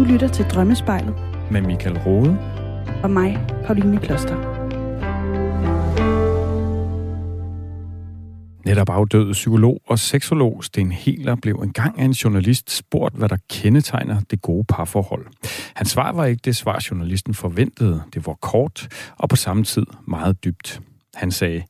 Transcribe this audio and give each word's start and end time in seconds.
Du 0.00 0.04
lytter 0.04 0.28
til 0.28 0.44
Drømmespejlet. 0.44 1.14
Med 1.50 1.60
Michael 1.60 1.98
Rode. 1.98 2.38
Og 3.02 3.10
mig, 3.10 3.46
Pauline 3.66 3.98
Kloster. 3.98 4.36
Netop 8.64 8.90
afdøde 8.90 9.32
psykolog 9.32 9.80
og 9.86 9.98
seksolog 9.98 10.64
Sten 10.64 10.92
Heler 10.92 11.34
blev 11.34 11.54
engang 11.54 11.98
af 11.98 12.04
en 12.04 12.10
journalist 12.10 12.70
spurgt, 12.70 13.14
hvad 13.14 13.28
der 13.28 13.36
kendetegner 13.50 14.20
det 14.30 14.42
gode 14.42 14.64
parforhold. 14.68 15.26
Hans 15.74 15.90
svar 15.90 16.12
var 16.12 16.24
ikke 16.24 16.40
det 16.44 16.56
svar, 16.56 16.86
journalisten 16.90 17.34
forventede. 17.34 18.02
Det 18.14 18.26
var 18.26 18.34
kort 18.34 18.88
og 19.18 19.28
på 19.28 19.36
samme 19.36 19.64
tid 19.64 19.86
meget 20.08 20.44
dybt. 20.44 20.80
Han 21.14 21.30
sagde, 21.30 21.62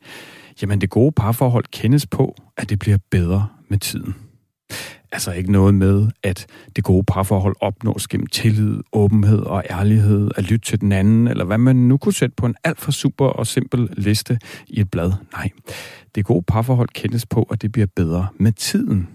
jamen 0.62 0.81
det 0.81 0.91
gode 0.91 1.12
parforhold 1.12 1.65
kendes 1.73 2.07
på, 2.07 2.35
at 2.57 2.71
det 2.71 2.79
bliver 2.79 2.99
bedre 3.11 3.49
med 3.69 3.79
tiden. 3.79 4.30
Altså 5.13 5.33
ikke 5.33 5.53
noget 5.53 5.75
med, 5.75 6.09
at 6.23 6.47
det 6.77 6.85
gode 6.85 7.05
parforhold 7.05 7.57
opnås 7.61 8.09
gennem 8.09 8.27
tillid, 8.27 8.81
åbenhed 8.93 9.39
og 9.39 9.64
ærlighed, 9.71 10.31
at 10.37 10.45
lytte 10.51 10.67
til 10.67 10.81
den 10.81 10.93
anden, 10.93 11.29
eller 11.29 11.45
hvad 11.45 11.59
man 11.59 11.77
nu 11.77 11.96
kunne 11.96 12.14
sætte 12.14 12.35
på 12.37 12.46
en 12.46 12.55
alt 12.64 12.81
for 12.81 12.93
super 12.93 13.27
og 13.27 13.46
simpel 13.46 13.89
liste 13.93 14.39
i 14.67 14.81
et 14.81 14.91
blad. 14.91 15.13
Nej, 15.32 15.51
det 16.15 16.25
gode 16.25 16.43
parforhold 16.43 16.89
kendes 16.89 17.27
på, 17.27 17.43
at 17.43 17.63
det 17.63 17.73
bliver 17.73 17.87
bedre 17.96 18.27
med 18.39 18.53
tiden. 18.53 19.09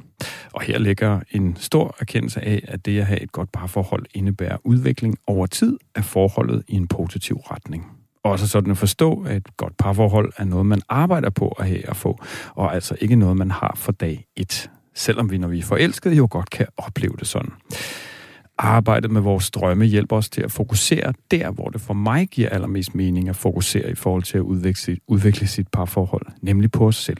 Og 0.53 0.61
her 0.61 0.79
ligger 0.79 1.19
en 1.31 1.55
stor 1.59 1.95
erkendelse 1.99 2.41
af, 2.41 2.65
at 2.67 2.85
det 2.85 2.99
at 2.99 3.05
have 3.05 3.21
et 3.21 3.31
godt 3.31 3.51
parforhold 3.51 4.05
indebærer 4.13 4.57
udvikling 4.63 5.17
over 5.27 5.45
tid 5.45 5.77
af 5.95 6.05
forholdet 6.05 6.63
i 6.67 6.75
en 6.75 6.87
positiv 6.87 7.35
retning. 7.35 7.85
Også 8.23 8.47
sådan 8.47 8.71
at 8.71 8.77
forstå, 8.77 9.23
at 9.27 9.35
et 9.35 9.57
godt 9.57 9.77
parforhold 9.77 10.33
er 10.37 10.43
noget, 10.43 10.65
man 10.65 10.81
arbejder 10.89 11.29
på 11.29 11.47
at 11.47 11.67
have 11.67 11.89
og 11.89 11.95
få, 11.95 12.19
og 12.55 12.75
altså 12.75 12.95
ikke 13.01 13.15
noget, 13.15 13.37
man 13.37 13.51
har 13.51 13.73
for 13.75 13.91
dag 13.91 14.25
et 14.35 14.69
selvom 14.95 15.31
vi, 15.31 15.37
når 15.37 15.47
vi 15.47 15.59
er 15.59 15.63
forelskede, 15.63 16.15
jo 16.15 16.27
godt 16.31 16.49
kan 16.49 16.67
opleve 16.77 17.15
det 17.19 17.27
sådan. 17.27 17.51
Arbejdet 18.57 19.11
med 19.11 19.21
vores 19.21 19.51
drømme 19.51 19.85
hjælper 19.85 20.15
os 20.15 20.29
til 20.29 20.41
at 20.41 20.51
fokusere 20.51 21.13
der, 21.31 21.51
hvor 21.51 21.69
det 21.69 21.81
for 21.81 21.93
mig 21.93 22.27
giver 22.27 22.49
allermest 22.49 22.95
mening 22.95 23.29
at 23.29 23.35
fokusere 23.35 23.91
i 23.91 23.95
forhold 23.95 24.23
til 24.23 24.37
at 24.37 24.41
udvikle, 24.41 24.97
udvikle 25.07 25.47
sit 25.47 25.67
parforhold, 25.67 26.25
nemlig 26.41 26.71
på 26.71 26.87
os 26.87 26.95
selv. 26.95 27.17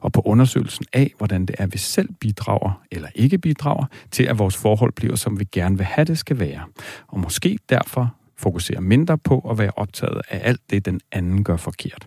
Og 0.00 0.12
på 0.12 0.22
undersøgelsen 0.24 0.84
af, 0.92 1.12
hvordan 1.18 1.46
det 1.46 1.56
er, 1.58 1.66
vi 1.66 1.78
selv 1.78 2.08
bidrager 2.20 2.82
eller 2.90 3.08
ikke 3.14 3.38
bidrager 3.38 3.84
til, 4.10 4.24
at 4.24 4.38
vores 4.38 4.56
forhold 4.56 4.92
bliver, 4.92 5.16
som 5.16 5.40
vi 5.40 5.44
gerne 5.52 5.76
vil 5.76 5.86
have 5.86 6.04
det 6.04 6.18
skal 6.18 6.38
være. 6.38 6.62
Og 7.08 7.20
måske 7.20 7.58
derfor 7.68 8.14
fokusere 8.36 8.80
mindre 8.80 9.18
på 9.18 9.38
at 9.50 9.58
være 9.58 9.72
optaget 9.76 10.22
af 10.30 10.40
alt 10.48 10.60
det, 10.70 10.84
den 10.84 11.00
anden 11.12 11.44
gør 11.44 11.56
forkert. 11.56 12.06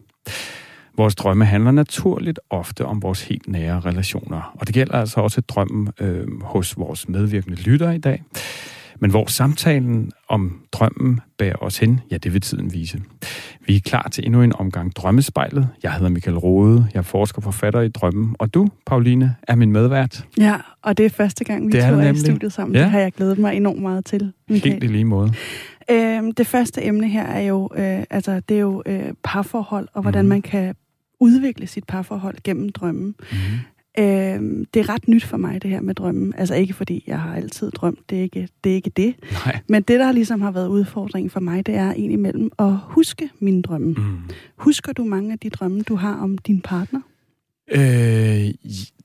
Vores 1.00 1.16
drømme 1.16 1.46
handler 1.46 1.72
naturligt 1.72 2.40
ofte 2.50 2.86
om 2.86 3.02
vores 3.02 3.24
helt 3.24 3.48
nære 3.48 3.80
relationer, 3.80 4.56
og 4.60 4.68
det 4.68 4.76
gælder 4.76 4.94
altså 4.94 5.20
også 5.20 5.42
drømmen 5.42 5.90
øh, 6.00 6.42
hos 6.42 6.78
vores 6.78 7.10
medvirkende 7.10 7.62
lyttere 7.62 7.96
i 7.96 7.98
dag. 7.98 8.24
Men 9.00 9.10
hvor 9.10 9.26
samtalen 9.26 10.12
om 10.30 10.62
drømmen 10.72 11.20
bærer 11.38 11.64
os 11.64 11.78
hen, 11.78 12.02
ja, 12.12 12.18
det 12.18 12.34
vil 12.34 12.42
tiden 12.42 12.74
vise. 12.74 13.02
Vi 13.68 13.76
er 13.76 13.80
klar 13.80 14.10
til 14.12 14.26
endnu 14.26 14.42
en 14.42 14.54
omgang 14.56 14.96
Drømmespejlet. 14.96 15.70
Jeg 15.84 15.94
hedder 15.94 16.10
Michael 16.10 16.38
Rode, 16.38 16.88
jeg 16.94 17.00
er 17.00 17.04
forsker 17.04 17.42
forfatter 17.42 17.82
i 17.82 17.90
drømmen, 17.90 18.36
og 18.40 18.54
du, 18.54 18.68
Pauline, 18.86 19.36
er 19.48 19.56
min 19.56 19.72
medvært. 19.72 20.26
Ja, 20.38 20.56
og 20.82 20.98
det 20.98 21.06
er 21.06 21.10
første 21.10 21.44
gang, 21.44 21.68
vi 21.68 21.72
det 21.72 21.82
to 21.82 21.88
er, 21.88 22.02
er 22.02 22.14
i 22.14 22.18
studiet 22.18 22.54
sammen. 22.54 22.76
Ja. 22.76 22.82
Det 22.82 22.92
har 22.92 23.00
jeg 23.00 23.12
glædet 23.12 23.38
mig 23.38 23.56
enormt 23.56 23.82
meget 23.82 24.06
til. 24.06 24.34
Michael. 24.50 24.74
Helt 24.74 24.84
i 24.84 24.88
lige 24.88 25.06
måde. 25.06 25.34
Øhm, 25.92 26.32
det 26.32 26.48
første 26.48 26.86
emne 26.86 27.10
her 27.10 27.26
er 27.26 27.42
jo, 27.42 27.70
øh, 27.76 28.04
altså, 28.10 28.42
det 28.50 28.58
er 28.58 28.62
jo 28.62 28.84
øh, 28.86 29.14
parforhold, 29.24 29.88
og 29.94 30.02
hvordan 30.02 30.26
mm. 30.26 30.30
man 30.30 30.42
kan 30.42 30.76
udvikle 31.20 31.68
sit 31.68 31.84
parforhold 31.84 32.38
gennem 32.44 32.70
drømmen. 32.70 33.16
Mm-hmm. 33.20 33.60
Øh, 34.00 34.66
det 34.74 34.80
er 34.80 34.90
ret 34.90 35.08
nyt 35.08 35.24
for 35.24 35.38
mig, 35.38 35.62
det 35.62 35.70
her 35.70 35.82
med 35.82 35.96
drømmen. 35.96 36.34
Altså 36.38 36.56
ikke 36.56 36.74
fordi 36.74 37.04
jeg 37.08 37.20
har 37.20 37.36
altid 37.36 37.72
drømt, 37.72 38.10
det 38.10 38.18
er 38.18 38.22
ikke 38.22 38.50
det. 38.64 38.72
Er 38.72 38.76
ikke 38.76 38.90
det. 38.90 39.16
Nej. 39.46 39.60
Men 39.70 39.82
det, 39.82 40.00
der 40.00 40.12
ligesom 40.12 40.42
har 40.42 40.52
været 40.52 40.68
udfordringen 40.68 41.30
for 41.30 41.40
mig, 41.40 41.66
det 41.66 41.76
er 41.76 41.94
imellem 41.94 42.52
at 42.60 42.74
huske 42.84 43.30
mine 43.40 43.62
drømme. 43.62 43.94
Mm. 43.94 44.18
Husker 44.56 44.94
du 44.94 45.04
mange 45.04 45.32
af 45.32 45.40
de 45.40 45.50
drømme, 45.50 45.82
du 45.82 45.96
har 45.96 46.16
om 46.16 46.38
din 46.38 46.62
partner? 46.62 47.02
Øh, 47.72 48.54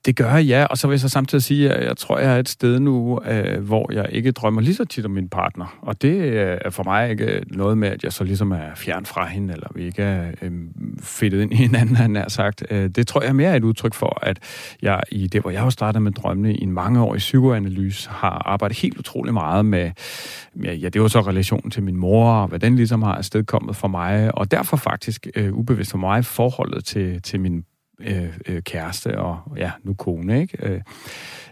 det 0.05 0.17
gør 0.17 0.35
jeg, 0.35 0.45
ja. 0.45 0.65
Og 0.65 0.79
så 0.79 0.87
vil 0.87 0.95
jeg 0.95 1.01
så 1.01 1.09
samtidig 1.09 1.43
sige, 1.43 1.73
at 1.73 1.87
jeg 1.87 1.97
tror, 1.97 2.19
jeg 2.19 2.35
er 2.35 2.39
et 2.39 2.49
sted 2.49 2.81
nu, 2.81 3.21
øh, 3.27 3.63
hvor 3.63 3.93
jeg 3.93 4.07
ikke 4.13 4.33
drømmer 4.33 4.61
lige 4.61 4.75
så 4.75 4.85
tit 4.85 5.05
om 5.05 5.11
min 5.11 5.29
partner. 5.29 5.79
Og 5.83 6.03
det 6.03 6.15
øh, 6.15 6.59
er 6.65 6.71
for 6.71 6.85
mig 6.85 7.11
ikke 7.11 7.43
noget 7.47 7.79
med, 7.79 7.89
at 7.89 8.05
jeg 8.05 8.13
så 8.13 8.25
ligesom 8.25 8.53
er 8.53 8.75
fjern 8.77 9.07
fra 9.07 9.27
hende, 9.27 9.55
eller 9.55 9.67
vi 9.75 9.85
ikke 9.85 10.03
er 10.03 10.31
øh, 10.43 10.53
fedtet 11.01 11.41
ind 11.41 11.53
i 11.53 11.57
hinanden, 11.57 11.97
han 11.97 12.17
har 12.17 12.29
sagt. 12.29 12.65
Øh, 12.71 12.89
det 12.89 13.07
tror 13.07 13.23
jeg 13.23 13.37
mere 13.37 13.51
er 13.51 13.57
et 13.57 13.65
udtryk 13.65 13.95
for, 13.95 14.19
at 14.23 14.39
jeg 14.83 15.01
i 15.13 15.27
det, 15.27 15.41
hvor 15.41 15.51
jeg 15.51 15.63
har 15.63 15.71
startet 15.71 16.03
med 16.03 16.13
drømmene 16.13 16.55
i 16.55 16.63
en 16.63 16.73
mange 16.73 17.03
år 17.03 17.15
i 17.15 17.19
psykoanalyse, 17.19 18.11
har 18.11 18.43
arbejdet 18.47 18.79
helt 18.79 18.99
utrolig 18.99 19.35
meget 19.35 19.67
med, 19.67 19.91
ja, 20.65 20.89
det 20.89 21.03
var 21.03 21.09
så 21.09 21.21
relationen 21.21 21.71
til 21.71 21.83
min 21.83 21.97
mor, 21.97 22.33
og 22.33 22.49
hvad 22.49 22.59
den 22.59 22.77
ligesom 22.77 23.03
har 23.03 23.15
afstedkommet 23.15 23.77
for 23.77 23.89
mig, 23.89 24.39
og 24.39 24.51
derfor 24.51 24.77
faktisk 24.77 25.27
øh, 25.37 25.55
ubevidst 25.55 25.91
for 25.91 25.99
mig 25.99 26.25
forholdet 26.25 26.85
til, 26.85 27.23
til 27.23 27.41
min 27.41 27.65
øh, 28.01 28.39
øh, 28.47 28.63
kæreste 28.63 29.19
og 29.19 29.39
ja, 29.57 29.71
nu 29.83 29.95
kone, 29.95 30.41
ikke? 30.41 30.59
Øh, 30.63 30.81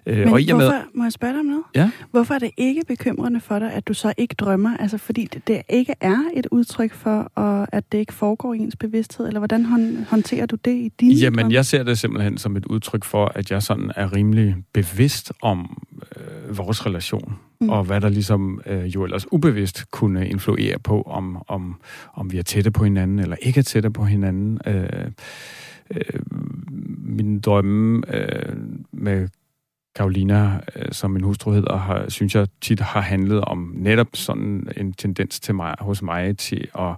øh 0.06 0.19
Men 0.19 0.28
og 0.28 0.41
i 0.41 0.50
hvorfor, 0.50 0.70
med, 0.70 0.82
må 0.94 1.04
jeg 1.04 1.12
spørge 1.12 1.32
dig 1.32 1.41
om 1.41 1.47
noget? 1.47 1.64
Ja? 1.75 1.91
Hvorfor 2.10 2.34
er 2.34 2.38
det 2.38 2.50
ikke 2.56 2.82
bekymrende 2.88 3.41
for 3.41 3.58
dig, 3.58 3.72
at 3.72 3.88
du 3.88 3.94
så 3.94 4.14
ikke 4.16 4.34
drømmer? 4.34 4.76
Altså 4.76 4.98
fordi 4.98 5.28
det, 5.32 5.48
det 5.48 5.62
ikke 5.69 5.94
er 6.00 6.19
et 6.34 6.47
udtryk 6.50 6.92
for, 6.94 7.32
og 7.34 7.66
at 7.72 7.92
det 7.92 7.98
ikke 7.98 8.12
foregår 8.12 8.54
i 8.54 8.58
ens 8.58 8.76
bevidsthed, 8.76 9.26
eller 9.26 9.41
hvordan 9.41 9.64
hånd, 9.64 10.04
håndterer 10.04 10.47
du 10.47 10.56
det 10.56 10.75
i 10.75 10.92
din 11.00 11.12
Jamen, 11.12 11.41
drøm? 11.41 11.53
jeg 11.53 11.66
ser 11.66 11.82
det 11.82 11.98
simpelthen 11.98 12.38
som 12.38 12.56
et 12.56 12.66
udtryk 12.66 13.04
for, 13.04 13.32
at 13.34 13.50
jeg 13.50 13.62
sådan 13.62 13.92
er 13.97 14.16
rimelig 14.16 14.56
bevidst 14.72 15.32
om 15.42 15.82
øh, 16.16 16.59
vores 16.59 16.86
relation, 16.86 17.38
mm. 17.60 17.69
og 17.69 17.84
hvad 17.84 18.00
der 18.00 18.09
ligesom 18.09 18.60
øh, 18.66 18.84
jo 18.84 19.04
ellers 19.04 19.32
ubevidst 19.32 19.91
kunne 19.91 20.28
influere 20.28 20.78
på, 20.78 21.03
om, 21.03 21.42
om, 21.48 21.80
om 22.14 22.32
vi 22.32 22.38
er 22.38 22.42
tætte 22.42 22.70
på 22.70 22.84
hinanden, 22.84 23.19
eller 23.19 23.36
ikke 23.42 23.59
er 23.59 23.64
tætte 23.64 23.91
på 23.91 24.04
hinanden. 24.04 24.59
Øh, 24.66 25.10
øh, 25.91 26.20
min 27.04 27.41
drømme 27.41 28.03
øh, 28.09 28.56
med 28.93 29.28
Karolina, 29.94 30.60
øh, 30.76 30.93
som 30.93 31.10
min 31.10 31.22
hustru 31.22 31.50
hedder, 31.50 31.76
har, 31.76 32.09
synes 32.09 32.34
jeg 32.34 32.47
tit 32.60 32.81
har 32.81 33.00
handlet 33.00 33.41
om 33.41 33.72
netop 33.76 34.09
sådan 34.15 34.69
en 34.76 34.92
tendens 34.92 35.41
til 35.41 35.54
mig, 35.54 35.75
hos 35.81 36.03
mig 36.03 36.38
til 36.38 36.69
at, 36.78 36.97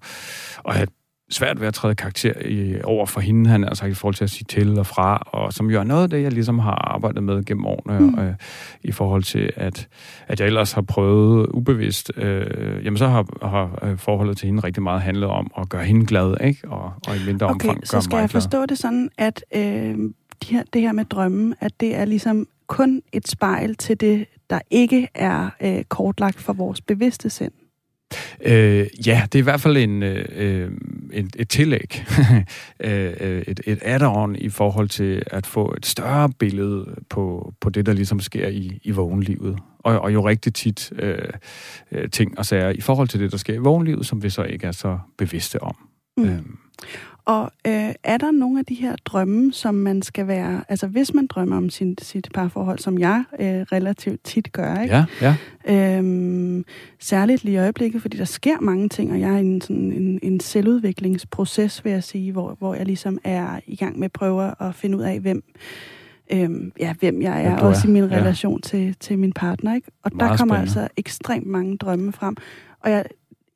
at 0.69 0.75
have 0.75 0.89
svært 1.34 1.61
ved 1.61 1.69
at 1.69 1.75
træde 1.75 1.95
karakter 1.95 2.33
i, 2.45 2.81
over 2.84 3.06
for 3.06 3.21
hende, 3.21 3.50
han 3.50 3.65
er 3.65 3.75
sagt 3.75 3.91
i 3.91 3.95
forhold 3.95 4.15
til 4.15 4.25
at 4.25 4.31
sige 4.31 4.45
til 4.49 4.78
og 4.78 4.87
fra, 4.87 5.22
og 5.27 5.53
som 5.53 5.71
jo 5.71 5.81
er 5.81 5.84
noget 5.84 6.03
af 6.03 6.11
det, 6.11 6.22
jeg 6.22 6.33
ligesom 6.33 6.59
har 6.59 6.95
arbejdet 6.95 7.22
med 7.22 7.45
gennem 7.45 7.67
årene, 7.67 7.99
mm. 7.99 8.19
øh, 8.19 8.34
i 8.83 8.93
forhold 8.93 9.22
til, 9.22 9.50
at, 9.56 9.89
at 10.28 10.41
jeg 10.41 10.47
ellers 10.47 10.73
har 10.73 10.83
prøvet 10.83 11.47
ubevidst, 11.47 12.12
øh, 12.17 12.84
jamen 12.84 12.99
så 12.99 13.09
har, 13.09 13.49
har 13.49 13.78
øh, 13.83 13.99
forholdet 13.99 14.37
til 14.37 14.47
hende 14.47 14.65
rigtig 14.65 14.83
meget 14.83 15.03
handlet 15.03 15.28
om 15.28 15.50
at 15.59 15.69
gøre 15.69 15.84
hende 15.84 16.06
glad, 16.06 16.37
ikke? 16.44 16.69
Og, 16.69 16.93
og 17.09 17.17
i 17.17 17.21
mindre 17.27 17.47
okay, 17.47 17.55
omfang 17.55 17.77
gøre 17.77 17.87
så 17.87 18.00
skal 18.00 18.19
jeg 18.19 18.31
forstå 18.31 18.59
glad. 18.59 18.67
det 18.67 18.78
sådan, 18.78 19.11
at 19.19 19.44
øh, 19.55 19.62
de 20.43 20.55
her, 20.55 20.62
det 20.73 20.81
her 20.81 20.93
med 20.93 21.05
drømmen, 21.05 21.55
at 21.61 21.81
det 21.81 21.97
er 21.97 22.05
ligesom 22.05 22.47
kun 22.67 23.03
et 23.12 23.28
spejl 23.28 23.75
til 23.75 24.00
det, 24.00 24.27
der 24.50 24.61
ikke 24.71 25.09
er 25.15 25.50
øh, 25.62 25.84
kortlagt 25.84 26.41
for 26.41 26.53
vores 26.53 26.81
bevidste 26.81 27.31
sind? 27.31 27.53
Øh, 28.44 28.87
ja, 29.06 29.26
det 29.32 29.34
er 29.34 29.42
i 29.42 29.42
hvert 29.42 29.60
fald 29.60 29.76
en, 29.76 30.03
øh, 30.03 30.25
øh 30.32 30.70
et, 31.38 31.48
tillæg, 31.48 32.04
øh, 32.84 33.15
øh, 33.20 33.42
et, 33.47 33.60
et 33.66 33.78
add-on 33.82 34.37
i 34.37 34.48
forhold 34.48 34.88
til 34.88 35.22
at 35.26 35.47
få 35.47 35.75
et 35.76 35.87
større 35.87 36.31
billede 36.38 36.94
på, 37.10 37.54
på 37.60 37.70
det, 37.70 37.87
der 37.87 37.93
ligesom 37.93 38.20
sker 38.20 38.48
i, 38.48 38.78
i 38.82 38.91
vågenlivet. 38.91 39.59
Og, 39.78 40.00
og 40.00 40.14
jo 40.14 40.28
rigtig 40.28 40.54
tit 40.54 40.93
øh, 40.98 42.09
ting 42.12 42.38
og 42.38 42.47
sager 42.47 42.70
i 42.70 42.81
forhold 42.81 43.09
til 43.09 43.20
det, 43.20 43.32
der 43.32 43.38
sker 43.38 43.54
i 43.54 43.59
vågenlivet, 43.59 44.06
som 44.06 44.22
vi 44.22 44.31
så 44.31 44.43
ikke 44.43 44.66
er 44.66 44.72
så 44.72 44.98
bevidste 45.19 45.62
om. 45.62 45.76
Mm. 46.16 46.25
Øhm. 46.25 46.59
Og 47.27 47.53
øh, 47.67 47.95
er 48.05 48.19
der 48.19 48.31
nogle 48.31 48.59
af 48.59 48.65
de 48.65 48.75
her 48.75 48.97
drømme, 49.05 49.53
som 49.53 49.75
man 49.75 50.03
skal 50.03 50.27
være... 50.27 50.65
Altså, 50.69 50.87
hvis 50.87 51.15
man 51.15 51.27
drømmer 51.27 51.57
om 51.57 51.71
sin, 51.71 51.99
sit 51.99 52.29
parforhold, 52.35 52.79
som 52.79 52.99
jeg 52.99 53.25
øh, 53.41 53.47
relativt 53.47 54.25
tit 54.25 54.53
gør, 54.53 54.81
ikke? 54.81 54.95
Ja, 54.95 55.05
ja. 55.69 55.97
Øhm, 55.99 56.65
særligt 57.00 57.44
lige 57.44 57.55
i 57.55 57.59
øjeblikket, 57.59 58.03
fordi 58.03 58.17
der 58.17 58.25
sker 58.25 58.61
mange 58.61 58.88
ting, 58.88 59.12
og 59.12 59.21
jeg 59.21 59.31
er 59.31 59.37
i 59.37 59.41
en, 59.41 59.61
sådan 59.61 59.93
en, 59.93 60.21
en 60.23 60.41
selvudviklingsproces, 60.41 61.85
vil 61.85 61.93
jeg 61.93 62.05
sige, 62.05 62.32
hvor, 62.32 62.56
hvor 62.59 62.75
jeg 62.75 62.87
ligesom 62.87 63.19
er 63.25 63.61
i 63.67 63.77
gang 63.77 63.99
med 63.99 64.05
at 64.05 64.12
prøve 64.12 64.55
at 64.61 64.75
finde 64.75 64.99
ud 64.99 65.03
af, 65.03 65.20
hvem, 65.20 65.44
øhm, 66.32 66.73
ja, 66.79 66.94
hvem 67.00 67.23
jeg 67.23 67.44
er, 67.44 67.56
også 67.56 67.82
er. 67.85 67.91
i 67.91 67.93
min 67.93 68.11
relation 68.11 68.61
ja. 68.65 68.69
til, 68.69 68.97
til 69.00 69.19
min 69.19 69.32
partner. 69.32 69.75
Ikke? 69.75 69.88
Og 70.03 70.11
Meget 70.15 70.31
der 70.31 70.37
kommer 70.37 70.55
spændende. 70.55 70.81
altså 70.81 70.88
ekstremt 70.97 71.47
mange 71.47 71.77
drømme 71.77 72.12
frem. 72.12 72.37
Og 72.81 72.91
jeg, 72.91 73.05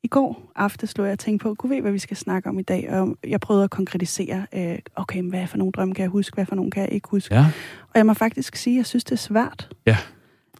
i 0.03 0.07
går 0.07 0.51
aftes 0.55 0.89
slog 0.89 1.07
jeg 1.07 1.13
og 1.13 1.19
tænkte 1.19 1.43
på, 1.43 1.55
kunne 1.55 1.75
ved, 1.75 1.81
hvad 1.81 1.91
vi 1.91 1.99
skal 1.99 2.17
snakke 2.17 2.49
om 2.49 2.59
i 2.59 2.61
dag? 2.61 2.91
Og 2.91 3.17
jeg 3.27 3.39
prøvede 3.39 3.63
at 3.63 3.69
konkretisere, 3.69 4.45
øh, 4.55 4.79
okay, 4.95 5.21
hvad 5.21 5.47
for 5.47 5.57
nogle 5.57 5.71
drømme 5.71 5.93
kan 5.93 6.01
jeg 6.01 6.09
huske, 6.09 6.35
hvad 6.35 6.45
for 6.45 6.55
nogle 6.55 6.71
kan 6.71 6.83
jeg 6.83 6.91
ikke 6.91 7.07
huske? 7.11 7.35
Ja. 7.35 7.45
Og 7.81 7.95
jeg 7.95 8.05
må 8.05 8.13
faktisk 8.13 8.55
sige, 8.55 8.73
at 8.73 8.77
jeg 8.77 8.85
synes, 8.85 9.03
det 9.03 9.11
er 9.11 9.15
svært. 9.15 9.75
Ja. 9.85 9.97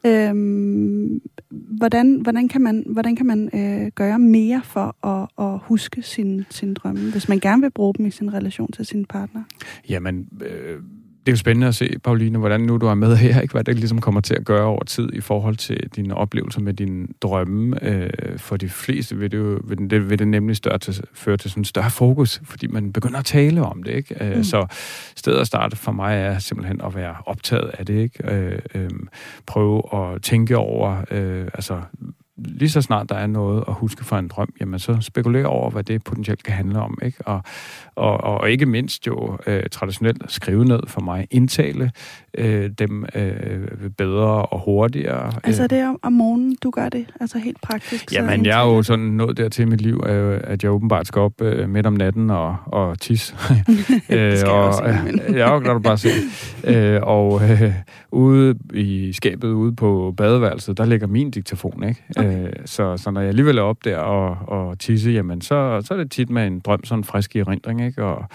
Øhm, 0.05 1.21
hvordan, 1.49 2.21
hvordan 2.21 2.47
kan 2.47 2.61
man, 2.61 2.83
hvordan 2.89 3.15
kan 3.15 3.25
man 3.25 3.49
øh, 3.53 3.91
gøre 3.95 4.19
mere 4.19 4.61
for 4.63 5.07
at, 5.07 5.27
at 5.39 5.59
huske 5.63 6.01
sin, 6.01 6.45
sin 6.49 6.73
drømme, 6.73 7.11
hvis 7.11 7.29
man 7.29 7.39
gerne 7.39 7.61
vil 7.61 7.71
bruge 7.71 7.93
dem 7.93 8.05
i 8.05 8.11
sin 8.11 8.33
relation 8.33 8.71
til 8.71 8.85
sin 8.85 9.05
partner? 9.05 9.43
Jamen, 9.89 10.27
øh, 10.41 10.79
det 11.25 11.27
er 11.27 11.31
jo 11.31 11.37
spændende 11.37 11.67
at 11.67 11.75
se, 11.75 11.95
Pauline, 12.03 12.39
hvordan 12.39 12.61
nu 12.61 12.77
du 12.77 12.85
er 12.85 12.93
med 12.93 13.15
her, 13.15 13.41
ikke? 13.41 13.51
hvad 13.51 13.63
det 13.63 13.75
ligesom 13.75 14.01
kommer 14.01 14.21
til 14.21 14.35
at 14.35 14.45
gøre 14.45 14.65
over 14.65 14.83
tid 14.83 15.09
i 15.13 15.21
forhold 15.21 15.55
til 15.55 15.89
dine 15.95 16.15
oplevelser 16.15 16.61
med 16.61 16.73
dine 16.73 17.07
drømme. 17.21 17.83
Øh, 17.83 18.09
for 18.37 18.57
de 18.57 18.69
fleste 18.69 19.17
vil 19.17 19.31
det, 19.31 19.37
jo, 19.37 19.59
vil 19.63 19.89
det, 19.89 20.09
vil 20.09 20.19
det 20.19 20.27
nemlig 20.27 20.55
større 20.55 20.77
til, 20.77 21.03
føre 21.13 21.37
til 21.37 21.49
sådan 21.49 21.61
en 21.61 21.65
større 21.65 21.89
fokus, 21.89 22.41
fordi 22.43 22.67
man 22.67 22.93
begynder 22.93 23.19
at 23.19 23.25
tale 23.25 23.61
om 23.63 23.83
det. 23.83 23.95
Ikke? 23.95 24.23
Øh, 24.23 24.37
mm. 24.37 24.43
Så 24.43 24.67
stedet 25.15 25.39
at 25.39 25.47
starte 25.47 25.75
for 25.75 25.91
mig 25.91 26.15
er 26.17 26.39
simpelthen 26.39 26.81
at 26.81 26.95
være 26.95 27.15
optaget 27.25 27.71
af 27.79 27.85
det. 27.85 27.95
Ikke? 27.95 28.33
Øh, 28.33 28.59
øh, 28.75 28.89
prøve 29.45 29.81
at 29.93 30.21
tænke 30.21 30.57
over, 30.57 31.03
øh, 31.11 31.47
altså 31.53 31.81
lige 32.45 32.69
så 32.69 32.81
snart 32.81 33.09
der 33.09 33.15
er 33.15 33.27
noget 33.27 33.63
at 33.67 33.73
huske 33.73 34.05
fra 34.05 34.19
en 34.19 34.27
drøm, 34.27 34.53
jamen 34.59 34.79
så 34.79 34.97
spekulere 35.01 35.45
over, 35.45 35.69
hvad 35.69 35.83
det 35.83 36.03
potentielt 36.03 36.43
kan 36.43 36.53
handle 36.53 36.79
om. 36.79 36.97
Ikke? 37.01 37.27
Og, 37.27 37.41
og, 37.95 38.23
og 38.23 38.51
ikke 38.51 38.65
mindst 38.65 39.07
jo 39.07 39.37
øh, 39.47 39.63
traditionelt 39.71 40.31
skrive 40.31 40.65
ned 40.65 40.79
for 40.87 41.01
mig, 41.01 41.27
indtale 41.31 41.91
øh, 42.37 42.69
dem 42.79 43.05
øh, 43.15 43.89
bedre 43.97 44.45
og 44.45 44.59
hurtigere. 44.59 45.31
Altså 45.43 45.67
det 45.67 45.77
er 45.77 45.95
om 46.01 46.13
morgenen, 46.13 46.57
du 46.63 46.69
gør 46.69 46.89
det? 46.89 47.05
Altså 47.21 47.37
helt 47.37 47.61
praktisk? 47.61 48.13
Jamen 48.13 48.45
jeg 48.45 48.61
er 48.61 48.65
jo 48.65 48.83
sådan 48.83 49.05
nået 49.05 49.37
dertil 49.37 49.61
i 49.61 49.65
mit 49.65 49.81
liv, 49.81 50.03
øh, 50.07 50.41
at 50.43 50.63
jeg 50.63 50.71
åbenbart 50.71 51.07
skal 51.07 51.19
op 51.19 51.41
øh, 51.41 51.69
midt 51.69 51.85
om 51.85 51.93
natten 51.93 52.29
og, 52.29 52.55
og 52.65 52.99
tisse. 52.99 53.35
det 54.09 54.39
skal 54.39 54.51
og, 54.51 54.63
også, 54.63 54.83
men... 55.05 55.21
ja, 55.37 55.59
kan 55.59 55.73
du 55.73 55.79
bare 55.79 55.97
se. 55.97 56.09
øh, 56.63 56.99
og 57.03 57.41
øh, 57.49 57.73
ude 58.11 58.55
i 58.73 59.13
skabet 59.13 59.47
ude 59.47 59.75
på 59.75 60.13
badeværelset, 60.17 60.77
der 60.77 60.85
ligger 60.85 61.07
min 61.07 61.31
diktafon, 61.31 61.83
ikke? 61.83 62.03
Okay. 62.17 62.47
Øh, 62.47 62.53
så, 62.65 62.97
så 62.97 63.11
når 63.11 63.21
jeg 63.21 63.27
alligevel 63.29 63.57
er 63.57 63.61
op 63.61 63.85
der 63.85 63.97
og, 63.97 64.37
og 64.47 64.79
tisse, 64.79 65.11
jamen 65.11 65.41
så, 65.41 65.81
så 65.85 65.93
er 65.93 65.97
det 65.97 66.11
tit 66.11 66.29
med 66.29 66.47
en 66.47 66.59
drøm, 66.59 66.83
sådan 66.83 66.99
en 66.99 67.03
frisk 67.03 67.35
erindring, 67.35 67.85
ikke? 67.85 68.03
Og 68.03 68.25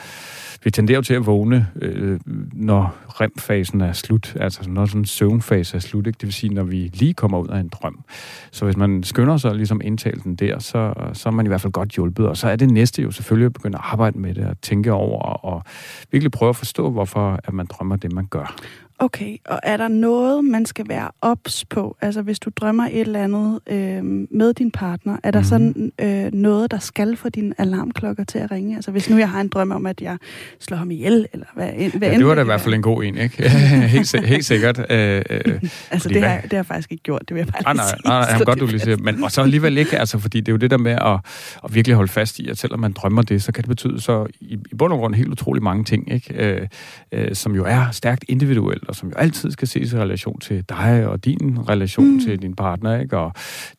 vi 0.62 0.70
tenderer 0.70 0.98
jo 0.98 1.02
til 1.02 1.14
at 1.14 1.26
vågne, 1.26 1.68
øh, 1.82 2.20
når 2.52 2.96
remfasen 3.20 3.80
er 3.80 3.92
slut, 3.92 4.36
altså 4.40 4.70
når 4.70 4.86
sådan 4.86 5.00
en 5.00 5.06
søvnfase 5.06 5.76
er 5.76 5.80
slut, 5.80 6.06
ikke? 6.06 6.16
det 6.16 6.26
vil 6.26 6.32
sige, 6.32 6.54
når 6.54 6.62
vi 6.62 6.90
lige 6.94 7.14
kommer 7.14 7.38
ud 7.38 7.48
af 7.48 7.58
en 7.58 7.68
drøm. 7.68 8.04
Så 8.50 8.64
hvis 8.64 8.76
man 8.76 9.02
skynder 9.02 9.36
sig 9.36 9.54
ligesom 9.54 9.80
indtale 9.84 10.20
den 10.24 10.34
der, 10.34 10.58
så, 10.58 10.94
så 11.12 11.28
er 11.28 11.32
man 11.32 11.46
i 11.46 11.48
hvert 11.48 11.60
fald 11.60 11.72
godt 11.72 11.88
hjulpet, 11.88 12.28
og 12.28 12.36
så 12.36 12.48
er 12.48 12.56
det 12.56 12.70
næste 12.70 13.02
jo 13.02 13.10
selvfølgelig 13.10 13.46
at 13.46 13.52
begynde 13.52 13.78
at 13.78 13.84
arbejde 13.84 14.18
med 14.18 14.34
det, 14.34 14.46
og 14.46 14.60
tænke 14.60 14.92
over, 14.92 15.20
og 15.22 15.62
virkelig 16.10 16.30
prøve 16.30 16.48
at 16.48 16.56
forstå, 16.56 16.90
hvorfor 16.90 17.40
at 17.44 17.54
man 17.54 17.66
drømmer 17.66 17.96
det, 17.96 18.12
man 18.12 18.26
gør. 18.26 18.56
Okay, 18.98 19.36
og 19.46 19.60
er 19.62 19.76
der 19.76 19.88
noget, 19.88 20.44
man 20.44 20.66
skal 20.66 20.88
være 20.88 21.10
ops 21.20 21.64
på? 21.64 21.96
Altså 22.00 22.22
hvis 22.22 22.38
du 22.38 22.50
drømmer 22.56 22.84
et 22.84 23.00
eller 23.00 23.24
andet 23.24 23.60
øh, 23.66 24.04
med 24.30 24.54
din 24.54 24.70
partner, 24.70 25.16
er 25.22 25.30
der 25.30 25.38
mm. 25.38 25.44
sådan 25.44 25.92
øh, 26.00 26.32
noget, 26.32 26.70
der 26.70 26.78
skal 26.78 27.16
få 27.16 27.28
dine 27.28 27.54
alarmklokker 27.58 28.24
til 28.24 28.38
at 28.38 28.50
ringe? 28.50 28.76
Altså 28.76 28.90
hvis 28.90 29.10
nu 29.10 29.18
jeg 29.18 29.30
har 29.30 29.40
en 29.40 29.48
drøm 29.48 29.70
om, 29.70 29.86
at 29.86 30.00
jeg 30.00 30.18
slår 30.60 30.76
ham 30.76 30.90
ihjel, 30.90 31.26
eller 31.32 31.46
hvad, 31.54 31.66
hvad 31.98 32.10
ja, 32.10 32.18
det 32.18 32.26
var 32.26 32.34
da 32.34 32.40
i 32.40 32.44
hvert 32.44 32.60
fald 32.60 32.74
en 32.74 32.82
god 32.82 33.04
en, 33.04 33.18
ikke? 33.18 33.48
helt, 33.94 34.26
helt 34.26 34.44
sikkert. 34.44 34.78
Øh, 34.90 35.22
øh, 35.30 35.60
altså 35.90 36.08
det 36.08 36.22
har, 36.22 36.40
det 36.40 36.52
har 36.52 36.58
jeg 36.58 36.66
faktisk 36.66 36.92
ikke 36.92 37.02
gjort, 37.02 37.22
det 37.28 37.34
vil 37.34 37.40
jeg 37.40 37.46
bare 37.46 37.68
ah, 37.68 37.76
nej, 37.76 37.86
sige. 37.86 38.00
Nej, 38.04 38.20
nej, 38.20 38.30
nej, 38.32 38.44
godt, 38.44 38.60
du 38.60 38.66
lige 38.66 38.80
siger. 38.80 38.96
Men 38.96 39.24
og 39.24 39.30
så 39.30 39.42
alligevel 39.42 39.78
ikke, 39.78 39.98
altså 39.98 40.18
fordi 40.18 40.40
det 40.40 40.48
er 40.48 40.52
jo 40.52 40.58
det 40.58 40.70
der 40.70 40.78
med 40.78 40.92
at, 40.92 41.18
at 41.64 41.74
virkelig 41.74 41.96
holde 41.96 42.12
fast 42.12 42.38
i, 42.38 42.48
at 42.48 42.58
selvom 42.58 42.80
man 42.80 42.92
drømmer 42.92 43.22
det, 43.22 43.42
så 43.42 43.52
kan 43.52 43.62
det 43.62 43.68
betyde 43.68 44.00
så 44.00 44.26
i, 44.40 44.58
i 44.72 44.74
bund 44.74 44.92
og 44.92 44.98
grund 44.98 45.14
helt 45.14 45.28
utrolig 45.28 45.62
mange 45.62 45.84
ting, 45.84 46.12
ikke? 46.12 46.34
Øh, 46.34 46.68
øh, 47.12 47.34
som 47.34 47.54
jo 47.54 47.64
er 47.64 47.90
stærkt 47.90 48.24
individuelt, 48.28 48.83
og 48.88 48.94
som 48.94 49.08
jo 49.08 49.14
altid 49.14 49.50
skal 49.50 49.68
ses 49.68 49.92
i 49.92 49.96
relation 49.96 50.40
til 50.40 50.64
dig 50.68 51.06
og 51.06 51.24
din 51.24 51.68
relation 51.68 52.06
mm. 52.06 52.20
til 52.20 52.42
din 52.42 52.54
partner, 52.54 53.00
ikke? 53.00 53.18
og 53.18 53.32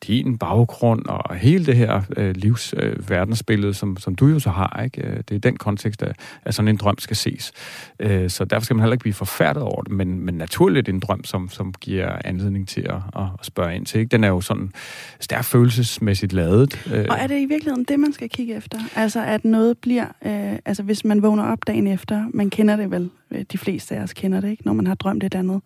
din 0.06 0.38
baggrund 0.38 1.06
og 1.06 1.34
hele 1.34 1.66
det 1.66 1.76
her 1.76 2.02
øh, 2.16 2.34
livs 2.36 2.74
øh, 2.76 3.10
verdensbillede, 3.10 3.74
som, 3.74 3.96
som 3.96 4.14
du 4.14 4.26
jo 4.26 4.38
så 4.38 4.50
har. 4.50 4.82
Ikke? 4.84 5.08
Øh, 5.08 5.16
det 5.28 5.34
er 5.34 5.38
den 5.38 5.56
kontekst, 5.56 6.02
at, 6.02 6.16
at 6.44 6.54
sådan 6.54 6.68
en 6.68 6.76
drøm 6.76 6.98
skal 6.98 7.16
ses. 7.16 7.52
Øh, 8.00 8.30
så 8.30 8.44
derfor 8.44 8.64
skal 8.64 8.76
man 8.76 8.82
heller 8.82 8.94
ikke 8.94 9.02
blive 9.02 9.14
forfærdet 9.14 9.62
over 9.62 9.82
det, 9.82 9.92
men, 9.92 10.20
men 10.20 10.34
naturligt 10.34 10.88
en 10.88 11.00
drøm, 11.00 11.24
som, 11.24 11.48
som 11.48 11.74
giver 11.80 12.18
anledning 12.24 12.68
til 12.68 12.80
at, 12.80 13.00
at 13.16 13.28
spørge 13.42 13.76
ind 13.76 13.86
til. 13.86 14.00
Ikke? 14.00 14.10
Den 14.10 14.24
er 14.24 14.28
jo 14.28 14.40
sådan 14.40 14.72
stærkt 15.20 15.44
følelsesmæssigt 15.46 16.32
lavet. 16.32 16.86
Øh. 16.94 17.06
Og 17.10 17.16
er 17.18 17.26
det 17.26 17.40
i 17.40 17.46
virkeligheden 17.46 17.84
det, 17.84 18.00
man 18.00 18.12
skal 18.12 18.28
kigge 18.28 18.54
efter? 18.54 18.78
Altså 18.96 19.24
at 19.24 19.44
noget 19.44 19.78
bliver, 19.78 20.06
øh, 20.26 20.58
altså 20.64 20.82
hvis 20.82 21.04
man 21.04 21.22
vågner 21.22 21.44
op 21.44 21.58
dagen 21.66 21.86
efter, 21.86 22.24
man 22.34 22.50
kender 22.50 22.76
det 22.76 22.90
vel, 22.90 23.10
Øh, 23.30 23.44
de 23.52 23.58
fleste 23.58 23.96
af 23.96 24.02
os 24.02 24.12
kender 24.12 24.40
det, 24.40 24.50
ikke? 24.50 24.66
når 24.66 24.72
man 24.72 24.86
har 24.86 24.94
drømt 24.94 25.24
et 25.24 25.34
andet, 25.34 25.62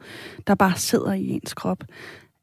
der 0.46 0.54
bare 0.54 0.76
sidder 0.76 1.12
i 1.12 1.28
ens 1.28 1.54
krop. 1.54 1.84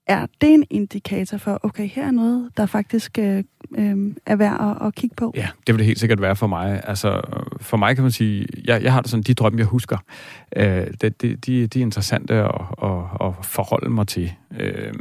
Er 0.07 0.25
det 0.41 0.53
en 0.53 0.63
indikator 0.69 1.37
for, 1.37 1.59
okay, 1.63 1.87
her 1.87 2.07
er 2.07 2.11
noget, 2.11 2.51
der 2.57 2.65
faktisk 2.65 3.19
øh, 3.19 3.43
øh, 3.77 4.15
er 4.25 4.35
værd 4.35 4.77
at, 4.81 4.87
at 4.87 4.95
kigge 4.95 5.15
på? 5.15 5.33
Ja, 5.35 5.47
det 5.67 5.75
vil 5.75 5.79
det 5.79 5.85
helt 5.85 5.99
sikkert 5.99 6.21
være 6.21 6.35
for 6.35 6.47
mig. 6.47 6.81
Altså, 6.83 7.21
for 7.61 7.77
mig 7.77 7.95
kan 7.95 8.03
man 8.03 8.11
sige, 8.11 8.47
jeg, 8.65 8.83
jeg 8.83 8.93
har 8.93 9.01
det 9.01 9.11
sådan, 9.11 9.23
de 9.23 9.33
drømme, 9.33 9.59
jeg 9.59 9.65
husker, 9.65 9.97
øh, 10.55 10.87
det, 11.01 11.21
de, 11.21 11.35
de, 11.35 11.67
de 11.67 11.79
er 11.79 11.83
interessante 11.83 12.33
at, 12.33 12.61
at, 12.83 12.99
at 13.21 13.33
forholde 13.45 13.89
mig 13.89 14.07
til. 14.07 14.33
Øh, 14.59 14.93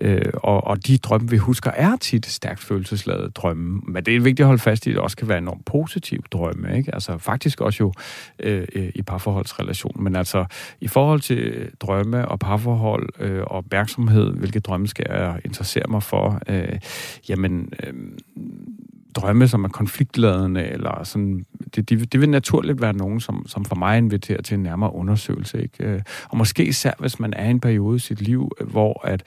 øh, 0.00 0.32
og, 0.34 0.66
og 0.66 0.86
de 0.86 0.98
drømme, 0.98 1.30
vi 1.30 1.36
husker, 1.36 1.70
er 1.70 1.96
tit 1.96 2.26
stærkt 2.26 2.60
følelsesladet 2.60 3.36
drømme. 3.36 3.80
Men 3.86 4.04
det 4.04 4.16
er 4.16 4.20
vigtigt 4.20 4.40
at 4.40 4.46
holde 4.46 4.62
fast 4.62 4.86
i, 4.86 4.90
at 4.90 4.94
det 4.94 5.02
også 5.02 5.16
kan 5.16 5.28
være 5.28 5.38
enormt 5.38 5.64
positiv 5.64 6.22
drømme. 6.32 6.76
Ikke? 6.76 6.94
Altså 6.94 7.18
faktisk 7.18 7.60
også 7.60 7.76
jo 7.80 7.92
øh, 8.38 8.66
øh, 8.74 8.90
i 8.94 9.02
parforholdsrelation. 9.02 10.04
Men 10.04 10.16
altså 10.16 10.44
i 10.80 10.88
forhold 10.88 11.20
til 11.20 11.70
drømme 11.80 12.28
og 12.28 12.38
parforhold 12.38 13.08
øh, 13.18 13.40
og 13.40 13.50
opmærksomhed, 13.50 14.32
hvilke 14.34 14.60
drømme 14.60 14.88
skal 14.88 15.06
jeg 15.10 15.40
interessere 15.44 15.84
mig 15.88 16.02
for, 16.02 16.40
øh, 16.48 16.78
jamen... 17.28 17.72
Øh, 17.82 17.91
drømme, 19.14 19.48
som 19.48 19.64
er 19.64 19.68
konfliktladende, 19.68 20.64
eller 20.64 21.04
sådan, 21.04 21.44
det, 21.74 21.90
det, 21.90 22.12
det 22.12 22.20
vil 22.20 22.30
naturligt 22.30 22.80
være 22.80 22.92
nogen, 22.92 23.20
som, 23.20 23.44
som 23.48 23.64
for 23.64 23.76
mig 23.76 23.98
inviterer 23.98 24.42
til 24.42 24.54
en 24.54 24.62
nærmere 24.62 24.94
undersøgelse. 24.94 25.62
Ikke? 25.62 25.84
Øh, 25.84 26.00
og 26.28 26.38
måske 26.38 26.64
især, 26.64 26.92
hvis 26.98 27.20
man 27.20 27.32
er 27.34 27.48
i 27.48 27.50
en 27.50 27.60
periode 27.60 27.96
i 27.96 27.98
sit 27.98 28.20
liv, 28.20 28.50
hvor 28.60 29.06
at 29.06 29.22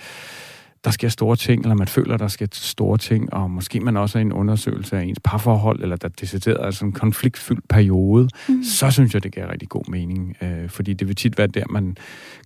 der 0.86 0.92
sker 0.92 1.10
store 1.10 1.36
ting, 1.36 1.62
eller 1.62 1.76
man 1.76 1.88
føler, 1.88 2.18
der 2.18 2.28
sker 2.28 2.48
store 2.52 2.98
ting, 2.98 3.34
og 3.34 3.52
måske 3.52 3.80
man 3.80 3.98
også 3.98 4.18
er 4.18 4.20
i 4.20 4.26
en 4.26 4.34
undersøgelse 4.34 4.98
af 4.98 5.04
ens 5.04 5.20
parforhold, 5.24 5.82
eller 5.82 5.96
der 5.96 6.08
decideret 6.08 6.68
er 6.68 6.72
sådan 6.72 6.90
en 6.90 6.94
konfliktfyldt 6.94 7.68
periode, 7.68 8.30
mm. 8.50 8.64
så 8.64 8.92
synes 8.92 9.14
jeg, 9.14 9.24
det 9.24 9.34
giver 9.34 9.52
rigtig 9.52 9.70
god 9.70 9.90
mening. 9.92 10.38
Øh, 10.42 10.70
fordi 10.70 10.94
det 10.94 11.08
vil 11.08 11.16
tit 11.16 11.38
være 11.38 11.48
der, 11.48 11.64
man 11.70 11.98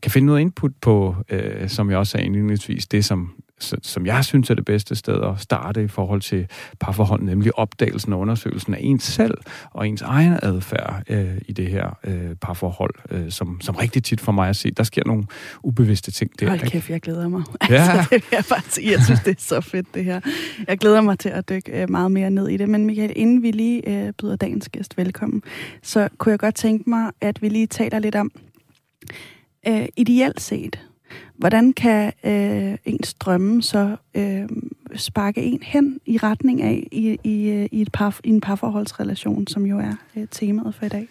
kan 0.02 0.12
finde 0.12 0.26
noget 0.26 0.42
input 0.42 0.72
på, 0.82 1.16
øh, 1.30 1.70
som 1.70 1.90
jeg 1.90 1.98
også 1.98 2.12
sagde 2.12 2.26
indledningsvis, 2.26 2.88
det 2.88 3.06
som 3.06 3.32
som 3.84 4.06
jeg 4.06 4.26
synes 4.26 4.50
er 4.50 4.54
det 4.54 4.66
bedste 4.66 4.96
sted 4.96 5.24
at 5.24 5.40
starte 5.40 5.84
i 5.84 5.88
forhold 5.88 6.22
til 6.22 6.48
parforhold, 6.80 7.22
nemlig 7.22 7.58
opdagelsen 7.58 8.14
og 8.14 8.20
undersøgelsen 8.20 8.74
af 8.74 8.80
ens 8.82 9.04
selv 9.04 9.38
og 9.72 9.88
ens 9.88 10.02
egen 10.02 10.40
adfærd 10.44 11.04
øh, 11.10 11.38
i 11.48 11.54
det 11.54 11.68
her 11.68 11.98
øh, 12.04 12.36
parforhold, 12.42 12.94
øh, 13.12 13.32
som, 13.32 13.62
som 13.62 13.76
rigtig 13.76 14.04
tit 14.04 14.22
for 14.22 14.32
mig 14.32 14.50
at 14.50 14.56
se, 14.56 14.72
der 14.72 14.84
sker 14.84 15.02
nogle 15.06 15.24
ubevidste 15.64 16.12
ting 16.12 16.40
der. 16.40 16.50
Hold 16.50 16.60
kæft, 16.60 16.90
jeg 16.90 17.02
glæder 17.02 17.28
mig. 17.28 17.44
Ja. 17.70 17.76
Altså, 17.90 18.16
det 18.16 18.24
jeg 18.32 18.44
bare 18.50 18.62
sige. 18.70 18.92
Jeg 18.92 19.04
synes, 19.06 19.20
det 19.20 19.32
er 19.38 19.42
så 19.42 19.62
fedt 19.62 19.88
det 19.94 20.06
her. 20.06 20.20
Jeg 20.68 20.78
glæder 20.78 21.02
mig 21.02 21.20
til 21.20 21.30
at 21.30 21.50
dykke 21.50 21.82
øh, 21.82 21.90
meget 21.90 22.12
mere 22.12 22.30
ned 22.30 22.48
i 22.48 22.58
det. 22.58 22.70
Men 22.70 22.86
Michael, 22.86 23.14
inden 23.16 23.44
vi 23.44 23.52
lige 23.52 23.90
øh, 23.90 24.14
byder 24.14 24.36
dagens 24.36 24.70
gæst 24.70 24.98
velkommen, 24.98 25.44
så 25.84 26.10
kunne 26.18 26.32
jeg 26.32 26.40
godt 26.40 26.56
tænke 26.56 26.90
mig, 26.90 27.12
at 27.22 27.42
vi 27.42 27.50
lige 27.50 27.68
taler 27.68 28.00
lidt 28.00 28.16
om, 28.16 28.32
øh, 29.68 29.86
ideelt 29.98 30.42
set, 30.42 30.80
Hvordan 31.40 31.74
kan 31.74 32.14
øh, 32.24 32.78
ens 32.86 33.14
drømme 33.14 33.64
så 33.64 33.96
øh, 34.16 34.50
sparke 34.96 35.42
en 35.42 35.64
hen 35.64 36.00
i 36.06 36.18
retning 36.18 36.62
af 36.62 36.88
i, 36.92 37.18
i, 37.24 37.50
øh, 37.50 37.68
i, 37.72 37.82
et 37.82 37.92
par, 37.92 38.20
i 38.24 38.30
en 38.30 38.42
parforholdsrelation, 38.42 39.48
som 39.48 39.66
jo 39.66 39.80
er 39.80 39.96
øh, 40.16 40.28
temaet 40.32 40.76
for 40.76 40.86
i 40.86 40.90
dag? 40.90 41.08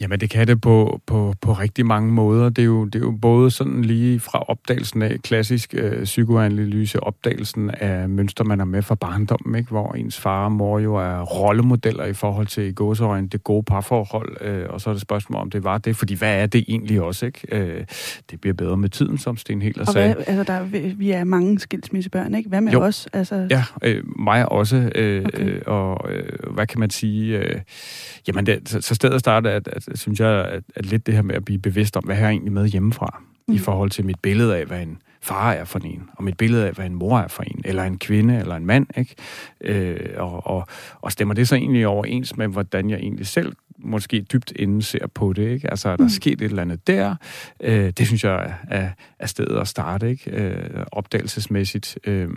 Jamen, 0.00 0.20
det 0.20 0.30
kan 0.30 0.46
det 0.46 0.60
på, 0.60 1.00
på, 1.06 1.34
på 1.40 1.52
rigtig 1.52 1.86
mange 1.86 2.12
måder. 2.12 2.48
Det 2.48 2.62
er, 2.62 2.66
jo, 2.66 2.84
det 2.84 2.94
er 2.94 2.98
jo 2.98 3.10
både 3.10 3.50
sådan 3.50 3.82
lige 3.82 4.20
fra 4.20 4.44
opdagelsen 4.48 5.02
af 5.02 5.16
klassisk 5.22 5.74
øh, 5.78 6.04
psykoanalyse, 6.04 7.00
opdagelsen 7.00 7.70
af 7.70 8.08
mønstre, 8.08 8.44
man 8.44 8.60
er 8.60 8.64
med 8.64 8.82
fra 8.82 8.94
barndommen, 8.94 9.54
ikke? 9.54 9.70
hvor 9.70 9.92
ens 9.92 10.20
far 10.20 10.44
og 10.44 10.52
mor 10.52 10.78
jo 10.78 10.94
er 10.94 11.20
rollemodeller 11.20 12.04
i 12.04 12.12
forhold 12.12 12.46
til 12.46 12.64
i 12.64 12.72
gåseøjne 12.72 13.28
det 13.28 13.44
gode 13.44 13.62
parforhold, 13.62 14.36
øh, 14.40 14.66
og 14.68 14.80
så 14.80 14.90
er 14.90 14.94
det 14.94 15.00
spørgsmål, 15.02 15.40
om 15.40 15.50
det 15.50 15.64
var 15.64 15.78
det, 15.78 15.96
fordi 15.96 16.14
hvad 16.14 16.42
er 16.42 16.46
det 16.46 16.64
egentlig 16.68 17.00
også? 17.00 17.26
Ikke? 17.26 17.40
Øh, 17.52 17.84
det 18.30 18.40
bliver 18.40 18.54
bedre 18.54 18.76
med 18.76 18.88
tiden, 18.88 19.18
som 19.18 19.36
Sten 19.36 19.62
helt 19.62 19.78
og 19.78 19.86
sagde. 19.86 20.14
Hvad, 20.14 20.24
altså, 20.26 20.52
der, 20.52 20.62
vi 20.94 21.10
er 21.10 21.24
mange 21.24 21.58
skilsmissebørn, 21.58 22.34
ikke? 22.34 22.48
Hvad 22.48 22.60
med 22.60 22.72
jo. 22.72 22.80
os? 22.80 23.08
Altså... 23.12 23.46
Ja, 23.50 23.64
øh, 23.82 24.04
mig 24.18 24.52
også. 24.52 24.90
Øh, 24.94 25.24
okay. 25.24 25.44
øh, 25.44 25.62
og 25.66 26.12
øh, 26.12 26.54
hvad 26.54 26.66
kan 26.66 26.80
man 26.80 26.90
sige? 26.90 27.38
Øh, 27.38 27.60
jamen, 28.28 28.46
det, 28.46 28.68
så, 28.68 28.80
så 28.80 28.94
stedet 28.94 29.20
starter, 29.20 29.50
at, 29.50 29.68
at 29.68 29.88
synes 29.94 30.20
jeg, 30.20 30.28
at, 30.28 30.62
at 30.76 30.86
lidt 30.86 31.06
det 31.06 31.14
her 31.14 31.22
med 31.22 31.34
at 31.34 31.44
blive 31.44 31.58
bevidst 31.58 31.96
om, 31.96 32.04
hvad 32.04 32.16
jeg 32.16 32.30
egentlig 32.30 32.52
med 32.52 32.68
hjemmefra, 32.68 33.22
mm. 33.48 33.54
i 33.54 33.58
forhold 33.58 33.90
til 33.90 34.04
mit 34.04 34.20
billede 34.22 34.56
af, 34.56 34.66
hvad 34.66 34.82
en 34.82 34.98
far 35.22 35.52
er 35.52 35.64
for 35.64 35.78
en, 35.78 36.02
og 36.16 36.24
mit 36.24 36.36
billede 36.36 36.66
af, 36.66 36.72
hvad 36.72 36.86
en 36.86 36.94
mor 36.94 37.18
er 37.18 37.28
for 37.28 37.42
en, 37.42 37.60
eller 37.64 37.84
en 37.84 37.98
kvinde, 37.98 38.38
eller 38.38 38.56
en 38.56 38.66
mand, 38.66 38.86
ikke? 38.96 39.14
Øh, 39.60 40.08
og, 40.16 40.46
og, 40.46 40.66
og 41.00 41.12
stemmer 41.12 41.34
det 41.34 41.48
så 41.48 41.54
egentlig 41.54 41.86
overens 41.86 42.36
med, 42.36 42.48
hvordan 42.48 42.90
jeg 42.90 42.98
egentlig 42.98 43.26
selv 43.26 43.52
måske 43.78 44.20
dybt 44.20 44.52
inden 44.56 44.82
ser 44.82 45.06
på 45.06 45.32
det, 45.32 45.50
ikke? 45.50 45.70
Altså, 45.70 45.88
er 45.88 45.96
der 45.96 46.04
mm. 46.04 46.10
sket 46.10 46.32
et 46.32 46.42
eller 46.42 46.62
andet 46.62 46.86
der? 46.86 47.14
Øh, 47.60 47.90
det 47.90 48.06
synes 48.06 48.24
jeg 48.24 48.54
er, 48.68 48.90
er 49.18 49.26
stedet 49.26 49.60
at 49.60 49.68
starte, 49.68 50.10
ikke? 50.10 50.30
Øh, 50.30 50.84
opdagelsesmæssigt. 50.92 51.98
Øh, 52.04 52.28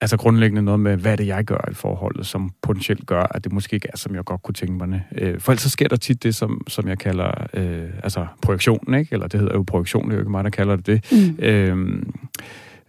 altså 0.00 0.16
grundlæggende 0.16 0.62
noget 0.62 0.80
med, 0.80 0.96
hvad 0.96 1.12
er 1.12 1.16
det, 1.16 1.26
jeg 1.26 1.44
gør 1.44 1.68
i 1.70 1.74
forholdet, 1.74 2.26
som 2.26 2.50
potentielt 2.62 3.06
gør, 3.06 3.22
at 3.22 3.44
det 3.44 3.52
måske 3.52 3.74
ikke 3.74 3.88
er, 3.92 3.96
som 3.96 4.14
jeg 4.14 4.24
godt 4.24 4.42
kunne 4.42 4.54
tænke 4.54 4.86
mig. 4.86 5.04
Øh, 5.12 5.40
for 5.40 5.52
ellers 5.52 5.62
så 5.62 5.70
sker 5.70 5.88
der 5.88 5.96
tit 5.96 6.22
det, 6.22 6.34
som, 6.34 6.62
som 6.68 6.88
jeg 6.88 6.98
kalder 6.98 7.46
øh, 7.54 7.90
altså 8.02 8.26
projektionen, 8.42 9.00
ikke? 9.00 9.12
eller 9.12 9.28
det 9.28 9.40
hedder 9.40 9.54
jo 9.54 9.62
projektion, 9.62 10.04
det 10.04 10.10
er 10.10 10.14
jo 10.14 10.20
ikke 10.20 10.30
mig, 10.30 10.44
der 10.44 10.50
kalder 10.50 10.76
det 10.76 10.86
det. 10.86 11.12
Mm. 11.12 11.44
Øh, 11.44 12.02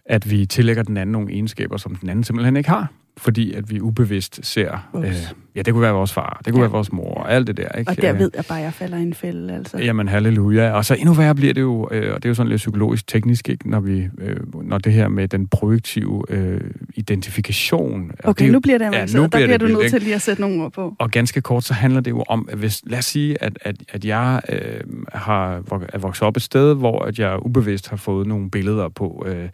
at 0.04 0.30
vi 0.30 0.46
tillægger 0.46 0.82
den 0.82 0.96
anden 0.96 1.12
nogle 1.12 1.32
egenskaber, 1.32 1.76
som 1.76 1.94
den 1.94 2.08
anden 2.08 2.24
simpelthen 2.24 2.56
ikke 2.56 2.68
har 2.68 2.92
fordi 3.18 3.52
at 3.52 3.70
vi 3.70 3.80
ubevidst 3.80 4.46
ser, 4.46 4.88
øh, 4.96 5.14
ja, 5.58 5.62
det 5.62 5.72
kunne 5.72 5.82
være 5.82 5.92
vores 5.92 6.12
far, 6.12 6.40
det 6.44 6.52
kunne 6.52 6.60
ja. 6.60 6.66
være 6.66 6.72
vores 6.72 6.92
mor, 6.92 7.14
og 7.14 7.32
alt 7.32 7.46
det 7.46 7.56
der. 7.56 7.68
Ikke? 7.78 7.90
Og 7.90 7.96
der 7.96 8.12
ved 8.12 8.30
jeg 8.36 8.44
bare, 8.48 8.58
at 8.58 8.64
jeg 8.64 8.72
falder 8.72 8.96
i 8.96 9.02
en 9.02 9.14
fælde, 9.14 9.54
altså. 9.54 9.78
Jamen, 9.78 10.08
halleluja. 10.08 10.70
Og 10.70 10.84
så 10.84 10.94
endnu 10.94 11.14
værre 11.14 11.34
bliver 11.34 11.54
det 11.54 11.60
jo, 11.60 11.88
øh, 11.90 12.14
og 12.14 12.22
det 12.22 12.24
er 12.24 12.30
jo 12.30 12.34
sådan 12.34 12.50
lidt 12.50 12.58
psykologisk 12.58 13.06
teknisk, 13.06 13.48
ikke? 13.48 13.70
Når, 13.70 13.80
vi, 13.80 14.08
øh, 14.18 14.36
når 14.64 14.78
det 14.78 14.92
her 14.92 15.08
med 15.08 15.28
den 15.28 15.46
projektive 15.46 16.24
øh, 16.28 16.60
identifikation. 16.94 18.10
Okay, 18.24 18.44
det, 18.44 18.52
nu 18.52 18.60
bliver 18.60 18.78
det 18.78 18.84
ja, 18.84 19.00
nu 19.00 19.06
bliver 19.06 19.28
der 19.28 19.28
bliver 19.28 19.58
det, 19.58 19.60
du 19.60 19.66
nødt 19.66 19.90
til 19.90 20.02
lige 20.02 20.14
at 20.14 20.22
sætte 20.22 20.42
nogle 20.42 20.64
ord 20.64 20.72
på. 20.72 20.94
Og 20.98 21.10
ganske 21.10 21.40
kort, 21.40 21.64
så 21.64 21.74
handler 21.74 22.00
det 22.00 22.10
jo 22.10 22.24
om, 22.28 22.48
at 22.52 22.58
hvis, 22.58 22.82
lad 22.86 22.98
os 22.98 23.04
sige, 23.04 23.42
at, 23.42 23.58
at, 23.62 23.76
at 23.88 24.04
jeg 24.04 24.40
øh, 24.48 24.80
har, 25.12 25.62
er 25.92 25.98
vokset 25.98 26.26
op 26.26 26.36
et 26.36 26.42
sted, 26.42 26.74
hvor 26.74 27.02
at 27.02 27.18
jeg 27.18 27.46
ubevidst 27.46 27.88
har 27.88 27.96
fået 27.96 28.26
nogle 28.26 28.50
billeder 28.50 28.88
på, 28.88 29.26
øh, 29.28 29.48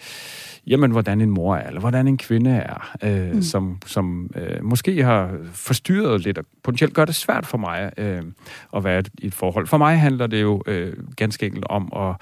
jamen, 0.66 0.90
hvordan 0.90 1.20
en 1.20 1.30
mor 1.30 1.56
er, 1.56 1.66
eller 1.66 1.80
hvordan 1.80 2.08
en 2.08 2.18
kvinde 2.18 2.50
er, 2.50 2.96
øh, 3.02 3.34
mm. 3.34 3.42
som, 3.42 3.78
som 3.86 4.30
øh, 4.36 4.64
måske 4.64 5.04
har 5.04 5.30
forstyrret 5.52 5.93
lidt, 6.02 6.38
og 6.38 6.44
potentielt 6.62 6.94
gør 6.94 7.04
det 7.04 7.14
svært 7.14 7.46
for 7.46 7.58
mig 7.58 7.92
øh, 7.96 8.22
at 8.76 8.84
være 8.84 9.02
i 9.18 9.26
et 9.26 9.34
forhold. 9.34 9.66
For 9.66 9.78
mig 9.78 10.00
handler 10.00 10.26
det 10.26 10.42
jo 10.42 10.62
øh, 10.66 10.92
ganske 11.16 11.46
enkelt 11.46 11.64
om 11.68 11.92
at 11.96 12.14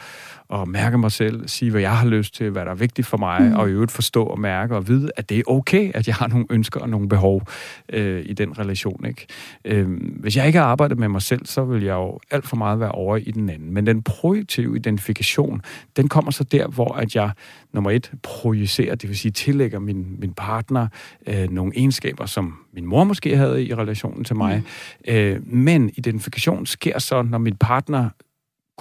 at 0.52 0.68
mærke 0.68 0.99
mig 0.99 1.12
selv, 1.12 1.49
sige, 1.49 1.71
hvad 1.71 1.80
jeg 1.80 1.99
har 1.99 2.06
lyst 2.06 2.35
til, 2.35 2.50
hvad 2.50 2.64
der 2.64 2.71
er 2.71 2.75
vigtigt 2.75 3.06
for 3.06 3.16
mig, 3.16 3.42
mm. 3.42 3.54
og 3.54 3.68
i 3.68 3.73
øvrigt 3.73 3.92
forstå 3.92 4.25
og 4.25 4.40
mærke 4.40 4.76
og 4.76 4.88
vide, 4.88 5.11
at 5.16 5.28
det 5.28 5.38
er 5.38 5.42
okay, 5.47 5.90
at 5.94 6.06
jeg 6.06 6.14
har 6.14 6.26
nogle 6.28 6.47
ønsker 6.50 6.80
og 6.80 6.88
nogle 6.88 7.09
behov 7.09 7.42
øh, 7.88 8.23
i 8.26 8.32
den 8.32 8.59
relation. 8.59 9.06
Ikke? 9.06 9.26
Øh, 9.64 9.88
hvis 10.21 10.37
jeg 10.37 10.47
ikke 10.47 10.59
har 10.59 10.66
arbejdet 10.66 10.99
med 10.99 11.09
mig 11.09 11.23
selv, 11.23 11.47
så 11.47 11.64
vil 11.64 11.82
jeg 11.82 11.94
jo 11.94 12.18
alt 12.30 12.49
for 12.49 12.56
meget 12.56 12.80
være 12.80 12.92
over 12.92 13.16
i 13.16 13.30
den 13.30 13.49
anden. 13.49 13.75
Men 13.75 13.87
den 13.87 14.02
projektive 14.02 14.76
identifikation, 14.76 15.62
den 15.97 16.09
kommer 16.09 16.30
så 16.30 16.44
der, 16.44 16.66
hvor 16.66 16.94
at 16.94 17.16
jeg 17.16 17.30
nummer 17.73 17.90
et 17.90 18.12
projicerer, 18.23 18.94
det 18.94 19.09
vil 19.09 19.18
sige 19.18 19.32
tillægger 19.32 19.78
min, 19.78 20.16
min 20.18 20.32
partner 20.32 20.88
øh, 21.26 21.50
nogle 21.50 21.73
egenskaber, 21.76 22.26
som 22.26 22.54
min 22.75 22.87
mor 22.87 23.04
måske 23.04 23.37
havde 23.37 23.64
i 23.64 23.75
relationen 23.75 24.25
til 24.25 24.37
mig. 24.37 24.62
Mm. 25.09 25.14
Øh, 25.14 25.47
men 25.47 25.90
identifikation 25.97 26.66
sker 26.66 26.99
så, 26.99 27.23
når 27.23 27.38
min 27.38 27.56
partner 27.56 28.09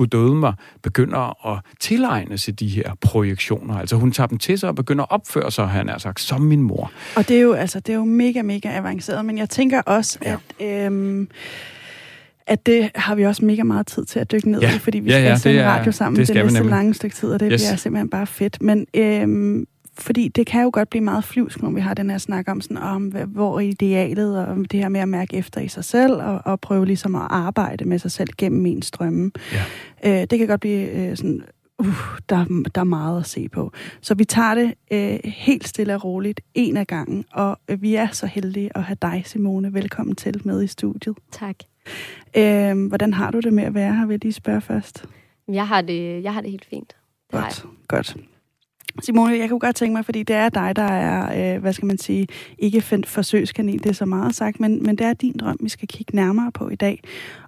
Gud 0.01 0.07
døde 0.07 0.35
mig, 0.35 0.53
begynder 0.81 1.47
at 1.53 1.59
tilegne 1.79 2.37
sig 2.37 2.59
de 2.59 2.67
her 2.67 2.91
projektioner. 3.01 3.77
Altså 3.77 3.95
hun 3.95 4.11
tager 4.11 4.27
dem 4.27 4.37
til 4.37 4.59
sig 4.59 4.69
og 4.69 4.75
begynder 4.75 5.03
at 5.03 5.11
opføre 5.11 5.51
sig, 5.51 5.67
han 5.67 5.89
er 5.89 5.97
sagt, 5.97 6.19
som 6.19 6.41
min 6.41 6.61
mor. 6.61 6.91
Og 7.15 7.27
det 7.27 7.37
er 7.37 7.41
jo, 7.41 7.53
altså, 7.53 7.79
det 7.79 7.93
er 7.93 7.97
jo 7.97 8.03
mega, 8.03 8.41
mega 8.41 8.77
avanceret, 8.77 9.25
men 9.25 9.37
jeg 9.37 9.49
tænker 9.49 9.81
også, 9.81 10.19
ja. 10.25 10.35
at... 10.59 10.85
Øhm, 10.85 11.27
at 12.47 12.65
det 12.65 12.91
har 12.95 13.15
vi 13.15 13.25
også 13.25 13.45
mega 13.45 13.63
meget 13.63 13.87
tid 13.87 14.05
til 14.05 14.19
at 14.19 14.31
dykke 14.31 14.51
ned 14.51 14.61
ja. 14.61 14.75
i, 14.75 14.79
fordi 14.79 14.99
vi 14.99 15.09
skal 15.09 15.23
ja, 15.23 15.29
ja, 15.29 15.37
sende 15.37 15.65
radio 15.65 15.91
sammen 15.91 16.19
det, 16.19 16.27
det 16.27 16.45
næste 16.45 16.63
lange 16.63 16.93
stykke 16.93 17.15
tid, 17.15 17.29
og 17.29 17.39
det 17.39 17.49
yes. 17.51 17.61
bliver 17.61 17.75
simpelthen 17.75 18.09
bare 18.09 18.27
fedt. 18.27 18.61
Men 18.61 18.85
øhm, 18.93 19.65
fordi 20.01 20.27
det 20.27 20.47
kan 20.47 20.63
jo 20.63 20.69
godt 20.73 20.89
blive 20.89 21.03
meget 21.03 21.23
flyvsk, 21.23 21.61
når 21.61 21.69
vi 21.69 21.81
har 21.81 21.93
den 21.93 22.09
her 22.09 22.17
snak 22.17 22.47
om, 22.47 22.61
sådan, 22.61 22.77
om 22.77 23.11
hvor 23.27 23.55
er 23.55 23.59
idealet, 23.59 24.45
og 24.45 24.71
det 24.71 24.79
her 24.79 24.89
med 24.89 24.99
at 24.99 25.09
mærke 25.09 25.37
efter 25.37 25.61
i 25.61 25.67
sig 25.67 25.85
selv, 25.85 26.13
og, 26.13 26.41
og 26.45 26.59
prøve 26.59 26.85
ligesom 26.85 27.15
at 27.15 27.27
arbejde 27.29 27.85
med 27.85 27.99
sig 27.99 28.11
selv 28.11 28.29
gennem 28.37 28.65
en 28.65 28.81
strømme. 28.81 29.31
Ja. 30.03 30.21
Øh, 30.21 30.27
det 30.29 30.39
kan 30.39 30.47
godt 30.47 30.61
blive 30.61 30.89
øh, 30.89 31.17
sådan, 31.17 31.41
uh, 31.79 31.95
der, 32.29 32.63
der 32.75 32.81
er 32.81 32.85
meget 32.85 33.19
at 33.19 33.25
se 33.25 33.49
på. 33.49 33.71
Så 34.01 34.13
vi 34.13 34.25
tager 34.25 34.55
det 34.55 34.73
øh, 34.91 35.19
helt 35.23 35.67
stille 35.67 35.95
og 35.95 36.03
roligt, 36.03 36.41
en 36.53 36.77
af 36.77 36.87
gangen, 36.87 37.25
og 37.31 37.59
øh, 37.67 37.81
vi 37.81 37.95
er 37.95 38.07
så 38.07 38.25
heldige 38.25 38.77
at 38.77 38.83
have 38.83 38.97
dig, 39.01 39.23
Simone, 39.25 39.73
velkommen 39.73 40.15
til 40.15 40.41
med 40.43 40.63
i 40.63 40.67
studiet. 40.67 41.17
Tak. 41.31 41.55
Øh, 42.37 42.87
hvordan 42.87 43.13
har 43.13 43.31
du 43.31 43.39
det 43.39 43.53
med 43.53 43.63
at 43.63 43.73
være 43.73 43.95
her, 43.95 44.05
vil 44.05 44.13
jeg 44.13 44.23
lige 44.23 44.33
spørge 44.33 44.61
først? 44.61 45.05
Jeg 45.47 45.67
har 45.67 45.81
det, 45.81 46.23
jeg 46.23 46.33
har 46.33 46.41
det 46.41 46.51
helt 46.51 46.65
fint. 46.65 46.95
Det 47.31 47.39
godt, 47.39 47.65
godt. 47.87 48.17
Simone, 48.99 49.37
jeg 49.37 49.49
kunne 49.49 49.59
godt 49.59 49.75
tænke 49.75 49.93
mig, 49.93 50.05
fordi 50.05 50.23
det 50.23 50.35
er 50.35 50.49
dig, 50.49 50.75
der 50.75 50.83
er, 50.83 51.55
øh, 51.55 51.61
hvad 51.61 51.73
skal 51.73 51.85
man 51.85 51.97
sige, 51.97 52.27
ikke 52.57 52.81
forsøgskanin, 53.05 53.79
det 53.79 53.89
er 53.89 53.93
så 53.93 54.05
meget 54.05 54.35
sagt, 54.35 54.59
men, 54.59 54.83
men 54.83 54.95
det 54.95 55.05
er 55.05 55.13
din 55.13 55.37
drøm, 55.37 55.57
vi 55.59 55.69
skal 55.69 55.87
kigge 55.87 56.15
nærmere 56.15 56.51
på 56.51 56.69
i 56.69 56.75
dag, 56.75 57.01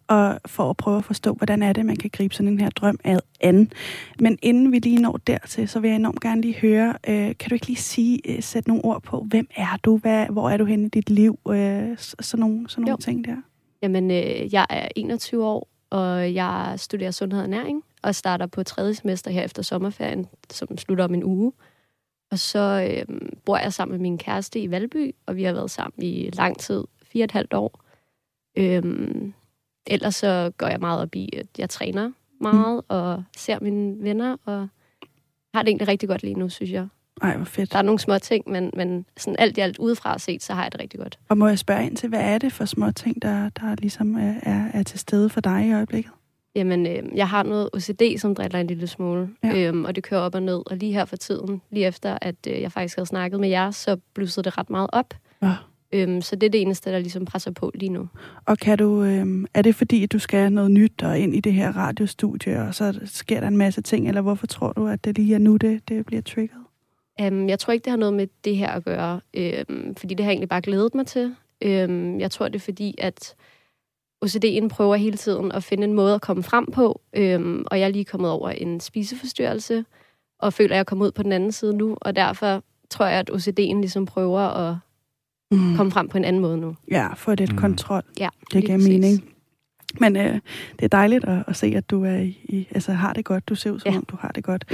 og 0.07 0.39
for 0.45 0.69
at 0.69 0.77
prøve 0.77 0.97
at 0.97 1.05
forstå, 1.05 1.33
hvordan 1.33 1.63
er 1.63 1.73
det, 1.73 1.85
man 1.85 1.95
kan 1.95 2.09
gribe 2.13 2.35
sådan 2.35 2.51
en 2.51 2.59
her 2.59 2.69
drøm 2.69 2.99
ad 3.03 3.19
an. 3.41 3.71
Men 4.19 4.37
inden 4.41 4.71
vi 4.71 4.79
lige 4.79 5.01
når 5.01 5.19
dertil, 5.27 5.67
så 5.67 5.79
vil 5.79 5.87
jeg 5.87 5.95
enormt 5.95 6.21
gerne 6.21 6.41
lige 6.41 6.55
høre, 6.55 6.93
øh, 7.07 7.15
kan 7.15 7.49
du 7.49 7.53
ikke 7.55 7.67
lige 7.67 7.77
sige, 7.77 8.19
øh, 8.29 8.43
sætte 8.43 8.69
nogle 8.69 8.85
ord 8.85 9.03
på, 9.03 9.25
hvem 9.29 9.47
er 9.55 9.77
du, 9.83 9.97
hvad, 9.97 10.25
hvor 10.27 10.49
er 10.49 10.57
du 10.57 10.65
henne 10.65 10.85
i 10.85 10.89
dit 10.89 11.09
liv, 11.09 11.39
øh, 11.49 11.97
sådan 11.97 12.39
nogle, 12.39 12.69
sådan 12.69 12.83
nogle 12.83 12.97
ting 12.97 13.25
der? 13.25 13.35
Jamen, 13.81 14.11
øh, 14.11 14.53
jeg 14.53 14.65
er 14.69 14.87
21 14.95 15.45
år, 15.45 15.67
og 15.93 16.33
jeg 16.33 16.73
studerer 16.77 17.11
sundhed 17.11 17.41
og 17.41 17.49
næring, 17.49 17.83
og 18.01 18.15
starter 18.15 18.45
på 18.45 18.63
tredje 18.63 18.93
semester 18.93 19.31
her 19.31 19.43
efter 19.43 19.61
sommerferien, 19.61 20.27
som 20.49 20.77
slutter 20.77 21.03
om 21.03 21.13
en 21.13 21.23
uge. 21.23 21.53
Og 22.31 22.39
så 22.39 22.89
øh, 23.09 23.17
bor 23.45 23.57
jeg 23.57 23.73
sammen 23.73 23.91
med 23.91 23.99
min 23.99 24.17
kæreste 24.17 24.59
i 24.59 24.71
Valby, 24.71 25.15
og 25.25 25.35
vi 25.35 25.43
har 25.43 25.53
været 25.53 25.71
sammen 25.71 26.03
i 26.03 26.29
lang 26.29 26.59
tid, 26.59 26.83
fire 27.03 27.23
og 27.23 27.25
et 27.25 27.31
halvt 27.31 27.53
år. 27.53 27.83
Øhm, 28.57 29.33
ellers 29.87 30.15
så 30.15 30.51
går 30.57 30.67
jeg 30.67 30.79
meget 30.79 31.01
op 31.01 31.15
i, 31.15 31.29
at 31.37 31.47
jeg 31.57 31.69
træner 31.69 32.11
meget, 32.41 32.75
mm. 32.75 32.95
og 32.95 33.23
ser 33.37 33.59
mine 33.59 34.03
venner, 34.03 34.37
og 34.45 34.67
har 35.53 35.61
det 35.61 35.69
egentlig 35.69 35.87
rigtig 35.87 36.09
godt 36.09 36.23
lige 36.23 36.35
nu, 36.35 36.49
synes 36.49 36.71
jeg. 36.71 36.87
Ej, 37.23 37.35
hvor 37.35 37.45
fedt. 37.45 37.71
Der 37.71 37.77
er 37.77 37.81
nogle 37.81 37.99
små 37.99 38.19
ting, 38.19 38.49
men, 38.49 38.71
men 38.73 39.05
sådan 39.17 39.35
alt 39.39 39.57
i 39.57 39.61
alt 39.61 39.77
udefra 39.77 40.19
set, 40.19 40.43
så 40.43 40.53
har 40.53 40.63
jeg 40.63 40.71
det 40.71 40.81
rigtig 40.81 40.99
godt. 40.99 41.19
Og 41.29 41.37
må 41.37 41.47
jeg 41.47 41.59
spørge 41.59 41.85
ind 41.85 41.97
til, 41.97 42.09
hvad 42.09 42.21
er 42.21 42.37
det 42.37 42.53
for 42.53 42.65
små 42.65 42.91
ting, 42.91 43.21
der, 43.21 43.49
der 43.49 43.75
ligesom 43.75 44.15
er, 44.15 44.33
er, 44.41 44.65
er 44.73 44.83
til 44.83 44.99
stede 44.99 45.29
for 45.29 45.41
dig 45.41 45.67
i 45.67 45.73
øjeblikket? 45.73 46.11
Jamen, 46.55 46.87
øh, 46.87 47.03
jeg 47.15 47.29
har 47.29 47.43
noget 47.43 47.69
OCD, 47.73 48.17
som 48.17 48.35
driller 48.35 48.59
en 48.59 48.67
lille 48.67 48.87
smule, 48.87 49.29
ja. 49.43 49.67
øhm, 49.67 49.85
og 49.85 49.95
det 49.95 50.03
kører 50.03 50.21
op 50.21 50.35
og 50.35 50.41
ned. 50.41 50.61
Og 50.65 50.77
lige 50.77 50.93
her 50.93 51.05
for 51.05 51.15
tiden, 51.15 51.61
lige 51.71 51.85
efter, 51.85 52.17
at 52.21 52.35
øh, 52.47 52.61
jeg 52.61 52.71
faktisk 52.71 52.97
havde 52.97 53.07
snakket 53.07 53.39
med 53.39 53.49
jer, 53.49 53.71
så 53.71 53.97
blussede 54.13 54.43
det 54.43 54.57
ret 54.57 54.69
meget 54.69 54.89
op. 54.93 55.13
Ja. 55.41 55.55
Øhm, 55.93 56.21
så 56.21 56.35
det 56.35 56.47
er 56.47 56.51
det 56.51 56.61
eneste, 56.61 56.91
der 56.91 56.99
ligesom 56.99 57.25
presser 57.25 57.51
på 57.51 57.71
lige 57.75 57.89
nu. 57.89 58.09
Og 58.45 58.57
kan 58.57 58.77
du, 58.77 59.03
øh, 59.03 59.45
er 59.53 59.61
det 59.61 59.75
fordi, 59.75 60.03
at 60.03 60.11
du 60.11 60.19
skal 60.19 60.51
noget 60.51 60.71
nyt 60.71 61.03
og 61.03 61.19
ind 61.19 61.35
i 61.35 61.39
det 61.39 61.53
her 61.53 61.77
radiostudie, 61.77 62.61
og 62.61 62.75
så 62.75 62.99
sker 63.05 63.39
der 63.39 63.47
en 63.47 63.57
masse 63.57 63.81
ting, 63.81 64.07
eller 64.07 64.21
hvorfor 64.21 64.47
tror 64.47 64.73
du, 64.73 64.87
at 64.87 65.05
det 65.05 65.15
lige 65.17 65.35
er 65.35 65.39
nu, 65.39 65.57
det, 65.57 65.89
det 65.89 66.05
bliver 66.05 66.21
triggeret? 66.21 66.62
Um, 67.21 67.49
jeg 67.49 67.59
tror 67.59 67.73
ikke, 67.73 67.83
det 67.83 67.91
har 67.91 67.97
noget 67.97 68.13
med 68.13 68.27
det 68.43 68.57
her 68.57 68.69
at 68.69 68.83
gøre, 68.83 69.21
um, 69.37 69.95
fordi 69.95 70.13
det 70.13 70.23
har 70.23 70.31
jeg 70.31 70.33
egentlig 70.33 70.49
bare 70.49 70.61
glædet 70.61 70.95
mig 70.95 71.07
til. 71.07 71.35
Um, 71.65 72.19
jeg 72.19 72.31
tror, 72.31 72.47
det 72.47 72.55
er 72.55 72.59
fordi, 72.59 72.95
at 72.97 73.35
OCD'en 74.25 74.67
prøver 74.67 74.95
hele 74.95 75.17
tiden 75.17 75.51
at 75.51 75.63
finde 75.63 75.83
en 75.83 75.93
måde 75.93 76.15
at 76.15 76.21
komme 76.21 76.43
frem 76.43 76.65
på, 76.65 77.01
øhm, 77.13 77.63
og 77.67 77.79
jeg 77.79 77.85
er 77.85 77.91
lige 77.91 78.05
kommet 78.05 78.31
over 78.31 78.49
en 78.49 78.79
spiseforstyrrelse, 78.79 79.85
og 80.39 80.53
føler, 80.53 80.69
at 80.69 80.75
jeg 80.75 80.79
er 80.79 80.83
kommet 80.83 81.05
ud 81.05 81.11
på 81.11 81.23
den 81.23 81.31
anden 81.31 81.51
side 81.51 81.73
nu, 81.77 81.97
og 82.01 82.15
derfor 82.15 82.63
tror 82.89 83.05
jeg, 83.05 83.19
at 83.19 83.29
OCD'en 83.31 83.79
ligesom 83.79 84.05
prøver 84.05 84.39
at 84.39 84.75
mm. 85.51 85.75
komme 85.75 85.91
frem 85.91 86.07
på 86.07 86.17
en 86.17 86.25
anden 86.25 86.41
måde 86.41 86.57
nu. 86.57 86.75
Ja, 86.91 87.13
få 87.13 87.35
lidt 87.35 87.51
mm. 87.51 87.57
kontrol. 87.57 88.03
Ja, 88.19 88.29
det 88.53 88.65
giver 88.65 88.77
mening. 88.77 89.32
Men 89.99 90.15
øh, 90.15 90.39
det 90.79 90.83
er 90.83 90.87
dejligt 90.87 91.25
at, 91.25 91.43
at 91.47 91.55
se, 91.55 91.73
at 91.75 91.89
du 91.89 92.05
er 92.05 92.15
i, 92.15 92.37
i, 92.43 92.67
altså, 92.71 92.91
har 92.91 93.13
det 93.13 93.25
godt. 93.25 93.49
Du 93.49 93.55
ser 93.55 93.71
ud, 93.71 93.79
som 93.79 93.91
ja. 93.91 93.97
om 93.97 94.05
du 94.05 94.17
har 94.19 94.31
det 94.35 94.43
godt. 94.43 94.65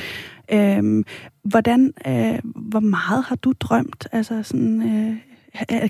Øhm, 0.51 1.05
hvordan, 1.43 1.93
øh, 2.07 2.39
hvor 2.55 2.79
meget 2.79 3.23
har 3.23 3.35
du 3.35 3.53
drømt? 3.59 4.07
Altså 4.11 4.43
sådan, 4.43 4.81
øh, 4.81 5.15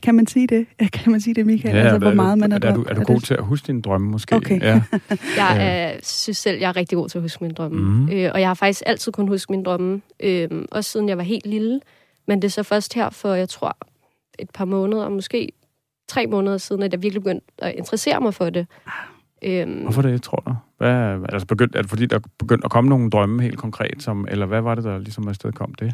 kan 0.01 0.15
man 0.15 0.27
sige 0.27 0.47
det? 0.47 0.67
Kan 0.93 1.11
man 1.11 1.21
sige 1.21 1.33
det, 1.33 1.45
Michael? 1.45 1.75
Ja, 1.75 1.81
altså, 1.81 1.97
hvor 1.97 2.13
meget 2.13 2.37
man 2.37 2.51
er, 2.51 2.59
er, 2.61 2.73
du, 2.73 2.85
er 2.89 2.93
du 2.93 3.03
god 3.03 3.15
det? 3.15 3.23
til 3.23 3.33
at 3.33 3.43
huske 3.43 3.67
dine 3.67 3.81
drømme, 3.81 4.11
måske? 4.11 4.35
Okay. 4.35 4.61
Ja. 4.61 4.81
jeg 5.37 5.93
øh, 5.95 5.99
synes 6.03 6.37
selv, 6.37 6.59
jeg 6.59 6.69
er 6.69 6.75
rigtig 6.75 6.95
god 6.95 7.09
til 7.09 7.17
at 7.17 7.21
huske 7.21 7.43
mine 7.43 7.53
drømme. 7.53 7.81
Mm. 7.81 8.09
Øh, 8.09 8.31
og 8.33 8.39
jeg 8.39 8.49
har 8.49 8.53
faktisk 8.53 8.83
altid 8.85 9.11
kun 9.11 9.27
huske 9.27 9.51
mine 9.51 9.63
drømme, 9.63 10.01
øh, 10.19 10.49
også 10.71 10.91
siden 10.91 11.09
jeg 11.09 11.17
var 11.17 11.23
helt 11.23 11.45
lille. 11.45 11.79
Men 12.27 12.41
det 12.41 12.47
er 12.47 12.51
så 12.51 12.63
først 12.63 12.93
her 12.93 13.09
for, 13.09 13.33
jeg 13.33 13.49
tror, 13.49 13.77
et 14.39 14.49
par 14.53 14.65
måneder, 14.65 15.09
måske 15.09 15.51
tre 16.07 16.27
måneder 16.27 16.57
siden, 16.57 16.83
at 16.83 16.93
jeg 16.93 17.03
virkelig 17.03 17.23
begyndte 17.23 17.45
at 17.57 17.75
interessere 17.75 18.21
mig 18.21 18.33
for 18.33 18.49
det. 18.49 18.67
Øhm, 19.43 19.81
Hvorfor 19.81 20.01
det, 20.01 20.21
tror 20.21 20.43
du? 20.47 20.55
Hvad, 20.77 21.19
altså 21.29 21.47
begynd, 21.47 21.75
er 21.75 21.81
det 21.81 21.89
fordi, 21.89 22.05
der 22.05 22.19
begyndte 22.39 22.65
at 22.65 22.71
komme 22.71 22.89
nogle 22.89 23.09
drømme 23.09 23.41
helt 23.41 23.57
konkret, 23.57 24.03
som, 24.03 24.27
eller 24.31 24.45
hvad 24.45 24.61
var 24.61 24.75
det, 24.75 24.83
der 24.83 24.97
ligesom 24.97 25.27
afsted 25.27 25.51
kom 25.51 25.73
det? 25.73 25.93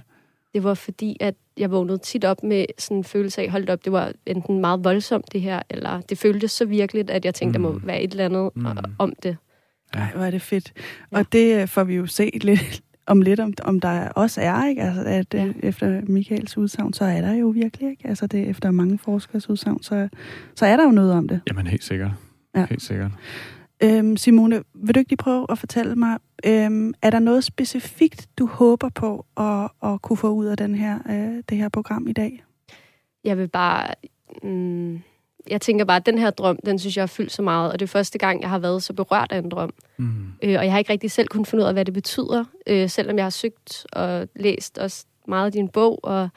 Det 0.54 0.64
var 0.64 0.74
fordi, 0.74 1.18
at 1.20 1.36
jeg 1.58 1.72
vågnede 1.72 1.98
tit 1.98 2.26
op 2.26 2.44
med 2.44 2.66
sådan 2.78 2.98
en 2.98 3.04
følelse 3.04 3.42
af, 3.42 3.50
holdt 3.50 3.70
op, 3.70 3.86
det 3.86 3.92
var 3.92 4.12
enten 4.26 4.62
meget 4.62 4.84
voldsomt 4.84 5.34
det 5.34 5.42
her, 5.42 5.62
eller 5.70 6.02
det 6.02 6.18
føltes 6.18 6.52
så 6.52 6.66
virkeligt, 6.66 7.10
at 7.10 7.26
jeg 7.26 7.34
tænkte, 7.34 7.60
mm. 7.60 7.64
der 7.64 7.72
må 7.72 7.78
mm. 7.78 7.88
være 7.88 8.02
et 8.02 8.12
eller 8.12 8.26
andet 8.26 8.50
mm. 8.56 8.66
om 9.00 9.14
det. 9.24 9.38
Nej, 9.96 10.12
hvor 10.16 10.24
er 10.24 10.32
det 10.32 10.42
fedt. 10.42 10.74
Ja. 11.12 11.18
Og 11.18 11.26
det 11.32 11.62
øh, 11.62 11.68
får 11.68 11.84
vi 11.84 11.96
jo 11.96 12.06
set 12.06 12.44
lidt 12.44 12.82
om 13.08 13.22
lidt, 13.22 13.40
om, 13.40 13.54
om 13.64 13.80
der 13.80 14.10
også 14.10 14.42
er, 14.42 14.68
ikke? 14.68 14.82
Altså, 14.82 15.04
at 15.06 15.34
ja. 15.34 15.52
efter 15.64 16.02
Michaels 16.08 16.58
udsagn, 16.58 16.94
så 16.94 17.06
er 17.06 17.22
der 17.22 17.34
jo 17.34 17.48
virkelig, 17.48 17.90
ikke? 17.90 18.08
Altså, 18.08 18.28
det, 18.28 18.50
efter 18.50 18.72
mange 18.72 18.98
forskers 18.98 19.50
udsagn, 19.50 19.84
så, 19.84 20.10
så 20.56 20.66
er 20.66 20.78
der 20.78 20.84
jo 20.84 20.92
noget 20.92 21.14
om 21.14 21.28
det. 21.28 21.42
Jamen, 21.48 21.68
helt 21.68 21.84
sikkert. 21.84 22.12
Ja. 22.56 22.66
Helt 22.66 22.82
sikkert. 22.82 23.12
Øhm, 23.84 24.18
Simone, 24.18 24.64
vil 24.74 24.96
du 24.96 25.00
ikke 25.00 25.12
lige 25.12 25.18
prøve 25.18 25.46
at 25.50 25.60
fortælle 25.60 25.96
mig, 25.96 26.18
øhm, 26.46 26.94
er 27.02 27.10
der 27.10 27.20
noget 27.20 27.44
specifikt, 27.44 28.28
du 28.38 28.46
håber 28.46 28.90
på 28.90 29.26
at, 29.38 29.90
at 29.90 30.02
kunne 30.02 30.18
få 30.18 30.30
ud 30.30 30.46
af 30.46 30.58
den 30.58 30.76
her, 30.76 31.00
øh, 31.10 31.44
det 31.50 31.58
her 31.58 31.70
program 31.70 32.08
i 32.08 32.14
dag? 32.14 32.44
Jeg 33.24 33.38
vil 33.38 33.48
bare... 33.48 33.88
Mm, 34.44 35.02
jeg 35.50 35.62
tænker 35.62 35.86
bare, 35.86 35.98
at 35.98 36.06
den 36.06 36.18
her 36.18 36.30
drøm, 36.30 36.60
den 36.66 36.80
synes 36.80 36.98
jeg 36.98 37.02
har 37.02 37.08
fyldt 37.08 37.32
så 37.32 37.42
meget, 37.42 37.72
og 37.72 37.80
det 37.80 37.86
er 37.86 37.88
første 37.88 38.18
gang, 38.18 38.42
jeg 38.42 38.50
har 38.50 38.60
været 38.60 38.84
så 38.84 38.94
berørt 38.94 39.32
af 39.32 39.38
en 39.38 39.50
drøm. 39.50 39.74
Mm. 39.98 40.26
Øh, 40.44 40.56
og 40.58 40.66
jeg 40.66 40.72
har 40.72 40.80
ikke 40.80 40.92
rigtig 40.94 41.12
selv 41.12 41.28
kunnet 41.28 41.48
finde 41.48 41.64
ud 41.64 41.68
af, 41.68 41.74
hvad 41.74 41.86
det 41.86 41.94
betyder, 41.94 42.46
øh, 42.68 42.90
selvom 42.90 43.18
jeg 43.18 43.26
har 43.26 43.30
søgt 43.30 43.86
og 43.94 44.28
læst 44.36 44.78
også 44.78 45.06
meget 45.28 45.46
af 45.46 45.52
din 45.52 45.70
bog, 45.70 46.00
og 46.04 46.30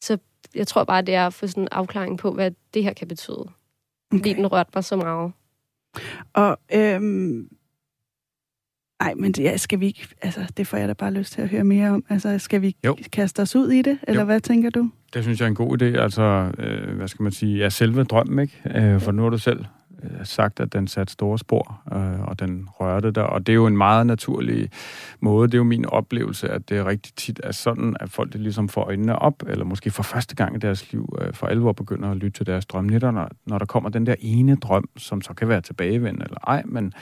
så 0.00 0.18
jeg 0.54 0.66
tror 0.66 0.84
bare, 0.84 1.02
det 1.02 1.14
er 1.14 1.26
at 1.26 1.34
få 1.34 1.46
sådan 1.46 1.62
en 1.62 1.68
afklaring 1.72 2.18
på, 2.18 2.32
hvad 2.32 2.50
det 2.74 2.84
her 2.84 2.92
kan 2.92 3.08
betyde. 3.08 3.40
Okay. 3.40 4.18
Fordi 4.18 4.32
den 4.32 4.46
rørte 4.46 4.70
mig 4.74 4.84
så 4.84 4.96
meget. 4.96 5.32
Og 6.32 6.58
øhm, 6.74 7.48
ej, 9.00 9.14
men 9.14 9.34
ja, 9.38 9.56
skal 9.56 9.80
vi 9.80 9.86
ikke, 9.86 10.08
altså, 10.22 10.52
det 10.56 10.66
får 10.66 10.76
jeg 10.76 10.88
da 10.88 10.92
bare 10.92 11.12
lyst 11.12 11.32
til 11.32 11.42
at 11.42 11.48
høre 11.48 11.64
mere 11.64 11.90
om. 11.90 12.04
Altså, 12.08 12.38
skal 12.38 12.62
vi 12.62 12.76
jo. 12.86 12.96
kaste 13.12 13.40
os 13.40 13.56
ud 13.56 13.70
i 13.70 13.82
det, 13.82 13.98
eller 14.02 14.20
jo. 14.20 14.26
hvad 14.26 14.40
tænker 14.40 14.70
du? 14.70 14.90
Det 15.14 15.22
synes 15.22 15.40
jeg 15.40 15.44
er 15.46 15.48
en 15.48 15.54
god 15.54 15.82
idé. 15.82 15.84
Altså, 15.84 16.52
øh, 16.58 16.96
hvad 16.96 17.08
skal 17.08 17.22
man 17.22 17.32
sige, 17.32 17.58
ja, 17.58 17.68
selve 17.68 18.04
drømmen, 18.04 18.38
ikke? 18.38 18.62
Øh, 18.74 19.00
for 19.00 19.12
nu 19.12 19.22
har 19.22 19.30
du 19.30 19.38
selv 19.38 19.64
sagt, 20.24 20.60
at 20.60 20.72
den 20.72 20.88
satte 20.88 21.12
store 21.12 21.38
spor, 21.38 21.82
øh, 21.92 22.20
og 22.20 22.40
den 22.40 22.68
rørte 22.70 23.10
der. 23.10 23.22
Og 23.22 23.46
det 23.46 23.52
er 23.52 23.54
jo 23.54 23.66
en 23.66 23.76
meget 23.76 24.06
naturlig 24.06 24.70
måde. 25.20 25.48
Det 25.48 25.54
er 25.54 25.58
jo 25.58 25.64
min 25.64 25.86
oplevelse, 25.86 26.48
at 26.48 26.68
det 26.68 26.78
er 26.78 26.86
rigtig 26.86 27.14
tit 27.14 27.40
er 27.44 27.52
sådan, 27.52 27.96
at 28.00 28.10
folk 28.10 28.32
det 28.32 28.40
ligesom 28.40 28.68
får 28.68 28.84
øjnene 28.84 29.18
op, 29.18 29.42
eller 29.46 29.64
måske 29.64 29.90
for 29.90 30.02
første 30.02 30.36
gang 30.36 30.56
i 30.56 30.58
deres 30.58 30.92
liv 30.92 31.16
øh, 31.20 31.34
for 31.34 31.46
alvor 31.46 31.72
begynder 31.72 32.10
at 32.10 32.16
lytte 32.16 32.38
til 32.38 32.46
deres 32.46 32.66
drømmenetter, 32.66 33.10
når, 33.10 33.28
når 33.46 33.58
der 33.58 33.66
kommer 33.66 33.90
den 33.90 34.06
der 34.06 34.14
ene 34.18 34.56
drøm, 34.56 34.88
som 34.96 35.22
så 35.22 35.34
kan 35.34 35.48
være 35.48 35.60
tilbagevendende 35.60 36.24
eller 36.24 36.38
ej, 36.46 36.62
men 36.66 36.92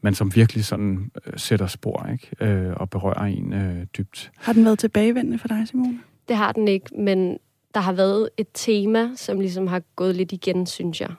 men 0.00 0.14
som 0.14 0.34
virkelig 0.34 0.64
sådan 0.64 1.10
øh, 1.26 1.32
sætter 1.36 1.66
spor 1.66 2.08
ikke? 2.12 2.30
Øh, 2.40 2.72
og 2.76 2.90
berører 2.90 3.24
en 3.24 3.52
øh, 3.52 3.86
dybt. 3.98 4.32
Har 4.36 4.52
den 4.52 4.64
været 4.64 4.78
tilbagevendende 4.78 5.38
for 5.38 5.48
dig, 5.48 5.68
Simone? 5.68 5.98
Det 6.28 6.36
har 6.36 6.52
den 6.52 6.68
ikke, 6.68 6.90
men 6.98 7.38
der 7.74 7.80
har 7.80 7.92
været 7.92 8.28
et 8.36 8.46
tema, 8.54 9.08
som 9.16 9.40
ligesom 9.40 9.66
har 9.66 9.82
gået 9.96 10.16
lidt 10.16 10.32
igen, 10.32 10.66
synes 10.66 11.00
jeg. 11.00 11.10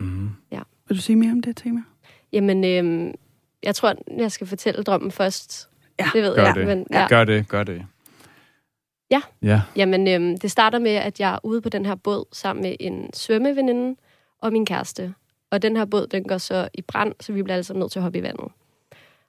Mm. 0.00 0.30
Ja. 0.52 0.60
Vil 0.88 0.96
du 0.96 1.02
sige 1.02 1.16
mere 1.16 1.32
om 1.32 1.42
det 1.42 1.56
tema? 1.56 1.82
Jamen, 2.32 2.64
øh, 2.64 3.14
jeg 3.62 3.74
tror, 3.74 3.94
jeg 4.16 4.32
skal 4.32 4.46
fortælle 4.46 4.82
drømmen 4.82 5.10
først. 5.10 5.68
Ja. 5.98 6.10
Det 6.14 6.22
ved 6.22 6.34
gør 6.34 6.44
jeg. 6.44 6.54
Det. 6.54 6.66
Men, 6.66 6.86
ja. 6.92 7.06
Gør 7.08 7.24
det, 7.24 7.48
gør 7.48 7.64
det. 7.64 7.86
Ja. 9.10 9.20
ja. 9.42 9.62
Jamen, 9.76 10.08
øh, 10.08 10.36
det 10.42 10.50
starter 10.50 10.78
med, 10.78 10.90
at 10.90 11.20
jeg 11.20 11.34
er 11.34 11.38
ude 11.42 11.60
på 11.60 11.68
den 11.68 11.86
her 11.86 11.94
båd 11.94 12.24
sammen 12.32 12.62
med 12.62 12.76
en 12.80 13.12
svømmeveninde 13.14 13.96
og 14.40 14.52
min 14.52 14.66
kæreste. 14.66 15.14
Og 15.50 15.62
den 15.62 15.76
her 15.76 15.84
båd, 15.84 16.06
den 16.06 16.24
går 16.24 16.38
så 16.38 16.68
i 16.74 16.82
brand, 16.82 17.14
så 17.20 17.32
vi 17.32 17.42
bliver 17.42 17.56
altså 17.56 17.74
nødt 17.74 17.92
til 17.92 17.98
at 17.98 18.02
hoppe 18.02 18.18
i 18.18 18.22
vandet. 18.22 18.48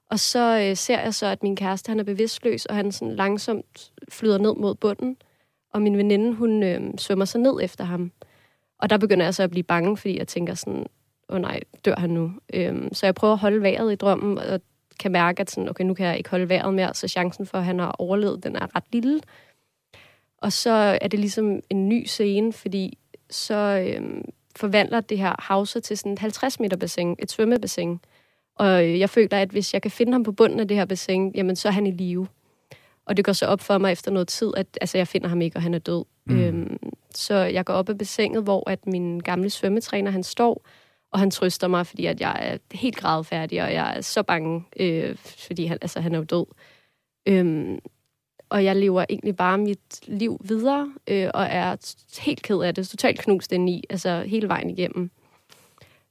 Og 0.10 0.20
så 0.20 0.60
øh, 0.60 0.78
ser 0.78 1.00
jeg 1.00 1.14
så, 1.14 1.26
at 1.26 1.44
min 1.44 1.56
kæreste, 1.56 1.90
han 1.90 2.00
er 2.00 2.04
bevidstløs, 2.04 2.66
og 2.66 2.76
han 2.76 2.92
sådan 2.92 3.16
langsomt 3.16 3.92
flyder 4.10 4.38
ned 4.38 4.56
mod 4.56 4.76
bunden. 4.76 5.18
Og 5.74 5.82
min 5.82 5.98
veninde, 5.98 6.34
hun 6.34 6.64
øh, 6.64 6.82
svømmer 6.98 7.26
så 7.26 7.38
ned 7.38 7.54
efter 7.62 7.84
ham. 7.84 8.12
Og 8.82 8.90
der 8.90 8.98
begynder 8.98 9.26
jeg 9.26 9.36
så 9.36 9.44
at 9.44 9.52
blive 9.52 9.64
bange, 9.64 9.98
fordi 9.98 10.18
jeg 10.18 10.28
tænker 10.28 10.54
sådan, 10.54 10.86
åh 11.30 11.36
oh, 11.36 11.42
nej, 11.42 11.60
dør 11.86 11.96
han 11.98 12.10
nu? 12.10 12.32
Øhm, 12.54 12.94
så 12.94 13.06
jeg 13.06 13.16
prøver 13.16 13.34
at 13.34 13.40
holde 13.40 13.62
vejret 13.62 13.94
i 13.94 13.96
drømmen, 13.96 14.38
og 14.38 14.62
kan 15.00 15.12
mærke, 15.12 15.42
at 15.42 15.52
sådan, 15.52 15.70
okay, 15.70 15.84
nu 15.84 15.94
kan 15.94 16.06
jeg 16.06 16.18
ikke 16.18 16.30
holde 16.30 16.50
vejret 16.50 16.74
mere, 16.74 16.94
så 16.94 17.08
chancen 17.08 17.46
for, 17.46 17.58
at 17.58 17.66
han 17.66 17.80
har 17.80 17.96
overlevet, 18.00 18.44
den 18.44 18.56
er 18.56 18.76
ret 18.76 18.84
lille. 18.92 19.22
Og 20.38 20.54
så 20.54 20.98
er 21.02 21.08
det 21.08 21.20
ligesom 21.20 21.60
en 21.70 21.90
ny 21.90 22.06
scene, 22.06 22.54
fordi 22.54 22.98
så 23.30 23.56
øhm, 23.88 24.26
forvandler 24.56 25.02
det 25.02 25.18
her 25.18 25.36
havse 25.40 25.80
til 25.80 25.98
sådan 25.98 26.12
et 26.12 26.20
50 26.20 26.60
meter 26.60 26.78
bassin, 26.78 27.16
et 27.20 27.32
svømmebassin. 27.32 28.00
Og 28.56 28.86
øh, 28.86 29.00
jeg 29.00 29.10
føler, 29.10 29.42
at 29.42 29.50
hvis 29.50 29.74
jeg 29.74 29.82
kan 29.82 29.92
finde 29.92 30.12
ham 30.12 30.24
på 30.24 30.32
bunden 30.32 30.60
af 30.60 30.68
det 30.68 30.78
her 30.78 30.86
bassin, 30.86 31.32
jamen 31.36 31.56
så 31.56 31.68
er 31.68 31.72
han 31.72 31.88
i 31.88 31.92
live. 31.92 32.28
Og 33.06 33.18
det 33.18 33.26
går 33.26 33.34
så 33.34 33.46
op 33.46 33.62
for 33.62 33.78
mig 33.78 33.92
efter 33.92 34.12
noget 34.12 34.28
tid, 34.28 34.54
at 34.58 34.78
altså, 34.82 34.98
jeg 34.98 35.08
finder 35.08 35.28
ham 35.28 35.42
ikke, 35.42 35.58
og 35.58 35.62
han 35.62 35.74
er 35.74 35.80
død. 35.80 36.06
Mm. 36.26 36.40
Øhm, 36.40 36.78
så 37.16 37.36
jeg 37.36 37.66
går 37.66 37.74
op 37.74 37.90
af 37.90 37.98
bassinet, 37.98 38.44
hvor 38.44 38.70
at 38.70 38.88
min 38.88 39.20
gamle 39.20 39.50
svømmetræner, 39.50 40.12
han 40.12 40.24
står, 40.24 40.66
og 41.12 41.20
han 41.20 41.32
trøster 41.32 41.68
mig, 41.68 41.88
fordi 41.88 42.06
at 42.06 42.22
jeg 42.22 42.38
er 42.42 42.58
helt 42.78 42.98
gradfærdig, 42.98 43.64
og 43.64 43.74
jeg 43.74 43.98
er 43.98 44.02
så 44.02 44.24
bange, 44.24 44.64
øh, 44.80 45.16
fordi 45.18 45.66
han, 45.66 45.78
altså, 45.82 46.00
han 46.00 46.14
er 46.14 46.18
jo 46.18 46.24
død. 46.24 46.46
Øhm, 47.28 47.80
og 48.50 48.64
jeg 48.64 48.76
lever 48.76 49.06
egentlig 49.10 49.36
bare 49.36 49.58
mit 49.58 50.08
liv 50.08 50.42
videre, 50.44 50.94
øh, 51.08 51.30
og 51.34 51.44
er 51.44 51.96
helt 52.22 52.42
ked 52.42 52.60
af 52.62 52.76
det, 52.76 52.88
totalt 52.88 53.20
knust 53.20 53.52
ind 53.52 53.70
i, 53.70 53.84
altså 53.90 54.22
hele 54.22 54.48
vejen 54.48 54.70
igennem. 54.70 55.12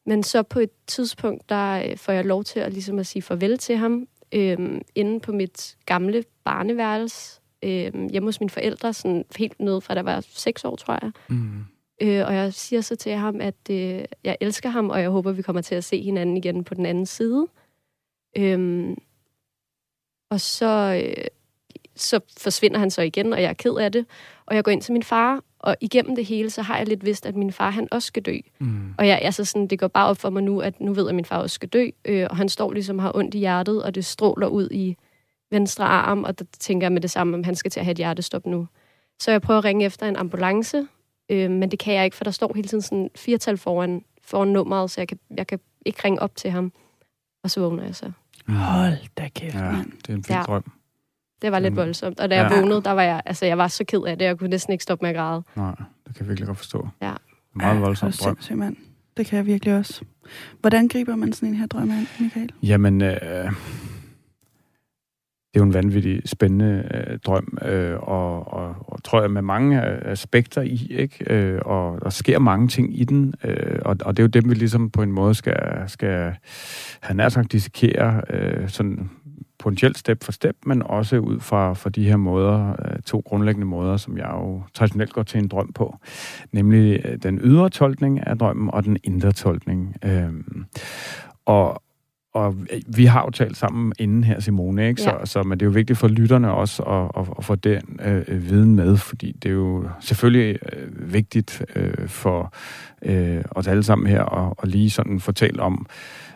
Men 0.07 0.23
så 0.23 0.43
på 0.43 0.59
et 0.61 0.71
tidspunkt, 0.87 1.49
der 1.49 1.83
øh, 1.85 1.97
får 1.97 2.13
jeg 2.13 2.25
lov 2.25 2.45
til 2.45 2.61
at, 2.61 2.73
ligesom 2.73 2.99
at 2.99 3.07
sige 3.07 3.23
farvel 3.23 3.59
til 3.59 3.77
ham, 3.77 4.07
øh, 4.35 4.81
inde 4.95 5.21
på 5.21 5.33
mit 5.33 5.77
gamle 5.87 6.25
barneværelse, 6.45 7.41
øh, 7.63 8.11
hjemme 8.11 8.29
hos 8.29 8.41
mine 8.41 8.51
forældre, 8.51 8.93
sådan 8.93 9.25
helt 9.37 9.61
nede 9.61 9.81
fra, 9.81 9.95
der 9.95 10.03
var 10.03 10.21
seks 10.21 10.65
år, 10.65 10.77
tror 10.77 10.99
jeg. 11.03 11.13
Mm. 11.29 11.65
Øh, 12.03 12.27
og 12.27 12.35
jeg 12.35 12.55
siger 12.55 12.81
så 12.81 12.97
til 12.97 13.13
ham, 13.13 13.41
at 13.41 13.71
øh, 13.71 14.05
jeg 14.25 14.37
elsker 14.41 14.69
ham, 14.69 14.91
og 14.91 15.01
jeg 15.01 15.11
håber, 15.11 15.33
vi 15.33 15.43
kommer 15.43 15.63
til 15.63 15.75
at 15.75 15.85
se 15.85 16.03
hinanden 16.03 16.37
igen 16.37 16.65
på 16.65 16.75
den 16.75 16.87
anden 16.87 17.07
side. 17.07 17.47
Øh, 18.37 18.97
og 20.31 20.41
så... 20.41 21.03
Øh, 21.07 21.25
så 22.03 22.21
forsvinder 22.39 22.79
han 22.79 22.91
så 22.91 23.03
igen, 23.03 23.33
og 23.33 23.43
jeg 23.43 23.49
er 23.49 23.53
ked 23.53 23.75
af 23.75 23.93
det. 23.93 24.07
Og 24.47 24.55
jeg 24.57 24.65
går 24.65 24.73
ind 24.73 24.83
til 24.83 24.93
min 24.93 25.03
far, 25.03 25.41
og 25.59 25.77
igennem 25.81 26.17
det 26.17 26.27
hele, 26.27 26.51
så 26.51 26.63
har 26.63 26.77
jeg 26.77 26.89
lidt 26.89 27.05
vidst, 27.05 27.27
at 27.27 27.37
min 27.37 27.53
far, 27.53 27.71
han 27.71 27.89
også 27.91 28.07
skal 28.07 28.23
dø. 28.23 28.37
Mm. 28.59 28.95
Og 28.99 29.09
jeg, 29.09 29.19
altså 29.23 29.45
sådan, 29.45 29.67
det 29.67 29.79
går 29.79 29.89
bare 29.89 30.07
op 30.07 30.17
for 30.17 30.31
mig 30.31 30.43
nu, 30.43 30.61
at 30.61 30.81
nu 30.81 30.93
ved 30.93 31.03
jeg, 31.03 31.09
at 31.09 31.15
min 31.15 31.25
far 31.25 31.39
også 31.39 31.55
skal 31.55 31.69
dø, 31.69 31.89
øh, 32.05 32.27
og 32.31 32.37
han 32.37 32.49
står 32.49 32.73
ligesom 32.73 32.99
har 32.99 33.17
ondt 33.17 33.35
i 33.35 33.39
hjertet, 33.39 33.83
og 33.83 33.95
det 33.95 34.05
stråler 34.05 34.47
ud 34.47 34.69
i 34.71 34.97
venstre 35.51 35.85
arm, 35.85 36.25
og 36.25 36.39
der 36.39 36.45
tænker 36.59 36.85
jeg 36.85 36.93
med 36.93 37.01
det 37.01 37.11
samme, 37.11 37.37
om 37.37 37.45
han 37.45 37.55
skal 37.55 37.71
til 37.71 37.81
at 37.81 37.85
have 37.87 37.93
et 37.93 37.99
hjertestop 37.99 38.47
nu. 38.47 38.67
Så 39.21 39.31
jeg 39.31 39.43
prøver 39.43 39.59
at 39.59 39.65
ringe 39.65 39.85
efter 39.85 40.09
en 40.09 40.17
ambulance, 40.17 40.87
øh, 41.31 41.51
men 41.51 41.71
det 41.71 41.79
kan 41.79 41.95
jeg 41.95 42.05
ikke, 42.05 42.17
for 42.17 42.25
der 42.25 42.31
står 42.31 42.53
hele 42.55 42.69
tiden 42.69 42.83
sådan 42.83 43.11
firtal 43.17 43.59
foran, 43.59 44.05
foran 44.23 44.49
nummeret, 44.49 44.91
så 44.91 45.01
jeg 45.01 45.09
kan, 45.09 45.19
jeg 45.37 45.47
kan 45.47 45.61
ikke 45.87 46.01
ringe 46.05 46.23
op 46.23 46.37
til 46.37 46.51
ham. 46.51 46.73
Og 47.45 47.51
så 47.51 47.61
vågner 47.61 47.85
jeg 47.85 47.95
så. 47.95 48.13
Hold 48.49 48.97
da 49.17 49.29
kæft, 49.29 49.55
ja, 49.55 49.85
det 50.07 50.09
er 50.09 50.15
en 50.15 50.25
fin 50.25 50.37
ja. 50.37 50.43
drøm. 50.43 50.73
Det 51.43 51.53
var 51.53 51.59
lidt 51.59 51.77
voldsomt. 51.77 52.21
Og 52.21 52.31
da 52.31 52.37
jeg 52.37 52.51
ja. 52.51 52.59
vågnede, 52.59 52.83
der 52.83 52.91
var 52.91 53.03
jeg, 53.03 53.23
altså, 53.27 53.47
jeg 53.47 53.59
var 53.59 53.69
så 53.69 53.85
ked 53.85 54.03
af 54.07 54.19
det, 54.19 54.25
jeg 54.25 54.39
kunne 54.39 54.51
næsten 54.51 54.73
ikke 54.73 54.83
stoppe 54.83 55.03
med 55.05 55.11
at 55.11 55.17
græde. 55.17 55.43
Nej, 55.57 55.75
det 56.07 56.15
kan 56.15 56.21
jeg 56.21 56.29
virkelig 56.29 56.47
godt 56.47 56.59
forstå. 56.59 56.89
Ja. 57.03 57.13
Meget 57.55 57.75
ja, 57.75 57.81
voldsomt 57.81 58.21
drøm. 58.21 58.35
Sindssygt, 58.35 58.59
mand. 58.59 58.77
Det 59.17 59.27
kan 59.27 59.37
jeg 59.37 59.47
virkelig 59.47 59.77
også. 59.77 60.05
Hvordan 60.61 60.89
griber 60.89 61.17
man 61.17 61.33
sådan 61.33 61.49
en 61.49 61.55
her 61.55 61.67
drøm 61.67 61.91
an, 61.91 62.07
Michael? 62.21 62.53
Jamen, 62.63 63.03
øh, 63.03 63.53
det 65.55 65.57
er 65.57 65.61
jo 65.61 65.67
en 65.67 65.75
vanvittig 65.75 66.23
spændende 66.27 66.89
øh, 66.95 67.19
drøm, 67.19 67.59
øh, 67.63 67.99
og, 68.01 68.53
og, 68.53 68.75
og 68.79 69.05
tror 69.05 69.21
jeg 69.21 69.31
med 69.31 69.43
mange 69.43 69.81
aspekter 69.83 70.63
i, 70.63 70.87
ikke? 70.91 71.35
Øh, 71.35 71.61
og 71.65 72.01
der 72.03 72.11
sker 72.11 72.39
mange 72.39 72.69
ting 72.69 73.01
i 73.01 73.05
den, 73.05 73.35
øh, 73.45 73.79
og, 73.85 73.97
og 74.05 74.17
det 74.17 74.23
er 74.23 74.25
jo 74.25 74.29
dem, 74.29 74.51
vi 74.51 74.55
ligesom 74.55 74.91
på 74.91 75.03
en 75.03 75.13
måde 75.13 75.35
skal, 75.35 75.85
skal 75.87 76.35
have 77.01 77.17
nær 77.17 77.29
sagt 77.29 77.53
dissekere 77.53 78.23
øh, 78.31 78.69
sådan 78.69 79.11
potentielt 79.61 79.99
step 79.99 80.25
for 80.25 80.33
step, 80.33 80.57
men 80.67 80.83
også 80.83 81.19
ud 81.19 81.41
fra, 81.41 81.73
fra 81.73 81.91
de 81.91 82.05
her 82.05 82.17
måder, 82.17 82.69
øh, 82.71 83.03
to 83.07 83.23
grundlæggende 83.27 83.67
måder, 83.67 83.97
som 83.97 84.19
jeg 84.19 84.31
jo 84.35 84.63
traditionelt 84.75 85.13
går 85.13 85.23
til 85.23 85.39
en 85.39 85.49
drøm 85.49 85.73
på. 85.73 85.97
Nemlig 86.53 87.01
øh, 87.05 87.19
den 87.23 87.39
ydre 87.43 87.71
tolkning 87.71 88.27
af 88.27 88.39
drømmen 88.39 88.71
og 88.73 88.85
den 88.85 88.99
indre 89.05 89.33
tolkning. 89.33 89.97
Øhm, 90.05 90.65
og, 91.47 91.83
og 92.35 92.57
vi 92.97 93.05
har 93.05 93.23
jo 93.23 93.31
talt 93.31 93.57
sammen 93.57 93.93
inden 93.99 94.25
her, 94.25 94.41
Simone, 94.41 94.89
ikke? 94.89 95.03
Så, 95.03 95.11
ja. 95.11 95.27
så, 95.27 95.43
men 95.43 95.61
det 95.61 95.67
er 95.67 95.71
jo 95.71 95.75
vigtigt 95.75 95.99
for 95.99 96.09
lytterne 96.09 96.53
også 96.53 96.83
at, 96.83 97.23
at, 97.23 97.29
at 97.39 97.45
få 97.45 97.55
den 97.55 98.01
øh, 98.05 98.51
viden 98.51 98.75
med, 98.75 98.97
fordi 98.97 99.33
det 99.33 99.49
er 99.49 99.55
jo 99.55 99.89
selvfølgelig 100.01 100.59
øh, 100.73 101.13
vigtigt 101.13 101.63
øh, 101.77 102.09
for 102.09 102.55
øh, 103.03 103.45
os 103.51 103.67
alle 103.67 103.83
sammen 103.83 104.07
her 104.07 104.25
at, 104.25 104.55
at 104.63 104.69
lige 104.69 104.91
sådan 104.91 105.21
fortælle 105.21 105.63
om, 105.63 105.87
øh, 105.91 106.30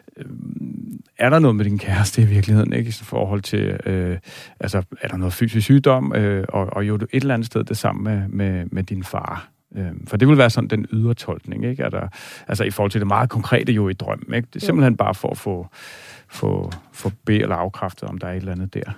er 1.19 1.31
der 1.31 1.39
noget 1.39 1.57
med 1.57 1.65
din 1.65 1.79
kæreste 1.79 2.23
i 2.23 2.25
virkeligheden, 2.25 2.73
ikke? 2.73 2.89
I 2.89 2.93
forhold 2.93 3.43
til, 3.43 3.81
øh, 3.87 4.19
altså, 4.61 4.83
er 5.01 5.09
der 5.09 5.17
noget 5.17 5.33
fysisk 5.33 5.65
sygdom, 5.65 6.13
øh, 6.15 6.45
og, 6.49 6.67
og 6.73 6.89
jo 6.89 6.95
et 6.95 7.09
eller 7.13 7.35
andet 7.35 7.47
sted 7.47 7.65
det 7.65 7.77
samme 7.77 8.03
med, 8.03 8.29
med, 8.29 8.67
med 8.73 8.83
din 8.83 9.05
far. 9.05 9.49
Øh, 9.77 9.91
for 10.07 10.17
det 10.17 10.29
vil 10.29 10.39
være 10.39 10.51
sådan 10.51 10.69
den 10.69 10.87
ydre 10.93 11.15
tolkning, 11.15 11.65
ikke? 11.65 11.83
Er 11.83 11.91
der, 11.91 12.09
altså 12.49 12.65
i 12.65 12.71
forhold 12.71 12.91
til 12.91 13.01
det 13.01 13.09
meget 13.09 13.31
konkrete 13.31 13.73
jo 13.73 13.89
i 13.89 13.93
drømmen, 13.93 14.35
ikke? 14.35 14.49
Det 14.55 14.63
er 14.63 14.67
simpelthen 14.67 14.97
bare 14.97 15.15
for 15.15 15.31
at 15.31 15.39
få, 15.39 15.67
få, 16.29 16.73
få 16.93 17.11
be 17.25 17.35
eller 17.35 17.57
afkræftet, 17.57 18.09
om 18.09 18.19
der 18.19 18.27
er 18.27 18.33
et 18.33 18.37
eller 18.37 18.53
andet 18.53 18.75
der. 18.75 18.93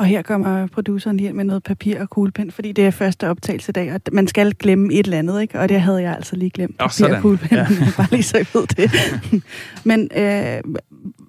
Og 0.00 0.06
her 0.06 0.22
kommer 0.22 0.66
produceren 0.66 1.16
lige 1.16 1.32
med 1.32 1.44
noget 1.44 1.62
papir 1.62 2.00
og 2.00 2.10
kuglepen, 2.10 2.50
fordi 2.50 2.72
det 2.72 2.86
er 2.86 2.90
første 2.90 3.28
optagelse 3.28 3.70
i 3.70 3.72
dag, 3.72 3.92
og 3.94 4.00
man 4.12 4.26
skal 4.26 4.54
glemme 4.54 4.92
et 4.94 5.04
eller 5.04 5.18
andet, 5.18 5.42
ikke? 5.42 5.60
Og 5.60 5.68
det 5.68 5.80
havde 5.80 6.02
jeg 6.02 6.14
altså 6.14 6.36
lige 6.36 6.50
glemt. 6.50 6.78
Papir 6.78 7.14
og 7.14 7.22
kuglepen, 7.22 7.48
ja. 7.58 7.66
bare 7.96 8.06
lige 8.10 8.22
så 8.22 8.36
jeg 8.36 8.46
ved 8.54 8.66
det. 8.66 8.90
Men 9.90 10.10
øh, 10.16 10.74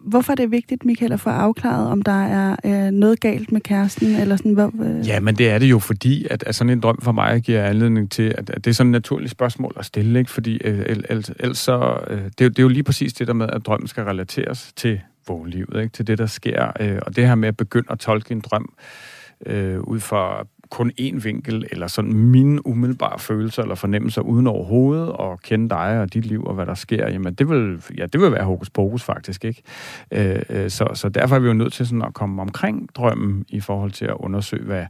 hvorfor 0.05 0.31
er 0.31 0.35
det 0.35 0.51
vigtigt, 0.51 0.85
Michael, 0.85 1.11
at 1.11 1.19
få 1.19 1.29
afklaret, 1.29 1.87
om 1.87 2.01
der 2.01 2.25
er 2.25 2.55
øh, 2.65 2.91
noget 2.91 3.19
galt 3.19 3.51
med 3.51 3.61
kæresten? 3.61 4.15
Eller 4.15 4.35
sådan, 4.35 4.53
hvor, 4.53 4.73
øh... 4.83 5.07
Ja, 5.07 5.19
men 5.19 5.35
det 5.35 5.49
er 5.49 5.59
det 5.59 5.65
jo, 5.65 5.79
fordi 5.79 6.27
at, 6.29 6.43
at 6.43 6.55
sådan 6.55 6.69
en 6.69 6.79
drøm 6.79 7.01
for 7.01 7.11
mig 7.11 7.41
giver 7.41 7.63
anledning 7.63 8.11
til, 8.11 8.33
at, 8.37 8.49
at 8.49 8.65
det 8.65 8.67
er 8.67 8.73
sådan 8.73 8.89
et 8.89 8.91
naturligt 8.91 9.31
spørgsmål 9.31 9.73
at 9.79 9.85
stille, 9.85 10.19
ikke? 10.19 10.31
fordi 10.31 10.61
øh, 10.65 10.85
ellers, 10.89 11.31
ellers 11.39 11.57
så, 11.57 11.97
øh, 12.07 12.17
det, 12.17 12.45
er, 12.45 12.49
det 12.49 12.59
er 12.59 12.63
jo 12.63 12.69
lige 12.69 12.83
præcis 12.83 13.13
det 13.13 13.27
der 13.27 13.33
med, 13.33 13.49
at 13.53 13.65
drømmen 13.65 13.87
skal 13.87 14.03
relateres 14.03 14.73
til 14.75 14.99
vågenlivet, 15.27 15.81
ikke? 15.81 15.93
til 15.93 16.07
det, 16.07 16.17
der 16.17 16.25
sker. 16.25 16.71
Øh, 16.79 16.99
og 17.05 17.15
det 17.15 17.27
her 17.27 17.35
med 17.35 17.47
at 17.47 17.57
begynde 17.57 17.87
at 17.91 17.99
tolke 17.99 18.31
en 18.31 18.41
drøm 18.41 18.73
øh, 19.45 19.79
ud 19.79 19.99
fra 19.99 20.45
kun 20.69 20.91
én 20.99 21.19
vinkel, 21.19 21.67
eller 21.71 21.87
sådan 21.87 22.13
mine 22.13 22.67
umiddelbare 22.67 23.19
følelser 23.19 23.61
eller 23.61 23.75
fornemmelser 23.75 24.21
uden 24.21 24.47
overhovedet 24.47 25.15
at 25.19 25.41
kende 25.41 25.69
dig 25.69 26.01
og 26.01 26.13
dit 26.13 26.25
liv 26.25 26.43
og 26.43 26.53
hvad 26.53 26.65
der 26.65 26.73
sker, 26.73 27.09
jamen 27.09 27.33
det 27.33 27.49
vil, 27.49 27.83
ja, 27.97 28.05
det 28.05 28.21
vil 28.21 28.31
være 28.31 28.43
hokus 28.43 28.69
pokus 28.69 29.03
faktisk, 29.03 29.45
ikke? 29.45 29.61
Øh, 30.11 30.41
øh 30.49 30.69
så, 30.69 30.87
så 30.93 31.09
derfor 31.09 31.35
er 31.35 31.39
vi 31.39 31.47
jo 31.47 31.53
nødt 31.53 31.73
til 31.73 31.87
sådan 31.87 32.01
at 32.01 32.13
komme 32.13 32.41
omkring 32.41 32.89
drømmen 32.95 33.45
i 33.49 33.59
forhold 33.59 33.91
til 33.91 34.05
at 34.05 34.15
undersøge, 34.19 34.63
hvad, 34.63 34.85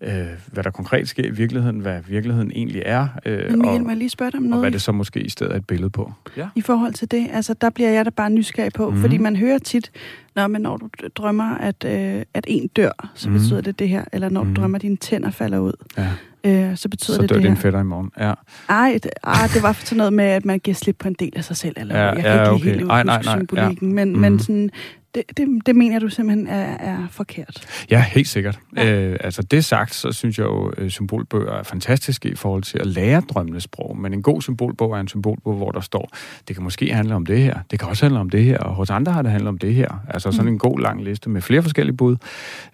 øh, 0.00 0.26
hvad 0.46 0.64
der 0.64 0.70
konkret 0.70 1.08
sker 1.08 1.24
i 1.24 1.30
virkeligheden, 1.30 1.78
hvad 1.78 2.00
virkeligheden 2.06 2.50
egentlig 2.54 2.82
er. 2.86 3.08
Øh, 3.26 3.50
Men 3.50 3.58
Michael, 3.58 3.82
må 3.82 3.88
jeg 3.88 3.96
lige 3.96 4.08
spørge 4.08 4.30
dig 4.30 4.38
om 4.38 4.42
noget? 4.42 4.54
Og 4.54 4.60
hvad 4.60 4.70
det 4.70 4.82
så 4.82 4.92
måske 4.92 5.20
i 5.20 5.28
stedet 5.28 5.52
er 5.52 5.56
et 5.56 5.66
billede 5.66 5.90
på. 5.90 6.12
Ja. 6.36 6.48
I 6.54 6.60
forhold 6.60 6.92
til 6.92 7.10
det, 7.10 7.26
altså 7.32 7.54
der 7.54 7.70
bliver 7.70 7.90
jeg 7.90 8.04
da 8.04 8.10
bare 8.10 8.30
nysgerrig 8.30 8.72
på, 8.72 8.90
mm. 8.90 8.96
fordi 8.96 9.18
man 9.18 9.36
hører 9.36 9.58
tit, 9.58 9.90
når, 10.36 10.46
men 10.46 10.62
når 10.62 10.76
du 10.76 10.88
drømmer, 11.16 11.54
at, 11.54 11.84
øh, 11.84 12.22
at 12.34 12.44
en 12.48 12.68
dør, 12.68 13.10
så 13.14 13.28
mm. 13.28 13.38
betyder 13.38 13.60
det 13.60 13.78
det 13.78 13.88
her, 13.88 14.04
eller 14.12 14.28
når 14.28 14.42
mm. 14.42 14.54
du 14.54 14.60
drømmer, 14.60 14.78
at 14.78 14.82
dine 14.82 14.96
tænder 14.96 15.30
falder 15.30 15.58
ud. 15.58 15.72
Ja 15.96 16.08
øh, 16.44 16.76
så 16.76 16.88
betyder 16.88 17.16
så 17.16 17.22
det 17.22 17.28
det 17.28 17.36
her. 17.36 17.42
Så 17.42 17.48
dør 17.48 17.54
din 17.54 17.56
fætter 17.56 17.80
i 17.80 17.84
morgen, 17.84 18.10
ja. 18.18 18.32
Ej, 18.68 18.98
det, 19.02 19.10
ej, 19.24 19.46
det 19.54 19.62
var 19.62 19.72
sådan 19.72 19.96
noget 19.96 20.12
med, 20.12 20.24
at 20.24 20.44
man 20.44 20.58
giver 20.58 20.74
slip 20.74 20.96
på 20.98 21.08
en 21.08 21.16
del 21.18 21.32
af 21.36 21.44
sig 21.44 21.56
selv, 21.56 21.74
eller 21.76 21.98
ja, 21.98 22.06
jeg 22.06 22.16
kan 22.16 22.24
ja, 22.24 22.42
ikke 22.42 22.50
okay. 22.50 22.64
helt 22.64 22.90
ej, 22.90 23.02
nej, 23.02 23.22
nej, 23.22 23.36
symbolikken, 23.38 23.88
ja. 23.88 23.94
men, 23.94 24.12
mm. 24.12 24.18
men 24.18 24.38
sådan, 24.38 24.70
det, 25.14 25.22
det, 25.36 25.66
det 25.66 25.76
mener 25.76 25.98
du 25.98 26.08
simpelthen 26.08 26.46
er, 26.46 26.76
er 26.76 27.06
forkert? 27.10 27.84
Ja, 27.90 28.00
helt 28.00 28.28
sikkert. 28.28 28.58
Ja. 28.76 28.94
Øh, 28.94 29.16
altså 29.20 29.42
det 29.42 29.64
sagt, 29.64 29.94
så 29.94 30.12
synes 30.12 30.38
jeg 30.38 30.44
jo, 30.44 30.68
at 30.68 30.92
symbolbøger 30.92 31.52
er 31.52 31.62
fantastiske 31.62 32.28
i 32.28 32.34
forhold 32.34 32.62
til 32.62 32.78
at 32.78 32.86
lære 32.86 33.20
drømmenes 33.20 33.62
sprog. 33.62 33.98
Men 33.98 34.12
en 34.12 34.22
god 34.22 34.42
symbolbog 34.42 34.92
er 34.96 35.00
en 35.00 35.08
symbolbog, 35.08 35.54
hvor 35.54 35.70
der 35.70 35.80
står, 35.80 36.10
det 36.48 36.56
kan 36.56 36.62
måske 36.62 36.94
handle 36.94 37.14
om 37.14 37.26
det 37.26 37.38
her, 37.38 37.58
det 37.70 37.78
kan 37.78 37.88
også 37.88 38.04
handle 38.04 38.20
om 38.20 38.30
det 38.30 38.44
her, 38.44 38.58
og 38.58 38.74
hos 38.74 38.90
andre 38.90 39.12
har 39.12 39.22
det 39.22 39.30
handlet 39.30 39.48
om 39.48 39.58
det 39.58 39.74
her. 39.74 40.04
Altså 40.08 40.32
sådan 40.32 40.46
mm. 40.46 40.52
en 40.52 40.58
god 40.58 40.80
lang 40.80 41.04
liste 41.04 41.30
med 41.30 41.42
flere 41.42 41.62
forskellige 41.62 41.96
bud 41.96 42.16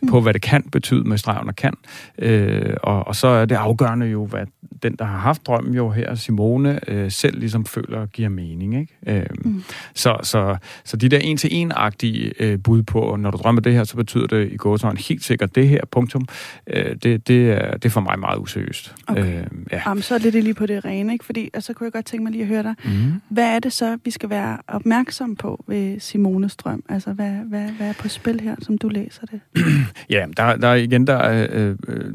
mm. 0.02 0.08
på, 0.08 0.20
hvad 0.20 0.34
det 0.34 0.42
kan 0.42 0.62
betyde 0.62 1.08
med 1.08 1.18
stregen 1.18 1.48
og 1.48 1.56
kan. 1.56 1.74
Øh, 2.18 2.76
og, 2.82 3.06
og 3.06 3.16
så 3.16 3.26
er 3.26 3.44
det 3.44 3.54
afgørende 3.54 4.06
jo, 4.06 4.26
hvad 4.26 4.46
den, 4.82 4.96
der 4.98 5.04
har 5.04 5.18
haft 5.18 5.46
drømmen 5.46 5.74
jo 5.74 5.90
her, 5.90 6.14
Simone, 6.14 6.90
øh, 6.90 7.10
selv 7.10 7.38
ligesom 7.38 7.64
føler 7.66 8.06
giver 8.06 8.28
mening. 8.28 8.80
Ikke? 8.80 9.20
Øh, 9.20 9.26
mm. 9.44 9.62
så, 9.94 10.18
så, 10.22 10.56
så 10.84 10.96
de 10.96 11.08
der 11.08 11.18
en-til-en-agtige 11.18 12.32
øh, 12.38 12.58
bud 12.58 12.82
på, 12.82 13.16
når 13.16 13.30
du 13.30 13.36
drømmer 13.36 13.60
det 13.60 13.72
her, 13.72 13.84
så 13.84 13.96
betyder 13.96 14.26
det 14.26 14.52
i 14.52 14.56
gåsøjne 14.56 14.98
helt 14.98 15.24
sikkert 15.24 15.54
det 15.54 15.68
her, 15.68 15.80
punktum. 15.90 16.26
Øh, 16.66 16.96
det, 17.02 17.28
det, 17.28 17.50
er, 17.50 17.72
det 17.72 17.84
er 17.84 17.90
for 17.90 18.00
mig 18.00 18.18
meget 18.18 18.38
useriøst. 18.38 18.94
Okay. 19.06 19.40
Øh, 19.40 19.46
ja. 19.72 19.82
Jamen, 19.86 20.02
så 20.02 20.14
er 20.14 20.18
det 20.18 20.34
lige 20.34 20.54
på 20.54 20.66
det 20.66 20.84
rene, 20.84 21.12
ikke? 21.12 21.24
Fordi, 21.24 21.50
altså, 21.54 21.72
kunne 21.72 21.84
jeg 21.84 21.92
godt 21.92 22.06
tænke 22.06 22.22
mig 22.22 22.32
lige 22.32 22.42
at 22.42 22.48
høre 22.48 22.62
dig. 22.62 22.74
Mm. 22.84 23.20
Hvad 23.28 23.54
er 23.54 23.58
det 23.58 23.72
så, 23.72 23.98
vi 24.04 24.10
skal 24.10 24.30
være 24.30 24.58
opmærksom 24.68 25.36
på 25.36 25.64
ved 25.66 26.00
Simones 26.00 26.56
drøm? 26.56 26.84
Altså, 26.88 27.12
hvad, 27.12 27.30
hvad, 27.30 27.68
hvad 27.68 27.88
er 27.88 27.92
på 27.92 28.08
spil 28.08 28.40
her, 28.40 28.56
som 28.62 28.78
du 28.78 28.88
læser 28.88 29.26
det? 29.26 29.40
ja, 30.10 30.26
der, 30.36 30.56
der 30.56 30.74
igen, 30.74 31.06
der 31.06 31.16
er 31.16 31.46
øh, 31.50 31.76
øh, 31.88 32.14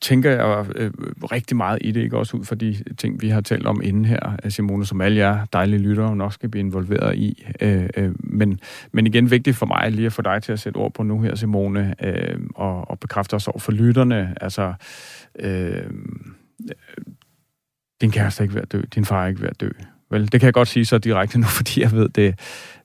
tænker 0.00 0.30
jeg 0.30 0.66
øh, 0.74 0.90
rigtig 1.32 1.56
meget 1.56 1.78
i 1.80 1.90
det, 1.90 2.00
ikke 2.00 2.18
også 2.18 2.36
ud 2.36 2.44
fra 2.44 2.54
de 2.54 2.76
ting, 2.98 3.22
vi 3.22 3.28
har 3.28 3.40
talt 3.40 3.66
om 3.66 3.80
inden 3.82 4.04
her, 4.04 4.48
Simone, 4.48 4.86
som 4.86 5.00
alle 5.00 5.18
jer 5.18 5.46
dejlige 5.52 5.80
lyttere 5.80 6.16
nok 6.16 6.32
skal 6.32 6.48
blive 6.48 6.60
involveret 6.60 7.16
i. 7.16 7.46
Øh, 7.60 7.88
øh, 7.96 8.12
men, 8.18 8.60
men 8.92 9.06
igen 9.06 9.30
vigtigt 9.30 9.56
for 9.56 9.66
mig 9.66 9.92
lige 9.92 10.06
at 10.06 10.12
få 10.12 10.22
dig 10.22 10.42
til 10.42 10.52
at 10.52 10.60
sætte 10.60 10.76
ord 10.76 10.94
på 10.94 11.02
nu 11.02 11.20
her, 11.20 11.34
Simone, 11.34 11.94
øh, 12.04 12.38
og, 12.54 12.90
og 12.90 12.98
bekræfte 12.98 13.34
os 13.34 13.48
over 13.48 13.58
for 13.58 13.72
lytterne. 13.72 14.34
Altså, 14.40 14.74
øh, 15.38 15.90
din 18.00 18.10
kæreste 18.10 18.40
er 18.40 18.42
ikke 18.42 18.54
ved 18.54 18.62
at 18.62 18.72
dø, 18.72 18.82
din 18.94 19.04
far 19.04 19.24
er 19.24 19.28
ikke 19.28 19.40
ved 19.40 19.48
at 19.48 19.60
dø. 19.60 19.68
Vel, 20.10 20.32
det 20.32 20.40
kan 20.40 20.46
jeg 20.46 20.54
godt 20.54 20.68
sige 20.68 20.84
så 20.84 20.98
direkte 20.98 21.38
nu, 21.38 21.46
fordi 21.58 21.80
jeg 21.80 21.92
ved, 21.92 22.08
det, 22.08 22.38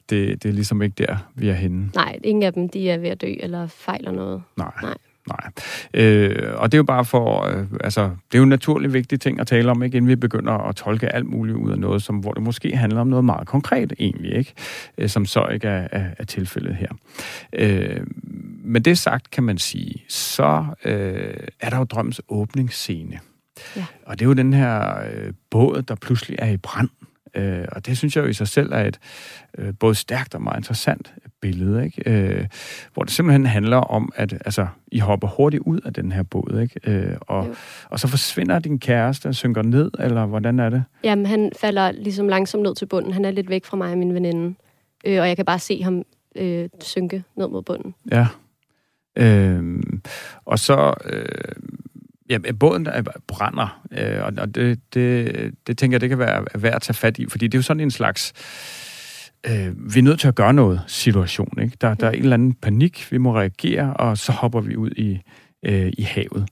det, 0.10 0.44
det 0.44 0.50
er 0.50 0.54
ligesom 0.54 0.82
ikke 0.82 0.96
der, 1.08 1.18
vi 1.36 1.50
er 1.50 1.54
henne. 1.54 1.90
Nej, 1.96 2.20
ingen 2.24 2.44
af 2.44 2.54
dem 2.54 2.70
de 2.70 2.90
er 2.90 2.98
ved 2.98 3.10
at 3.10 3.22
dø 3.22 3.34
eller 3.40 3.68
fejler 3.68 4.12
noget. 4.12 4.44
Nej. 4.58 4.72
Nej. 4.82 4.98
Nej. 5.30 5.52
Øh, 5.94 6.54
og 6.56 6.72
det 6.72 6.78
er 6.78 6.80
jo 6.80 6.84
bare 6.84 7.06
for, 7.06 7.46
øh, 7.46 7.66
altså, 7.82 8.02
det 8.02 8.34
er 8.34 8.38
jo 8.38 8.44
en 8.44 8.50
naturlig 8.50 8.94
vigtig 8.94 9.20
ting 9.20 9.40
at 9.40 9.48
tale 9.48 9.72
om, 9.72 9.84
ikke, 9.84 9.98
inden 9.98 10.10
vi 10.10 10.16
begynder 10.16 10.54
at 10.54 10.76
tolke 10.76 11.16
alt 11.16 11.26
muligt 11.26 11.58
ud 11.58 11.72
af 11.72 11.80
noget, 11.80 12.04
som, 12.04 12.16
hvor 12.16 12.32
det 12.32 12.44
måske 12.44 12.78
handler 12.78 13.02
om 13.02 13.08
noget 13.08 13.26
meget 13.26 13.48
konkret 13.48 13.94
egentlig, 14.00 14.38
ikke, 14.38 14.54
øh, 14.98 15.10
som 15.10 15.26
så 15.26 15.48
ikke 15.54 15.68
er, 15.68 15.88
er, 15.92 16.06
er 16.18 16.24
tilfældet 16.24 16.76
her. 16.76 16.90
Øh, 17.54 18.02
men 18.64 18.82
det 18.82 18.98
sagt, 18.98 19.32
kan 19.32 19.44
man 19.44 19.58
sige, 19.58 20.04
så 20.10 20.66
øh, 20.86 21.34
er 21.60 21.70
der 21.70 21.78
jo 21.78 21.84
drømmens 21.84 22.22
åbningsscene. 22.30 23.20
Ja. 23.76 23.86
Og 24.06 24.20
det 24.20 24.26
er 24.26 24.28
jo 24.28 24.34
den 24.34 24.54
her 24.54 25.00
øh, 25.12 25.34
båd, 25.50 25.82
der 25.82 25.96
pludselig 25.96 26.40
er 26.40 26.50
i 26.50 26.58
brand. 26.58 26.90
Øh, 27.36 27.66
og 27.72 27.86
det 27.86 27.98
synes 27.98 28.16
jeg 28.16 28.24
jo 28.24 28.30
i 28.30 28.34
sig 28.34 28.48
selv 28.48 28.74
er 28.74 28.86
et 28.86 29.00
øh, 29.58 29.74
både 29.80 29.96
stærkt 29.96 30.36
og 30.36 30.42
meget 30.42 30.58
interessant 30.58 31.14
billede, 31.42 31.86
ikke? 31.86 32.04
Øh, 32.06 32.48
hvor 32.94 33.04
det 33.04 33.14
simpelthen 33.14 33.46
handler 33.46 33.78
om, 33.78 34.12
at 34.16 34.34
altså, 34.34 34.68
I 34.88 35.00
hopper 35.00 35.28
hurtigt 35.28 35.64
ud 35.66 35.80
af 35.86 35.94
den 35.94 36.12
her 36.12 36.24
båd, 36.24 36.60
ikke? 36.62 36.92
Øh, 36.92 37.18
og, 37.22 37.56
og 37.90 38.00
så 38.00 38.08
forsvinder 38.08 38.60
din 38.60 38.80
kæreste 38.80 39.28
og 39.28 39.36
synker 39.36 39.62
ned, 39.62 39.92
eller 40.00 40.26
hvordan 40.26 40.60
er 40.60 40.70
det? 40.70 40.84
Jamen, 41.04 41.26
han 41.26 41.52
falder 41.60 41.92
ligesom 41.92 42.28
langsomt 42.28 42.64
ned 42.64 42.76
til 42.76 42.86
bunden. 42.86 43.14
Han 43.14 43.26
er 43.26 43.32
lidt 43.32 43.50
væk 43.50 43.66
fra 43.66 43.78
mig 43.78 43.92
og 43.92 43.98
min 43.98 44.14
veninde. 44.14 44.56
Øh, 45.06 45.22
og 45.22 45.28
jeg 45.28 45.36
kan 45.36 45.46
bare 45.46 45.60
se 45.60 45.84
ham 45.84 46.04
øh, 46.36 46.70
synke 46.82 47.24
ned 47.36 47.48
mod 47.48 47.64
bunden. 47.64 47.96
Ja. 48.12 48.28
Øh, 49.16 49.84
og 50.46 50.60
så... 50.60 50.94
Øh, 51.06 51.56
Ja, 52.30 52.38
båden 52.60 52.86
der 52.86 53.02
brænder, 53.28 53.82
øh, 53.92 54.24
og 54.24 54.56
det, 54.56 54.80
det, 54.94 55.32
det 55.68 55.78
tænker 55.78 55.96
jeg, 55.96 56.02
det 56.02 56.10
kan 56.10 56.20
være 56.20 56.46
værd 56.56 56.76
at 56.76 56.82
tage 56.82 56.94
fat 56.94 57.20
i, 57.20 57.26
fordi 57.30 57.48
det 57.48 57.54
er 57.54 57.60
jo 57.60 57.64
sådan 57.64 57.82
en 57.82 57.92
slags 57.92 58.34
øh, 59.48 59.94
vi 59.94 60.00
er 60.00 60.04
nødt 60.04 60.20
til 60.20 60.28
at 60.28 60.36
gøre 60.36 60.54
noget 60.54 60.82
situation. 60.88 61.62
Ikke? 61.62 61.78
Der, 61.82 61.94
der 61.94 62.08
er 62.08 62.12
en 62.12 62.20
eller 62.20 62.34
anden 62.34 62.54
panik, 62.54 63.12
vi 63.12 63.18
må 63.18 63.36
reagere, 63.36 63.94
og 63.94 64.18
så 64.18 64.32
hopper 64.32 64.62
vi 64.62 64.76
ud 64.76 64.92
i, 64.92 65.22
øh, 65.66 65.92
i 65.98 66.02
havet. 66.02 66.46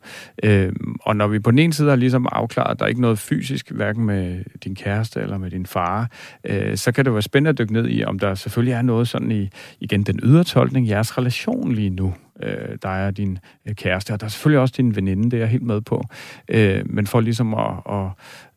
Øh, 0.44 0.74
og 1.02 1.16
når 1.16 1.28
vi 1.28 1.40
på 1.40 1.52
den 1.52 1.60
ene 1.60 1.74
side 1.74 1.90
har 1.90 1.96
ligesom 1.96 2.28
afklaret, 2.32 2.72
at 2.72 2.80
der 2.80 2.86
er 2.86 2.90
ikke 2.90 3.02
noget 3.02 3.20
fysisk, 3.20 3.72
hverken 3.72 4.06
med 4.06 4.44
din 4.64 4.76
kæreste 4.76 5.20
eller 5.20 5.38
med 5.38 5.52
din 5.52 5.66
far, 5.66 6.12
øh, 6.44 6.78
så 6.78 6.92
kan 6.92 7.06
det 7.06 7.14
være 7.14 7.22
spændende 7.22 7.50
at 7.50 7.58
dykke 7.58 7.74
ned 7.74 7.90
i, 7.90 8.04
om 8.04 8.20
der 8.20 8.36
selvfølgelig 8.36 8.74
er 8.74 8.82
noget 8.82 9.08
sådan 9.08 9.32
i, 9.32 9.50
igen, 9.80 10.04
den 10.04 10.20
ydre 10.24 10.44
tolkning, 10.44 10.88
jeres 10.88 11.18
relation 11.18 11.72
lige 11.72 11.90
nu 11.90 12.14
øh, 12.44 12.78
der 12.82 12.90
er 12.90 13.12
din 13.12 13.40
øh, 13.68 13.76
kæreste, 13.76 14.14
og 14.14 14.20
der 14.20 14.26
er 14.26 14.30
selvfølgelig 14.30 14.60
også 14.60 14.74
din 14.78 14.96
veninde, 14.96 15.24
det 15.24 15.34
er 15.34 15.42
jeg 15.42 15.48
helt 15.48 15.64
med 15.64 15.82
på. 15.82 16.04
Øh, 16.48 16.84
men 16.86 17.08
for 17.08 17.20
ligesom 17.20 17.54
at, 17.54 17.74
at, 17.90 18.10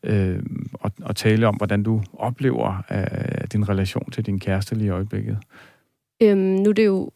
øh, 0.03 0.43
at, 0.83 0.91
at 1.05 1.15
tale 1.15 1.47
om, 1.47 1.55
hvordan 1.55 1.83
du 1.83 2.01
oplever 2.13 2.83
øh, 2.91 3.47
din 3.51 3.69
relation 3.69 4.11
til 4.11 4.25
din 4.25 4.39
kæreste 4.39 4.75
lige 4.75 4.87
i 4.87 4.89
øjeblikket. 4.89 5.37
Øhm, 6.21 6.39
nu 6.39 6.69
er 6.69 6.73
det 6.73 6.85
jo 6.85 7.11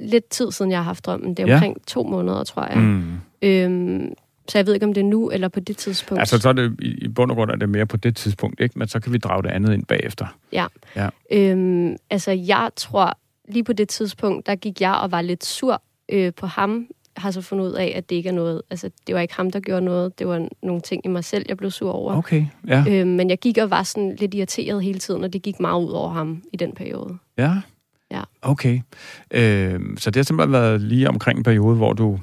lidt 0.00 0.28
tid 0.28 0.52
siden, 0.52 0.70
jeg 0.70 0.78
har 0.78 0.84
haft 0.84 1.06
drømmen. 1.06 1.34
Det 1.34 1.42
er 1.42 1.46
ja. 1.46 1.54
omkring 1.54 1.86
to 1.86 2.02
måneder, 2.02 2.44
tror 2.44 2.66
jeg. 2.66 2.78
Mm. 2.78 3.12
Øhm, 3.42 4.14
så 4.48 4.58
jeg 4.58 4.66
ved 4.66 4.74
ikke, 4.74 4.86
om 4.86 4.94
det 4.94 5.00
er 5.00 5.04
nu 5.04 5.30
eller 5.30 5.48
på 5.48 5.60
det 5.60 5.76
tidspunkt. 5.76 6.20
Altså, 6.20 6.38
så 6.38 6.48
er 6.48 6.52
det 6.52 6.80
i, 6.80 7.04
i 7.04 7.08
bund 7.08 7.30
og 7.30 7.36
grund 7.36 7.50
er 7.50 7.56
det 7.56 7.68
mere 7.68 7.86
på 7.86 7.96
det 7.96 8.16
tidspunkt, 8.16 8.60
ikke? 8.60 8.78
Men 8.78 8.88
så 8.88 9.00
kan 9.00 9.12
vi 9.12 9.18
drage 9.18 9.42
det 9.42 9.48
andet 9.48 9.74
ind 9.74 9.84
bagefter. 9.84 10.26
Ja. 10.52 10.66
ja. 10.96 11.08
Øhm, 11.32 11.96
altså, 12.10 12.30
jeg 12.30 12.70
tror, 12.76 13.18
lige 13.48 13.64
på 13.64 13.72
det 13.72 13.88
tidspunkt, 13.88 14.46
der 14.46 14.54
gik 14.54 14.80
jeg 14.80 14.94
og 14.94 15.12
var 15.12 15.20
lidt 15.20 15.44
sur 15.44 15.82
øh, 16.08 16.32
på 16.34 16.46
ham, 16.46 16.86
har 17.16 17.30
så 17.30 17.40
fundet 17.40 17.64
ud 17.64 17.72
af, 17.72 17.92
at 17.96 18.10
det 18.10 18.16
ikke 18.16 18.28
er 18.28 18.32
noget, 18.32 18.62
altså 18.70 18.90
det 19.06 19.14
var 19.14 19.20
ikke 19.20 19.34
ham, 19.34 19.50
der 19.50 19.60
gjorde 19.60 19.84
noget, 19.84 20.18
det 20.18 20.28
var 20.28 20.48
nogle 20.62 20.80
ting 20.80 21.06
i 21.06 21.08
mig 21.08 21.24
selv, 21.24 21.46
jeg 21.48 21.56
blev 21.56 21.70
sur 21.70 21.92
over. 21.92 22.16
Okay, 22.16 22.46
ja. 22.66 22.84
Øh, 22.88 23.06
men 23.06 23.30
jeg 23.30 23.38
gik 23.38 23.58
og 23.58 23.70
var 23.70 23.82
sådan 23.82 24.16
lidt 24.16 24.34
irriteret 24.34 24.82
hele 24.82 24.98
tiden, 24.98 25.24
og 25.24 25.32
det 25.32 25.42
gik 25.42 25.60
meget 25.60 25.84
ud 25.84 25.90
over 25.90 26.12
ham 26.12 26.42
i 26.52 26.56
den 26.56 26.72
periode. 26.72 27.18
Ja? 27.38 27.52
Ja. 28.10 28.22
Okay. 28.42 28.80
Øh, 29.30 29.80
så 29.96 30.10
det 30.10 30.16
har 30.16 30.22
simpelthen 30.22 30.52
været 30.52 30.80
lige 30.80 31.08
omkring 31.08 31.38
en 31.38 31.44
periode, 31.44 31.76
hvor 31.76 31.92
du 31.92 32.18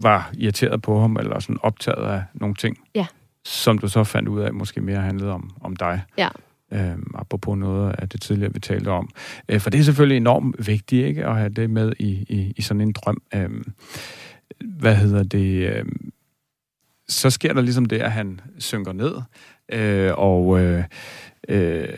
var 0.00 0.30
irriteret 0.38 0.82
på 0.82 1.00
ham, 1.00 1.16
eller 1.16 1.40
sådan 1.40 1.58
optaget 1.62 2.06
af 2.06 2.22
nogle 2.34 2.54
ting? 2.54 2.78
Ja. 2.94 3.06
Som 3.44 3.78
du 3.78 3.88
så 3.88 4.04
fandt 4.04 4.28
ud 4.28 4.40
af, 4.40 4.54
måske 4.54 4.80
mere 4.80 5.00
handlede 5.00 5.32
om, 5.32 5.50
om 5.60 5.76
dig? 5.76 6.02
Ja 6.18 6.28
øh, 6.72 6.96
apropos 7.14 7.58
noget 7.58 7.94
af 7.98 8.08
det 8.08 8.20
tidligere, 8.20 8.52
vi 8.52 8.60
talte 8.60 8.88
om. 8.88 9.10
Øh, 9.48 9.60
for 9.60 9.70
det 9.70 9.80
er 9.80 9.84
selvfølgelig 9.84 10.16
enormt 10.16 10.66
vigtigt 10.66 11.06
ikke, 11.06 11.26
at 11.26 11.36
have 11.36 11.48
det 11.48 11.70
med 11.70 11.92
i, 11.98 12.10
i, 12.28 12.52
i 12.56 12.62
sådan 12.62 12.80
en 12.80 12.92
drøm. 12.92 13.22
Øh, 13.34 13.50
hvad 14.60 14.96
hedder 14.96 15.22
det? 15.22 15.68
Øh, 15.68 15.84
så 17.08 17.30
sker 17.30 17.52
der 17.52 17.60
ligesom 17.60 17.86
det, 17.86 17.98
at 17.98 18.12
han 18.12 18.40
synker 18.58 18.92
ned, 18.92 19.14
øh, 19.72 20.12
og, 20.16 20.60
øh, 20.60 20.84
øh, 21.48 21.88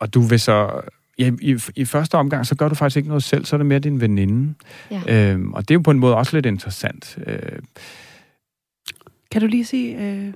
og 0.00 0.14
du 0.14 0.20
vil 0.20 0.40
så... 0.40 0.80
Ja, 1.18 1.30
i, 1.40 1.58
i 1.76 1.84
første 1.84 2.14
omgang, 2.14 2.46
så 2.46 2.54
gør 2.54 2.68
du 2.68 2.74
faktisk 2.74 2.96
ikke 2.96 3.08
noget 3.08 3.22
selv, 3.22 3.44
så 3.44 3.56
er 3.56 3.58
det 3.58 3.66
mere 3.66 3.78
din 3.78 4.00
veninde. 4.00 4.54
Ja. 4.90 5.32
Øhm, 5.32 5.52
og 5.52 5.68
det 5.68 5.74
er 5.74 5.78
jo 5.78 5.82
på 5.82 5.90
en 5.90 5.98
måde 5.98 6.16
også 6.16 6.36
lidt 6.36 6.46
interessant. 6.46 7.18
Øh, 7.26 7.58
kan 9.30 9.40
du 9.40 9.46
lige 9.46 9.64
sige, 9.64 9.98
øh, 9.98 10.32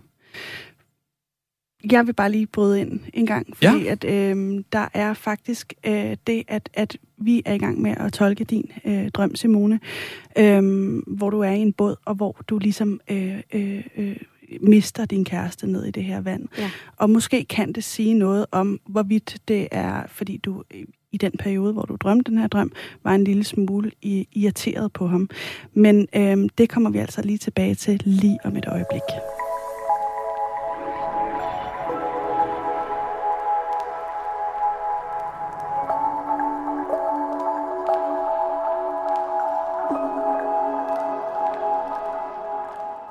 jeg 1.92 2.06
vil 2.06 2.12
bare 2.12 2.30
lige 2.30 2.46
bryde 2.46 2.80
ind 2.80 3.00
en 3.14 3.26
gang, 3.26 3.56
fordi 3.56 3.82
ja. 3.82 3.92
at 3.92 4.04
øh, 4.04 4.64
der 4.72 4.88
er 4.94 5.14
faktisk 5.14 5.74
øh, 5.86 6.16
det, 6.26 6.42
at, 6.48 6.68
at 6.74 6.96
vi 7.16 7.42
er 7.44 7.54
i 7.54 7.58
gang 7.58 7.82
med 7.82 7.94
at 7.96 8.12
tolke 8.12 8.44
din 8.44 8.70
øh, 8.84 9.08
drøm, 9.08 9.34
Simone, 9.34 9.80
øh, 10.38 10.62
hvor 11.06 11.30
du 11.30 11.40
er 11.40 11.50
i 11.50 11.58
en 11.58 11.72
båd, 11.72 11.96
og 12.04 12.14
hvor 12.14 12.36
du 12.48 12.58
ligesom 12.58 13.00
øh, 13.10 13.40
øh, 13.52 13.84
øh, 13.96 14.16
mister 14.60 15.04
din 15.04 15.24
kæreste 15.24 15.66
ned 15.66 15.84
i 15.84 15.90
det 15.90 16.04
her 16.04 16.20
vand. 16.20 16.48
Ja. 16.58 16.70
Og 16.96 17.10
måske 17.10 17.44
kan 17.44 17.72
det 17.72 17.84
sige 17.84 18.14
noget 18.14 18.46
om, 18.52 18.80
hvorvidt 18.86 19.38
det 19.48 19.68
er, 19.70 20.02
fordi 20.08 20.36
du 20.36 20.62
i 21.12 21.16
den 21.16 21.32
periode, 21.38 21.72
hvor 21.72 21.82
du 21.82 21.96
drømte 21.96 22.30
den 22.30 22.38
her 22.38 22.46
drøm, 22.46 22.72
var 23.04 23.14
en 23.14 23.24
lille 23.24 23.44
smule 23.44 23.90
irriteret 24.32 24.92
på 24.92 25.06
ham. 25.06 25.30
Men 25.74 26.08
øh, 26.16 26.48
det 26.58 26.68
kommer 26.68 26.90
vi 26.90 26.98
altså 26.98 27.22
lige 27.22 27.38
tilbage 27.38 27.74
til 27.74 28.02
lige 28.04 28.38
om 28.44 28.56
et 28.56 28.66
øjeblik. 28.66 29.02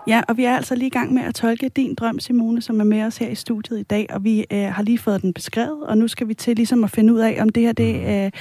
Ja, 0.10 0.22
og 0.28 0.38
vi 0.38 0.44
er 0.44 0.56
altså 0.56 0.76
lige 0.76 0.88
i 0.88 0.90
gang 0.90 1.14
med 1.14 1.22
at 1.22 1.36
tolke 1.36 1.70
din 1.70 1.96
drøm, 1.96 2.20
Simone, 2.20 2.62
som 2.62 2.80
er 2.80 2.84
med 2.84 3.04
os 3.04 3.18
her 3.18 3.30
i 3.30 3.36
studiet 3.36 3.80
i 3.80 3.84
dag, 3.84 4.08
og 4.10 4.24
vi 4.24 4.46
øh, 4.52 4.64
har 4.64 4.84
lige 4.84 4.98
fået 4.98 5.22
den 5.22 5.34
beskrevet, 5.34 5.88
og 5.88 5.98
nu 5.98 6.08
skal 6.08 6.28
vi 6.28 6.34
til 6.34 6.56
ligesom 6.56 6.84
at 6.84 6.92
finde 6.92 7.14
ud 7.14 7.20
af, 7.20 7.38
om 7.42 7.50
det 7.50 7.64
her 7.64 7.72
det, 7.72 7.96
øh, 7.96 8.32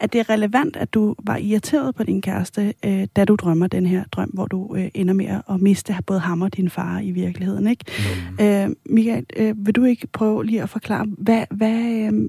at 0.00 0.12
det 0.12 0.18
er 0.18 0.30
relevant, 0.30 0.76
at 0.76 0.94
du 0.94 1.14
var 1.24 1.36
irriteret 1.36 1.94
på 1.94 2.02
din 2.02 2.22
kæreste, 2.22 2.74
øh, 2.84 3.06
da 3.16 3.24
du 3.24 3.34
drømmer 3.34 3.66
den 3.66 3.86
her 3.86 4.04
drøm, 4.12 4.28
hvor 4.28 4.46
du 4.46 4.76
øh, 4.76 4.88
ender 4.94 5.14
med 5.14 5.26
at 5.50 5.60
miste 5.60 5.94
både 6.06 6.20
ham 6.20 6.42
og 6.42 6.56
din 6.56 6.70
far 6.70 7.00
i 7.00 7.10
virkeligheden, 7.10 7.66
ikke? 7.66 7.84
Mm. 8.38 8.44
Øh, 8.44 8.68
Michael, 8.86 9.26
øh, 9.36 9.66
vil 9.66 9.74
du 9.74 9.84
ikke 9.84 10.06
prøve 10.06 10.44
lige 10.44 10.62
at 10.62 10.68
forklare, 10.68 11.06
hvad, 11.18 11.44
hvad, 11.50 12.10
øh, 12.12 12.28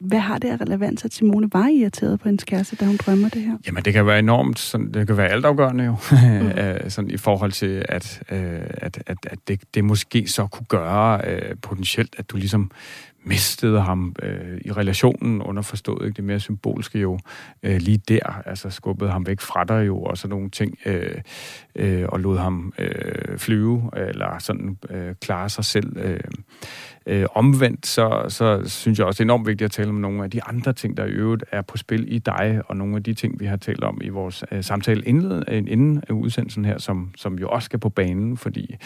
hvad 0.00 0.18
har 0.18 0.38
det 0.38 0.48
af 0.48 0.60
relevans, 0.60 1.04
at 1.04 1.14
Simone 1.14 1.48
var 1.52 1.68
irriteret 1.68 2.20
på 2.20 2.28
hendes 2.28 2.44
kæreste, 2.44 2.76
da 2.76 2.84
hun 2.84 2.96
drømmer 2.96 3.28
det 3.28 3.42
her? 3.42 3.56
Jamen, 3.66 3.82
det 3.82 3.92
kan 3.92 4.06
være 4.06 4.18
enormt, 4.18 4.58
sådan, 4.58 4.92
det 4.94 5.06
kan 5.06 5.16
være 5.16 5.28
altafgørende 5.28 5.84
jo, 5.84 5.90
mm. 6.12 6.90
sådan 6.90 7.10
i 7.10 7.16
forhold 7.16 7.52
til, 7.52 7.84
at 7.88 8.22
øh, 8.38 8.70
at, 8.70 9.02
at, 9.06 9.16
at 9.26 9.38
det, 9.48 9.60
det 9.74 9.84
måske 9.84 10.28
så 10.28 10.46
kunne 10.46 10.66
gøre 10.66 11.20
øh, 11.26 11.56
potentielt, 11.62 12.14
at 12.18 12.30
du 12.30 12.36
ligesom 12.36 12.70
mistede 13.24 13.80
ham 13.80 14.16
øh, 14.22 14.58
i 14.64 14.72
relationen 14.72 15.42
underforstået, 15.42 16.06
ikke? 16.06 16.16
det 16.16 16.24
mere 16.24 16.40
symbolske 16.40 16.98
jo, 16.98 17.18
øh, 17.62 17.76
lige 17.76 17.98
der, 18.08 18.42
altså 18.46 18.70
skubbede 18.70 19.10
ham 19.10 19.26
væk 19.26 19.40
fra 19.40 19.64
dig 19.64 19.86
jo, 19.86 20.02
og 20.02 20.18
sådan 20.18 20.30
nogle 20.30 20.50
ting, 20.50 20.78
øh, 20.86 21.20
øh, 21.76 22.04
og 22.08 22.20
lod 22.20 22.38
ham 22.38 22.72
øh, 22.78 23.38
flyve, 23.38 23.90
eller 23.96 24.38
sådan 24.38 24.78
øh, 24.90 25.14
klare 25.20 25.48
sig 25.48 25.64
selv. 25.64 25.96
Øh, 25.96 26.20
øh, 27.08 27.26
omvendt, 27.34 27.86
så, 27.86 28.24
så 28.28 28.62
synes 28.64 28.98
jeg 28.98 29.06
også, 29.06 29.18
det 29.18 29.20
er 29.20 29.26
enormt 29.26 29.46
vigtigt 29.46 29.64
at 29.64 29.70
tale 29.70 29.88
om 29.88 29.94
nogle 29.94 30.24
af 30.24 30.30
de 30.30 30.42
andre 30.42 30.72
ting, 30.72 30.96
der 30.96 31.04
i 31.04 31.10
øvrigt 31.10 31.44
er 31.52 31.62
på 31.62 31.76
spil 31.76 32.12
i 32.12 32.18
dig, 32.18 32.62
og 32.66 32.76
nogle 32.76 32.96
af 32.96 33.02
de 33.02 33.14
ting, 33.14 33.40
vi 33.40 33.46
har 33.46 33.56
talt 33.56 33.84
om 33.84 34.00
i 34.04 34.08
vores 34.08 34.44
øh, 34.52 34.64
samtale 34.64 35.00
øh, 35.00 35.08
inden, 35.08 35.44
inden 35.48 35.68
inden 35.68 36.02
udsendelsen 36.10 36.64
her, 36.64 36.78
som, 36.78 37.10
som 37.16 37.38
jo 37.38 37.48
også 37.48 37.66
skal 37.66 37.78
på 37.78 37.88
banen, 37.88 38.36
fordi 38.36 38.76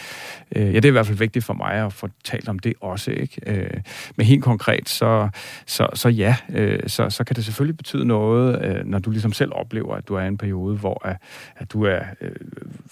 øh, 0.56 0.62
ja, 0.62 0.76
det 0.76 0.84
er 0.84 0.88
i 0.88 0.90
hvert 0.90 1.06
fald 1.06 1.18
vigtigt 1.18 1.44
for 1.44 1.54
mig 1.54 1.72
at 1.72 1.92
få 1.92 2.08
talt 2.24 2.48
om 2.48 2.58
det 2.58 2.74
også, 2.80 3.10
ikke? 3.10 3.40
Øh, 3.46 3.80
men 4.16 4.26
helt 4.26 4.42
konkret, 4.42 4.88
så, 4.88 5.28
så, 5.66 5.88
så 5.94 6.08
ja, 6.08 6.36
øh, 6.54 6.80
så, 6.86 7.10
så 7.10 7.24
kan 7.24 7.36
det 7.36 7.44
selvfølgelig 7.44 7.76
betyde 7.76 8.04
noget, 8.04 8.64
øh, 8.64 8.84
når 8.84 8.98
du 8.98 9.10
ligesom 9.10 9.32
selv 9.32 9.52
oplever, 9.54 9.94
at 9.94 10.08
du 10.08 10.14
er 10.14 10.22
i 10.22 10.28
en 10.28 10.38
periode, 10.38 10.76
hvor 10.76 11.06
at, 11.06 11.16
at 11.56 11.72
du 11.72 11.84
er 11.84 12.00
øh, 12.20 12.30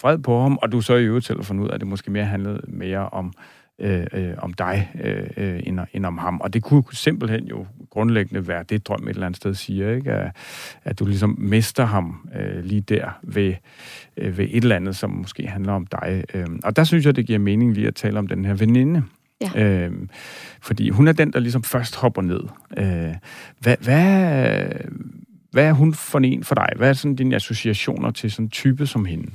vred 0.01 0.17
på 0.17 0.41
ham, 0.41 0.59
og 0.61 0.71
du 0.71 0.81
så 0.81 0.95
i 0.95 1.03
øvrigt 1.03 1.25
selv 1.25 1.39
har 1.39 1.43
fundet 1.43 1.63
ud 1.63 1.69
af, 1.69 1.73
at 1.73 1.79
det 1.79 1.87
måske 1.87 2.11
mere 2.11 2.25
handlede 2.25 2.61
mere 2.67 3.09
om 3.09 3.33
øh, 3.79 4.07
øh, 4.13 4.33
om 4.37 4.53
dig 4.53 4.91
øh, 5.03 5.27
øh, 5.37 5.59
end, 5.63 5.79
end 5.93 6.05
om 6.05 6.17
ham. 6.17 6.41
Og 6.41 6.53
det 6.53 6.63
kunne 6.63 6.83
simpelthen 6.93 7.47
jo 7.47 7.65
grundlæggende 7.89 8.47
være 8.47 8.63
det, 8.63 8.87
drøm 8.87 9.03
et 9.03 9.09
eller 9.09 9.25
andet 9.25 9.37
sted 9.37 9.53
siger, 9.53 9.95
ikke? 9.95 10.11
At, 10.11 10.31
at 10.83 10.99
du 10.99 11.05
ligesom 11.05 11.35
mister 11.39 11.85
ham 11.85 12.29
øh, 12.39 12.63
lige 12.63 12.81
der 12.81 13.19
ved, 13.23 13.53
øh, 14.17 14.37
ved 14.37 14.47
et 14.51 14.63
eller 14.63 14.75
andet, 14.75 14.95
som 14.95 15.09
måske 15.09 15.47
handler 15.47 15.73
om 15.73 15.85
dig. 15.85 16.23
Øh, 16.33 16.47
og 16.63 16.75
der 16.75 16.83
synes 16.83 17.05
jeg, 17.05 17.15
det 17.15 17.25
giver 17.25 17.39
mening 17.39 17.73
lige 17.73 17.87
at 17.87 17.95
tale 17.95 18.19
om 18.19 18.27
den 18.27 18.45
her 18.45 18.53
veninde. 18.53 19.03
Ja. 19.55 19.63
Øh, 19.63 19.91
fordi 20.61 20.89
hun 20.89 21.07
er 21.07 21.11
den, 21.11 21.33
der 21.33 21.39
ligesom 21.39 21.63
først 21.63 21.95
hopper 21.95 22.21
ned. 22.21 22.41
Øh, 22.77 23.15
hvad, 23.59 23.75
hvad, 23.81 24.63
hvad 25.51 25.65
er 25.65 25.73
hun 25.73 25.93
for 25.93 26.19
en 26.19 26.43
for 26.43 26.55
dig? 26.55 26.69
Hvad 26.75 26.89
er 26.89 26.93
sådan 26.93 27.15
dine 27.15 27.35
associationer 27.35 28.11
til 28.11 28.31
sådan 28.31 28.45
en 28.45 28.49
type 28.49 28.87
som 28.87 29.05
hende? 29.05 29.31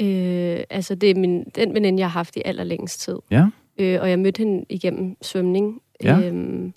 Øh, 0.00 0.64
altså, 0.70 0.94
det 0.94 1.10
er 1.10 1.14
min, 1.14 1.44
den 1.54 1.74
veninde, 1.74 2.00
jeg 2.00 2.06
har 2.06 2.18
haft 2.18 2.36
i 2.36 2.42
allerlængst 2.44 3.00
tid. 3.00 3.16
Ja. 3.30 3.46
Øh, 3.78 3.98
og 4.00 4.10
jeg 4.10 4.18
mødte 4.18 4.38
hende 4.38 4.64
igennem 4.68 5.16
svømning. 5.22 5.80
Ja. 6.02 6.20
Øhm, 6.20 6.72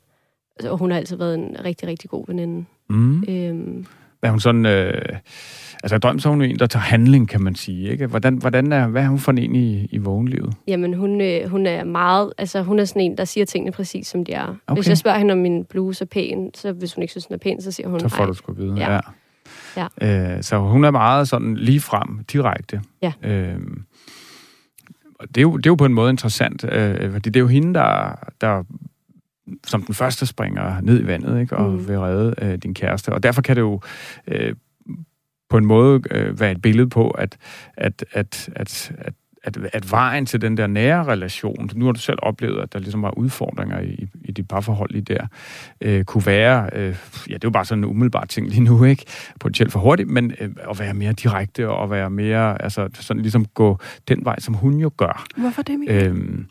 og 0.64 0.78
hun 0.78 0.92
har 0.92 0.98
altid 0.98 1.18
været 1.18 1.36
en 1.36 1.56
rigtig, 1.66 1.88
rigtig 1.88 2.10
god 2.10 2.26
veninde. 2.28 2.66
Mm. 2.90 3.24
Øhm, 3.30 3.86
er 4.22 4.30
hun 4.30 4.40
sådan... 4.40 4.66
Øh, 4.66 5.02
altså, 5.84 5.98
drøm 5.98 6.20
så 6.20 6.30
hun 6.30 6.42
en, 6.42 6.60
der 6.60 6.68
tager 6.68 6.84
handling, 6.84 7.30
kan 7.30 7.44
man 7.44 7.56
sige. 7.56 7.92
Ikke? 7.92 8.08
Hvordan, 8.08 8.36
hvordan 8.36 8.72
er, 8.72 8.88
hvad 8.88 9.04
er 9.04 9.08
hun 9.08 9.20
for 9.20 9.32
en 9.32 9.56
i, 9.56 9.88
i 9.92 9.98
vågenlivet? 9.98 10.54
Jamen, 10.68 10.94
hun, 10.94 11.22
øh, 11.22 11.50
hun 11.50 11.66
er 11.66 11.84
meget... 11.84 12.34
Altså, 12.38 12.62
hun 12.62 12.80
er 12.80 12.86
sådan 12.86 13.02
en, 13.02 13.18
der 13.18 13.26
siger 13.26 13.46
tingene 13.46 13.72
præcis, 13.72 14.08
som 14.08 14.26
de 14.26 14.34
er. 14.34 14.56
Okay. 14.68 14.78
Hvis 14.78 14.90
jeg 14.90 14.98
spørger 14.98 15.18
hende, 15.18 15.32
om 15.32 15.38
min 15.38 15.66
bluse 15.66 16.04
er 16.04 16.06
pæn, 16.06 16.52
så 16.54 16.72
hvis 16.72 16.94
hun 16.94 17.02
ikke 17.02 17.12
synes, 17.12 17.26
den 17.26 17.34
er 17.34 17.38
pæn, 17.38 17.62
så 17.62 17.72
siger 17.72 17.88
hun... 17.90 18.00
Så 18.00 18.10
får 18.10 18.26
du 18.26 18.34
sgu 18.34 18.54
vide, 18.54 18.76
ja. 18.78 19.00
ja. 19.78 19.86
ja. 20.02 20.36
Øh, 20.36 20.44
så 20.44 20.58
hun 20.58 20.84
er 20.84 20.92
meget 20.92 21.28
sådan 21.28 21.56
lige 21.56 21.80
frem, 21.80 22.24
direkte. 22.32 22.82
Ja. 23.02 23.14
Øh, 23.24 23.60
det 25.22 25.38
er, 25.38 25.42
jo, 25.42 25.58
det 25.58 25.66
er 25.66 25.70
jo 25.70 25.76
på 25.76 25.86
en 25.86 25.94
måde 25.94 26.10
interessant, 26.10 26.64
øh, 26.64 27.12
fordi 27.12 27.30
det 27.30 27.36
er 27.36 27.44
jo 27.44 27.48
hende, 27.48 27.74
der, 27.74 28.16
der 28.42 28.64
som 29.68 29.84
den 29.84 29.96
første 29.96 30.26
springer 30.26 30.82
ned 30.82 31.02
i 31.02 31.08
vandet 31.08 31.42
ikke, 31.42 31.58
og 31.58 31.72
mm. 31.72 31.88
vil 31.88 32.00
redde 32.00 32.36
øh, 32.42 32.58
din 32.58 32.74
kæreste. 32.74 33.14
Og 33.14 33.24
derfor 33.24 33.42
kan 33.42 33.56
det 33.56 33.62
jo 33.62 33.82
øh, 34.28 34.56
på 35.50 35.58
en 35.58 35.66
måde 35.66 36.02
øh, 36.12 36.40
være 36.40 36.52
et 36.52 36.62
billede 36.62 36.90
på, 36.90 37.10
at, 37.10 37.38
at, 37.78 38.06
at, 38.12 38.50
at, 38.56 38.92
at 38.98 39.14
at, 39.44 39.58
at 39.74 39.92
vejen 39.92 40.26
til 40.26 40.42
den 40.42 40.58
der 40.58 40.68
nære 40.68 41.04
relation, 41.04 41.70
nu 41.76 41.86
har 41.86 41.92
du 41.92 42.00
selv 42.00 42.20
oplevet, 42.22 42.62
at 42.62 42.74
der 42.74 42.80
ligesom 42.80 43.02
var 43.02 43.18
udfordringer 43.18 43.80
i, 43.80 44.08
i 44.24 44.32
dit 44.32 44.48
parforhold 44.48 44.92
lige 44.92 45.02
der, 45.02 45.28
øh, 45.82 46.04
kunne 46.04 46.26
være, 46.26 46.70
øh, 46.74 46.96
ja, 47.30 47.34
det 47.34 47.34
er 47.34 47.40
jo 47.44 47.50
bare 47.50 47.66
sådan 47.66 47.84
en 47.84 47.90
umiddelbar 47.90 48.26
ting 48.26 48.48
lige 48.48 48.64
nu, 48.64 48.84
ikke? 48.84 49.06
Potentielt 49.40 49.72
for 49.72 49.80
hurtigt, 49.80 50.10
men 50.10 50.34
øh, 50.40 50.50
at 50.70 50.80
være 50.80 50.94
mere 50.94 51.14
direkte 51.14 51.70
og 51.70 51.92
være 51.92 52.10
mere, 52.10 52.62
altså 52.62 52.90
sådan 52.94 53.22
ligesom 53.22 53.46
gå 53.46 53.80
den 54.08 54.26
vej, 54.26 54.40
som 54.40 54.54
hun 54.54 54.78
jo 54.78 54.92
gør. 54.98 55.26
Hvorfor 55.38 55.62
det, 55.62 55.80
Michael? 55.80 56.08
Øh, 56.08 56.46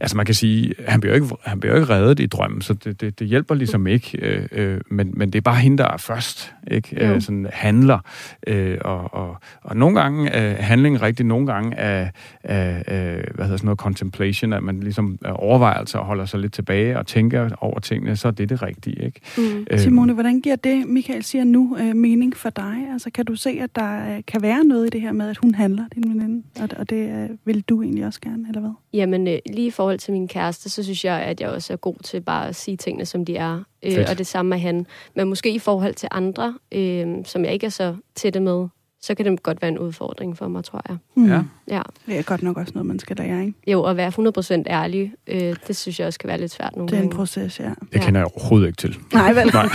altså 0.00 0.16
man 0.16 0.26
kan 0.26 0.34
sige, 0.34 0.74
han 0.86 1.00
bliver 1.00 1.16
jo 1.16 1.22
ikke, 1.22 1.36
han 1.44 1.60
bliver 1.60 1.74
jo 1.74 1.80
ikke 1.80 1.94
reddet 1.94 2.20
i 2.20 2.26
drømmen, 2.26 2.62
så 2.62 2.74
det, 2.74 3.00
det, 3.00 3.18
det 3.18 3.26
hjælper 3.26 3.54
ligesom 3.54 3.86
ikke, 3.86 4.18
øh, 4.22 4.46
øh, 4.52 4.80
men, 4.90 5.10
men 5.14 5.30
det 5.30 5.38
er 5.38 5.42
bare 5.42 5.56
hende, 5.56 5.78
der 5.78 5.88
er 5.88 5.96
først, 5.96 6.54
ikke? 6.70 7.06
Øh, 7.06 7.20
sådan 7.20 7.46
handler, 7.52 7.98
øh, 8.46 8.78
og, 8.80 9.14
og, 9.14 9.36
og 9.62 9.76
nogle 9.76 10.00
gange 10.00 10.30
er 10.30 10.62
handling 10.62 11.02
rigtig, 11.02 11.26
nogle 11.26 11.46
gange 11.46 11.76
er, 11.76 12.08
er, 12.44 12.82
er 12.86 13.22
hvad 13.34 13.44
hedder 13.44 13.56
sådan 13.56 13.66
noget, 13.66 13.78
contemplation, 13.78 14.52
at 14.52 14.62
man 14.62 14.80
ligesom 14.80 15.18
overvejelser 15.24 15.98
og 15.98 16.06
holder 16.06 16.24
sig 16.24 16.40
lidt 16.40 16.52
tilbage 16.52 16.98
og 16.98 17.06
tænker 17.06 17.50
over 17.60 17.80
tingene, 17.80 18.16
så 18.16 18.28
er 18.28 18.32
det 18.32 18.48
det 18.48 18.62
rigtige, 18.62 19.04
ikke? 19.04 19.20
Mm. 19.38 19.66
Øh, 19.70 19.78
Simone, 19.78 20.12
hvordan 20.12 20.40
giver 20.40 20.56
det, 20.56 20.88
Michael 20.88 21.22
siger 21.22 21.44
nu, 21.44 21.76
øh, 21.80 21.96
mening 21.96 22.36
for 22.36 22.50
dig? 22.50 22.74
Altså 22.92 23.10
kan 23.10 23.24
du 23.24 23.34
se, 23.34 23.50
at 23.62 23.76
der 23.76 24.16
øh, 24.16 24.22
kan 24.26 24.42
være 24.42 24.64
noget 24.64 24.86
i 24.86 24.90
det 24.90 25.00
her 25.00 25.12
med, 25.12 25.30
at 25.30 25.36
hun 25.36 25.54
handler, 25.54 25.84
din 25.94 26.14
veninde, 26.14 26.42
og, 26.60 26.68
og 26.76 26.90
det 26.90 27.10
øh, 27.10 27.28
vil 27.44 27.60
du 27.60 27.82
egentlig 27.82 28.06
også 28.06 28.20
gerne, 28.20 28.44
eller 28.48 28.60
hvad? 28.60 28.70
Jamen, 28.92 29.28
øh, 29.28 29.38
lige 29.46 29.72
for 29.72 29.87
forhold 29.88 29.98
til 29.98 30.12
min 30.12 30.28
kæreste, 30.28 30.68
så 30.70 30.82
synes 30.82 31.04
jeg, 31.04 31.20
at 31.20 31.40
jeg 31.40 31.48
også 31.48 31.72
er 31.72 31.76
god 31.76 31.94
til 32.04 32.20
bare 32.20 32.48
at 32.48 32.56
sige 32.56 32.76
tingene, 32.76 33.06
som 33.06 33.24
de 33.24 33.36
er. 33.36 33.62
Øh, 33.82 34.06
og 34.10 34.18
det 34.18 34.26
samme 34.26 34.50
med 34.50 34.58
han. 34.58 34.86
Men 35.16 35.28
måske 35.28 35.50
i 35.54 35.58
forhold 35.58 35.94
til 35.94 36.08
andre, 36.12 36.54
øh, 36.72 37.06
som 37.24 37.44
jeg 37.44 37.52
ikke 37.52 37.66
er 37.66 37.70
så 37.70 37.94
tætte 38.14 38.40
med, 38.40 38.68
så 39.02 39.14
kan 39.14 39.26
det 39.26 39.42
godt 39.42 39.62
være 39.62 39.68
en 39.68 39.78
udfordring 39.78 40.36
for 40.38 40.48
mig, 40.48 40.64
tror 40.64 40.82
jeg. 40.88 40.96
Mm. 41.14 41.26
Ja. 41.28 41.42
ja. 41.70 41.82
Det 42.06 42.18
er 42.18 42.22
godt 42.22 42.42
nok 42.42 42.56
også 42.56 42.72
noget, 42.74 42.86
man 42.86 42.98
skal 42.98 43.16
lære, 43.16 43.40
ikke? 43.40 43.54
Jo, 43.66 43.82
at 43.84 43.96
være 43.96 44.08
100% 44.08 44.62
ærlig, 44.66 45.12
øh, 45.26 45.56
det 45.66 45.76
synes 45.76 45.98
jeg 46.00 46.06
også 46.06 46.18
kan 46.18 46.28
være 46.28 46.38
lidt 46.40 46.52
svært 46.52 46.76
nogle 46.76 46.88
Det 46.88 46.94
er 46.96 47.00
gange. 47.00 47.12
en 47.12 47.16
proces, 47.16 47.60
ja. 47.60 47.70
Det 47.92 48.00
kender 48.00 48.20
jeg 48.20 48.28
overhovedet 48.34 48.66
ikke 48.66 48.76
til. 48.76 48.96
Nej, 49.12 49.32
vel? 49.32 49.46
Nej. 49.54 49.68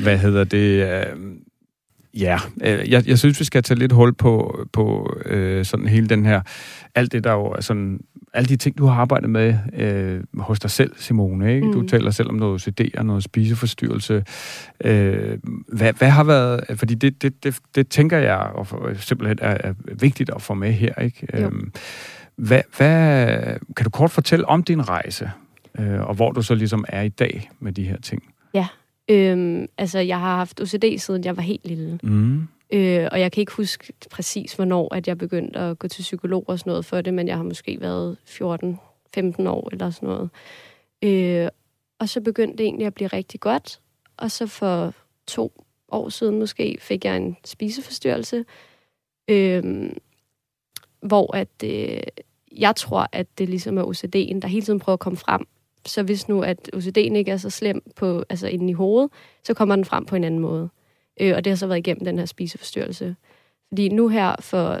Hvad 0.02 0.18
hedder 0.18 0.44
det? 0.44 0.82
Øh, 0.88 1.16
Ja, 2.20 2.38
øh, 2.64 2.90
jeg, 2.90 3.08
jeg 3.08 3.18
synes, 3.18 3.40
vi 3.40 3.44
skal 3.44 3.62
tage 3.62 3.78
lidt 3.78 3.92
hul 3.92 4.14
på, 4.14 4.60
på 4.72 5.16
øh, 5.26 5.64
sådan 5.64 5.88
hele 5.88 6.08
den 6.08 6.26
her, 6.26 6.40
alt 6.94 7.12
det 7.12 7.24
der 7.24 7.32
jo 7.32 7.44
er 7.44 7.60
sådan, 7.60 8.00
alle 8.32 8.48
de 8.48 8.56
ting, 8.56 8.78
du 8.78 8.86
har 8.86 9.00
arbejdet 9.00 9.30
med 9.30 9.54
øh, 9.72 10.20
hos 10.38 10.60
dig 10.60 10.70
selv, 10.70 10.92
Simone, 10.96 11.54
ikke? 11.54 11.66
Mm. 11.66 11.72
Du 11.72 11.82
taler 11.88 12.10
selv 12.10 12.28
om 12.28 12.34
noget 12.34 12.68
OCD 12.68 12.80
og 12.98 13.06
noget 13.06 13.24
spiseforstyrrelse. 13.24 14.24
Øh, 14.84 15.38
hvad, 15.68 15.92
hvad 15.92 16.10
har 16.10 16.24
været, 16.24 16.60
fordi 16.76 16.94
det, 16.94 17.22
det, 17.22 17.44
det, 17.44 17.58
det 17.74 17.88
tænker 17.88 18.18
jeg 18.18 18.38
og 18.38 18.66
for, 18.66 18.92
simpelthen 18.94 19.38
er, 19.42 19.56
er 19.60 19.74
vigtigt 20.00 20.30
at 20.34 20.42
få 20.42 20.54
med 20.54 20.72
her, 20.72 20.94
ikke? 21.00 21.26
Øh, 21.34 21.50
hvad, 22.36 22.62
hvad, 22.76 23.26
kan 23.76 23.84
du 23.84 23.90
kort 23.90 24.10
fortælle 24.10 24.48
om 24.48 24.62
din 24.62 24.88
rejse, 24.88 25.30
øh, 25.78 26.00
og 26.00 26.14
hvor 26.14 26.32
du 26.32 26.42
så 26.42 26.54
ligesom 26.54 26.84
er 26.88 27.02
i 27.02 27.08
dag 27.08 27.50
med 27.60 27.72
de 27.72 27.84
her 27.84 28.00
ting? 28.00 28.22
Ja, 28.54 28.66
Øhm, 29.08 29.68
altså, 29.78 29.98
jeg 29.98 30.20
har 30.20 30.36
haft 30.36 30.60
OCD, 30.60 30.98
siden 30.98 31.24
jeg 31.24 31.36
var 31.36 31.42
helt 31.42 31.66
lille. 31.66 31.98
Mm. 32.02 32.48
Øh, 32.70 33.08
og 33.12 33.20
jeg 33.20 33.32
kan 33.32 33.40
ikke 33.40 33.52
huske 33.52 33.92
præcis, 34.10 34.54
hvornår 34.54 34.94
at 34.94 35.08
jeg 35.08 35.18
begyndte 35.18 35.58
at 35.58 35.78
gå 35.78 35.88
til 35.88 36.02
psykolog 36.02 36.44
og 36.48 36.58
sådan 36.58 36.70
noget 36.70 36.84
for 36.84 37.00
det, 37.00 37.14
men 37.14 37.28
jeg 37.28 37.36
har 37.36 37.42
måske 37.42 37.80
været 37.80 38.16
15 39.14 39.46
år 39.46 39.68
eller 39.72 39.90
sådan 39.90 40.08
noget. 40.08 40.30
Øh, 41.02 41.48
og 41.98 42.08
så 42.08 42.20
begyndte 42.20 42.58
det 42.58 42.64
egentlig 42.64 42.86
at 42.86 42.94
blive 42.94 43.08
rigtig 43.08 43.40
godt. 43.40 43.80
Og 44.16 44.30
så 44.30 44.46
for 44.46 44.94
to 45.26 45.64
år 45.88 46.08
siden 46.08 46.38
måske 46.38 46.78
fik 46.80 47.04
jeg 47.04 47.16
en 47.16 47.36
spiseforstyrrelse, 47.44 48.44
øh, 49.28 49.90
hvor 51.00 51.36
at, 51.36 51.48
øh, 51.64 52.02
jeg 52.52 52.76
tror, 52.76 53.08
at 53.12 53.26
det 53.38 53.48
ligesom 53.48 53.78
er 53.78 53.84
OCD'en, 53.84 54.40
der 54.40 54.46
hele 54.46 54.66
tiden 54.66 54.80
prøver 54.80 54.94
at 54.94 55.00
komme 55.00 55.16
frem. 55.16 55.46
Så 55.86 56.02
hvis 56.02 56.28
nu, 56.28 56.42
at 56.42 56.70
OCD'en 56.76 57.14
ikke 57.14 57.30
er 57.30 57.36
så 57.36 57.50
slem 57.50 57.82
på, 57.96 58.24
altså 58.28 58.48
inde 58.48 58.70
i 58.70 58.72
hovedet, 58.72 59.10
så 59.44 59.54
kommer 59.54 59.76
den 59.76 59.84
frem 59.84 60.04
på 60.04 60.16
en 60.16 60.24
anden 60.24 60.40
måde. 60.40 60.68
Øh, 61.20 61.36
og 61.36 61.44
det 61.44 61.50
har 61.50 61.56
så 61.56 61.66
været 61.66 61.78
igennem 61.78 62.04
den 62.04 62.18
her 62.18 62.26
spiseforstyrrelse. 62.26 63.16
Fordi 63.68 63.88
nu 63.88 64.08
her 64.08 64.36
for 64.40 64.80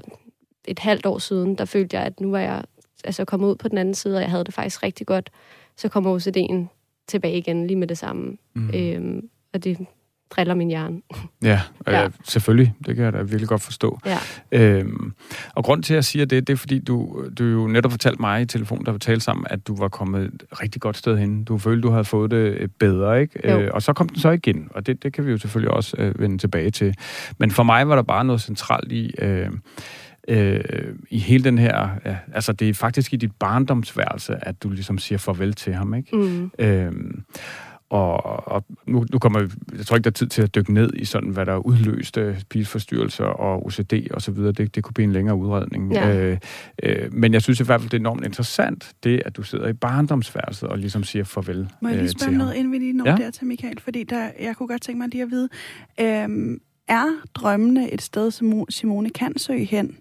et 0.64 0.78
halvt 0.78 1.06
år 1.06 1.18
siden, 1.18 1.54
der 1.54 1.64
følte 1.64 1.96
jeg, 1.96 2.06
at 2.06 2.20
nu 2.20 2.30
var 2.30 2.40
jeg 2.40 2.62
altså 3.04 3.24
kommet 3.24 3.48
ud 3.48 3.56
på 3.56 3.68
den 3.68 3.78
anden 3.78 3.94
side, 3.94 4.16
og 4.16 4.22
jeg 4.22 4.30
havde 4.30 4.44
det 4.44 4.54
faktisk 4.54 4.82
rigtig 4.82 5.06
godt. 5.06 5.30
Så 5.76 5.88
kommer 5.88 6.18
OCD'en 6.18 6.66
tilbage 7.08 7.38
igen 7.38 7.66
lige 7.66 7.76
med 7.76 7.86
det 7.86 7.98
samme. 7.98 8.36
Mm. 8.54 8.70
Øhm, 8.74 9.30
og 9.52 9.64
det 9.64 9.86
driller 10.30 10.54
min 10.54 10.68
hjerne. 10.68 11.00
Ja, 11.42 11.60
øh, 11.88 11.94
ja, 11.94 12.08
selvfølgelig. 12.24 12.74
Det 12.86 12.96
kan 12.96 13.04
jeg 13.04 13.12
da 13.12 13.18
virkelig 13.18 13.48
godt 13.48 13.62
forstå. 13.62 14.00
Ja. 14.06 14.18
Øhm, 14.52 15.12
og 15.54 15.64
grund 15.64 15.82
til, 15.82 15.94
at 15.94 15.96
jeg 15.96 16.04
siger 16.04 16.24
det, 16.24 16.46
det 16.46 16.52
er, 16.52 16.56
fordi 16.56 16.78
du, 16.78 17.24
du 17.38 17.44
jo 17.44 17.66
netop 17.66 17.90
fortalte 17.90 18.20
mig 18.20 18.42
i 18.42 18.44
telefon, 18.44 18.84
der 18.84 18.92
vi 18.92 18.98
talte 18.98 19.20
sammen, 19.20 19.46
at 19.50 19.66
du 19.66 19.76
var 19.76 19.88
kommet 19.88 20.24
et 20.24 20.42
rigtig 20.52 20.80
godt 20.80 20.96
sted 20.96 21.18
hen. 21.18 21.44
Du 21.44 21.58
følte, 21.58 21.82
du 21.82 21.90
havde 21.90 22.04
fået 22.04 22.30
det 22.30 22.36
øh, 22.36 22.68
bedre, 22.78 23.20
ikke? 23.20 23.52
Øh, 23.52 23.70
og 23.72 23.82
så 23.82 23.92
kom 23.92 24.08
den 24.08 24.18
så 24.18 24.30
igen, 24.30 24.68
og 24.70 24.86
det, 24.86 25.02
det 25.02 25.12
kan 25.12 25.26
vi 25.26 25.30
jo 25.30 25.38
selvfølgelig 25.38 25.70
også 25.70 25.96
øh, 25.98 26.20
vende 26.20 26.38
tilbage 26.38 26.70
til. 26.70 26.94
Men 27.38 27.50
for 27.50 27.62
mig 27.62 27.88
var 27.88 27.94
der 27.94 28.02
bare 28.02 28.24
noget 28.24 28.40
centralt 28.42 28.92
i... 28.92 29.14
Øh, 29.18 29.50
øh, 30.28 30.60
i 31.10 31.18
hele 31.18 31.44
den 31.44 31.58
her... 31.58 31.88
Ja, 32.04 32.16
altså, 32.34 32.52
det 32.52 32.68
er 32.68 32.74
faktisk 32.74 33.12
i 33.12 33.16
dit 33.16 33.32
barndomsværelse, 33.38 34.36
at 34.42 34.62
du 34.62 34.70
ligesom 34.70 34.98
siger 34.98 35.18
farvel 35.18 35.54
til 35.54 35.74
ham, 35.74 35.94
ikke? 35.94 36.16
Mm. 36.16 36.50
Øh, 36.58 36.92
og, 37.90 38.48
og 38.48 38.64
nu, 38.86 39.06
nu 39.12 39.18
kommer 39.18 39.40
jeg 39.76 39.86
tror 39.86 39.96
ikke, 39.96 40.04
der 40.04 40.10
er 40.10 40.12
tid 40.12 40.26
til 40.26 40.42
at 40.42 40.54
dykke 40.54 40.74
ned 40.74 40.90
i 40.96 41.04
sådan, 41.04 41.28
hvad 41.28 41.46
der 41.46 41.56
udløste 41.56 42.36
spiseforstyrrelser 42.40 43.24
og 43.24 43.66
OCD 43.66 43.92
og 44.10 44.22
så 44.22 44.30
videre. 44.30 44.52
Det, 44.52 44.74
det 44.74 44.84
kunne 44.84 44.94
blive 44.94 45.04
en 45.04 45.12
længere 45.12 45.36
udredning. 45.36 45.92
Ja. 45.92 46.16
Øh, 46.16 46.38
øh, 46.82 47.12
men 47.14 47.32
jeg 47.32 47.42
synes 47.42 47.60
i 47.60 47.64
hvert 47.64 47.80
fald, 47.80 47.90
det 47.90 47.96
er 47.96 48.00
enormt 48.00 48.24
interessant, 48.24 48.92
det 49.04 49.22
at 49.26 49.36
du 49.36 49.42
sidder 49.42 49.68
i 49.68 49.72
barndomsværelset 49.72 50.68
og 50.68 50.78
ligesom 50.78 51.04
siger 51.04 51.24
farvel 51.24 51.68
Må 51.80 51.88
jeg 51.88 51.96
lige 51.96 52.04
øh, 52.04 52.10
spørge 52.10 52.38
noget, 52.38 52.54
inden 52.54 52.72
vi 52.72 52.78
lige 52.78 52.92
når 52.92 53.06
ja? 53.06 53.16
der 53.16 53.30
til 53.30 53.46
Michael? 53.46 53.80
Fordi 53.80 54.04
der, 54.04 54.30
jeg 54.40 54.56
kunne 54.56 54.68
godt 54.68 54.82
tænke 54.82 54.98
mig 54.98 55.08
lige 55.08 55.22
at 55.22 55.30
vide, 55.30 55.48
øh, 56.00 56.58
er 56.88 57.06
drømmene 57.34 57.92
et 57.92 58.02
sted, 58.02 58.30
som 58.30 58.64
Simone 58.68 59.10
kan 59.10 59.38
søge 59.38 59.64
hen, 59.64 59.96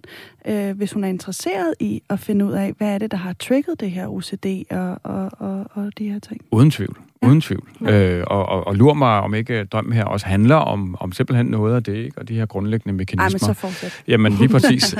øh, 0.47 0.77
hvis 0.77 0.93
hun 0.93 1.03
er 1.03 1.07
interesseret 1.07 1.73
i 1.79 2.01
at 2.09 2.19
finde 2.19 2.45
ud 2.45 2.51
af, 2.51 2.73
hvad 2.77 2.87
er 2.87 2.97
det, 2.97 3.11
der 3.11 3.17
har 3.17 3.33
trigget 3.33 3.79
det 3.79 3.91
her 3.91 4.07
OCD 4.07 4.45
og, 4.71 4.99
og, 5.03 5.31
og, 5.37 5.65
og 5.71 5.97
de 5.97 6.09
her 6.09 6.19
ting? 6.19 6.41
Uden 6.51 6.71
tvivl. 6.71 6.97
Uden 7.21 7.41
tvivl. 7.41 7.69
Ja. 7.81 8.17
Øh, 8.17 8.23
og, 8.27 8.45
og, 8.45 8.67
og 8.67 8.75
lur 8.75 8.93
mig, 8.93 9.19
om 9.19 9.33
ikke 9.33 9.65
drømmen 9.65 9.93
her 9.93 10.03
også 10.03 10.25
handler 10.25 10.55
om, 10.55 10.95
om 10.99 11.11
simpelthen 11.11 11.45
noget 11.45 11.75
af 11.75 11.83
det, 11.83 11.95
ikke? 11.95 12.17
og 12.17 12.27
de 12.27 12.35
her 12.35 12.45
grundlæggende 12.45 12.97
mekanismer. 12.97 13.23
Ej, 13.23 13.29
men 13.29 13.39
så 13.39 13.53
fortsæt. 13.53 14.03
Jamen, 14.07 14.33
lige 14.33 14.49
præcis. 14.49 14.95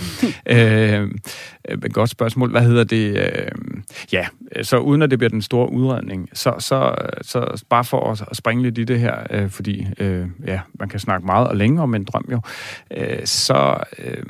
øh, 0.46 1.10
men 1.82 1.90
godt 1.92 2.10
spørgsmål. 2.10 2.50
Hvad 2.50 2.62
hedder 2.62 2.84
det? 2.84 3.16
Øh, 3.16 3.50
ja, 4.12 4.26
så 4.62 4.78
uden 4.78 5.02
at 5.02 5.10
det 5.10 5.18
bliver 5.18 5.30
den 5.30 5.42
store 5.42 5.72
udredning, 5.72 6.28
så, 6.32 6.54
så, 6.58 6.94
så 7.22 7.64
bare 7.70 7.84
for 7.84 8.10
at 8.30 8.36
springe 8.36 8.62
lidt 8.62 8.78
i 8.78 8.84
det 8.84 9.00
her, 9.00 9.26
øh, 9.30 9.50
fordi 9.50 9.86
øh, 9.98 10.26
ja, 10.46 10.60
man 10.80 10.88
kan 10.88 11.00
snakke 11.00 11.26
meget 11.26 11.48
og 11.48 11.56
længe 11.56 11.82
om 11.82 11.94
en 11.94 12.04
drøm 12.04 12.28
jo, 12.32 12.40
øh, 12.96 13.26
så 13.26 13.84
øh, 13.98 14.22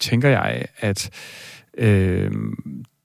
tænker 0.00 0.28
jeg, 0.28 0.64
at 0.78 1.10
øh, 1.78 2.30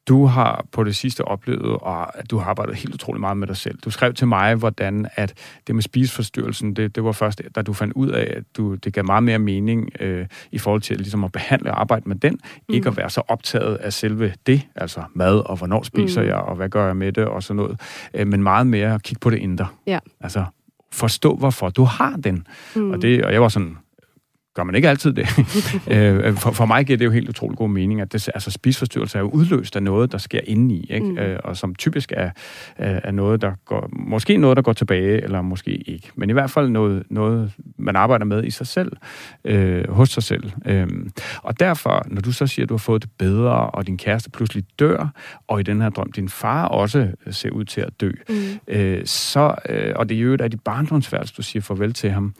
du 0.07 0.25
har 0.25 0.65
på 0.71 0.83
det 0.83 0.95
sidste 0.95 1.25
oplevet, 1.25 1.77
at 2.15 2.31
du 2.31 2.37
har 2.37 2.49
arbejdet 2.49 2.75
helt 2.75 2.93
utrolig 2.93 3.21
meget 3.21 3.37
med 3.37 3.47
dig 3.47 3.57
selv. 3.57 3.77
Du 3.85 3.89
skrev 3.89 4.13
til 4.13 4.27
mig, 4.27 4.55
hvordan 4.55 5.07
at 5.15 5.33
det 5.67 5.75
med 5.75 5.83
spiseforstyrrelsen, 5.83 6.73
det, 6.73 6.95
det 6.95 7.03
var 7.03 7.11
først, 7.11 7.41
da 7.55 7.61
du 7.61 7.73
fandt 7.73 7.93
ud 7.93 8.09
af, 8.09 8.33
at 8.37 8.43
du, 8.57 8.75
det 8.75 8.93
gav 8.93 9.05
meget 9.05 9.23
mere 9.23 9.39
mening 9.39 9.89
øh, 9.99 10.25
i 10.51 10.57
forhold 10.57 10.81
til 10.81 10.97
ligesom 10.97 11.23
at 11.23 11.31
behandle 11.31 11.71
og 11.71 11.79
arbejde 11.79 12.09
med 12.09 12.15
den, 12.15 12.33
mm. 12.33 12.75
ikke 12.75 12.89
at 12.89 12.97
være 12.97 13.09
så 13.09 13.21
optaget 13.27 13.75
af 13.75 13.93
selve 13.93 14.33
det, 14.47 14.61
altså 14.75 15.03
mad 15.13 15.39
og 15.39 15.57
hvornår 15.57 15.83
spiser 15.83 16.21
mm. 16.21 16.27
jeg, 16.27 16.35
og 16.35 16.55
hvad 16.55 16.69
gør 16.69 16.85
jeg 16.85 16.97
med 16.97 17.11
det 17.11 17.25
og 17.25 17.43
sådan 17.43 17.55
noget, 17.55 17.79
øh, 18.13 18.27
men 18.27 18.43
meget 18.43 18.67
mere 18.67 18.93
at 18.93 19.03
kigge 19.03 19.19
på 19.19 19.29
det 19.29 19.37
indre. 19.37 19.67
Ja. 19.87 19.99
Altså 20.21 20.45
forstå, 20.91 21.35
hvorfor 21.35 21.69
du 21.69 21.83
har 21.83 22.17
den. 22.23 22.47
Mm. 22.75 22.91
Og, 22.91 23.01
det, 23.01 23.25
og 23.25 23.33
jeg 23.33 23.41
var 23.41 23.47
sådan, 23.47 23.77
gør 24.57 24.63
man 24.63 24.75
ikke 24.75 24.89
altid 24.89 25.13
det. 25.13 25.27
Øh, 25.87 26.33
for, 26.35 26.51
for 26.51 26.65
mig 26.65 26.85
giver 26.85 26.97
det 26.97 27.05
jo 27.05 27.11
helt 27.11 27.29
utrolig 27.29 27.57
god 27.57 27.69
mening, 27.69 28.01
at 28.01 28.13
det, 28.13 28.29
altså, 28.33 28.51
spisforstyrrelse 28.51 29.17
er 29.17 29.21
jo 29.21 29.29
udløst 29.29 29.75
af 29.75 29.83
noget, 29.83 30.11
der 30.11 30.17
sker 30.17 30.39
indeni, 30.43 30.87
ikke? 30.89 31.05
Mm. 31.05 31.17
Øh, 31.17 31.39
og 31.43 31.57
som 31.57 31.75
typisk 31.75 32.13
er, 32.15 32.31
er 32.77 33.11
noget, 33.11 33.41
der 33.41 33.51
går, 33.65 33.89
måske 33.91 34.37
noget, 34.37 34.57
der 34.57 34.63
går 34.63 34.73
tilbage, 34.73 35.23
eller 35.23 35.41
måske 35.41 35.71
ikke. 35.71 36.11
Men 36.15 36.29
i 36.29 36.33
hvert 36.33 36.51
fald 36.51 36.69
noget, 36.69 37.03
noget 37.09 37.51
man 37.77 37.95
arbejder 37.95 38.25
med 38.25 38.43
i 38.43 38.51
sig 38.51 38.67
selv, 38.67 38.91
øh, 39.45 39.89
hos 39.89 40.09
sig 40.09 40.23
selv. 40.23 40.51
Øh, 40.65 40.87
og 41.43 41.59
derfor, 41.59 42.03
når 42.07 42.21
du 42.21 42.31
så 42.31 42.47
siger, 42.47 42.65
at 42.65 42.69
du 42.69 42.73
har 42.73 42.79
fået 42.79 43.01
det 43.01 43.11
bedre, 43.17 43.69
og 43.69 43.87
din 43.87 43.97
kæreste 43.97 44.29
pludselig 44.29 44.63
dør, 44.79 45.13
og 45.47 45.59
i 45.59 45.63
den 45.63 45.81
her 45.81 45.89
drøm, 45.89 46.11
din 46.11 46.29
far 46.29 46.67
også 46.67 47.07
ser 47.31 47.49
ud 47.49 47.65
til 47.65 47.81
at 47.81 48.01
dø, 48.01 48.11
mm. 48.29 48.35
øh, 48.67 49.01
så, 49.05 49.55
øh, 49.69 49.93
og 49.95 50.09
det 50.09 50.17
er 50.17 50.21
jo 50.21 50.33
et 50.33 50.41
af 50.41 50.51
de 50.51 50.57
barndomsværelse, 50.57 51.33
du 51.37 51.41
siger 51.41 51.61
farvel 51.61 51.93
til 51.93 52.11
ham, 52.11 52.33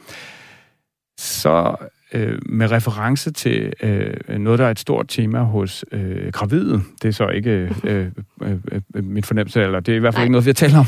så 1.17 1.75
øh, 2.13 2.39
med 2.45 2.71
reference 2.71 3.31
til 3.31 3.73
øh, 3.83 4.37
noget, 4.39 4.59
der 4.59 4.65
er 4.65 4.71
et 4.71 4.79
stort 4.79 5.07
tema 5.07 5.39
hos 5.39 5.85
øh, 5.91 6.31
gravide. 6.31 6.81
Det 7.01 7.07
er 7.07 7.11
så 7.11 7.27
ikke 7.27 7.51
øh, 7.83 8.11
øh, 8.41 8.57
øh, 8.95 9.03
min 9.03 9.23
fornemmelse, 9.23 9.61
eller 9.63 9.79
det 9.79 9.91
er 9.91 9.95
i 9.95 9.99
hvert 9.99 10.13
fald 10.13 10.19
Nej. 10.19 10.23
ikke 10.23 10.31
noget, 10.31 10.45
vi 10.45 10.49
har 10.49 10.53
talt 10.53 10.75
om. 10.75 10.85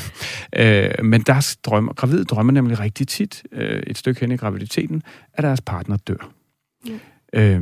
Øh, 0.55 1.05
men 1.05 1.21
der 1.21 1.55
drømmer, 1.63 1.93
gravide 1.93 2.25
drømmer 2.25 2.53
nemlig 2.53 2.79
rigtig 2.79 3.07
tit, 3.07 3.43
øh, 3.51 3.83
et 3.87 3.97
stykke 3.97 4.21
hen 4.21 4.31
i 4.31 4.37
graviditeten, 4.37 5.03
at 5.33 5.43
deres 5.43 5.61
partner 5.61 5.97
dør. 5.97 6.31
Ja. 7.33 7.55
Øh, 7.55 7.61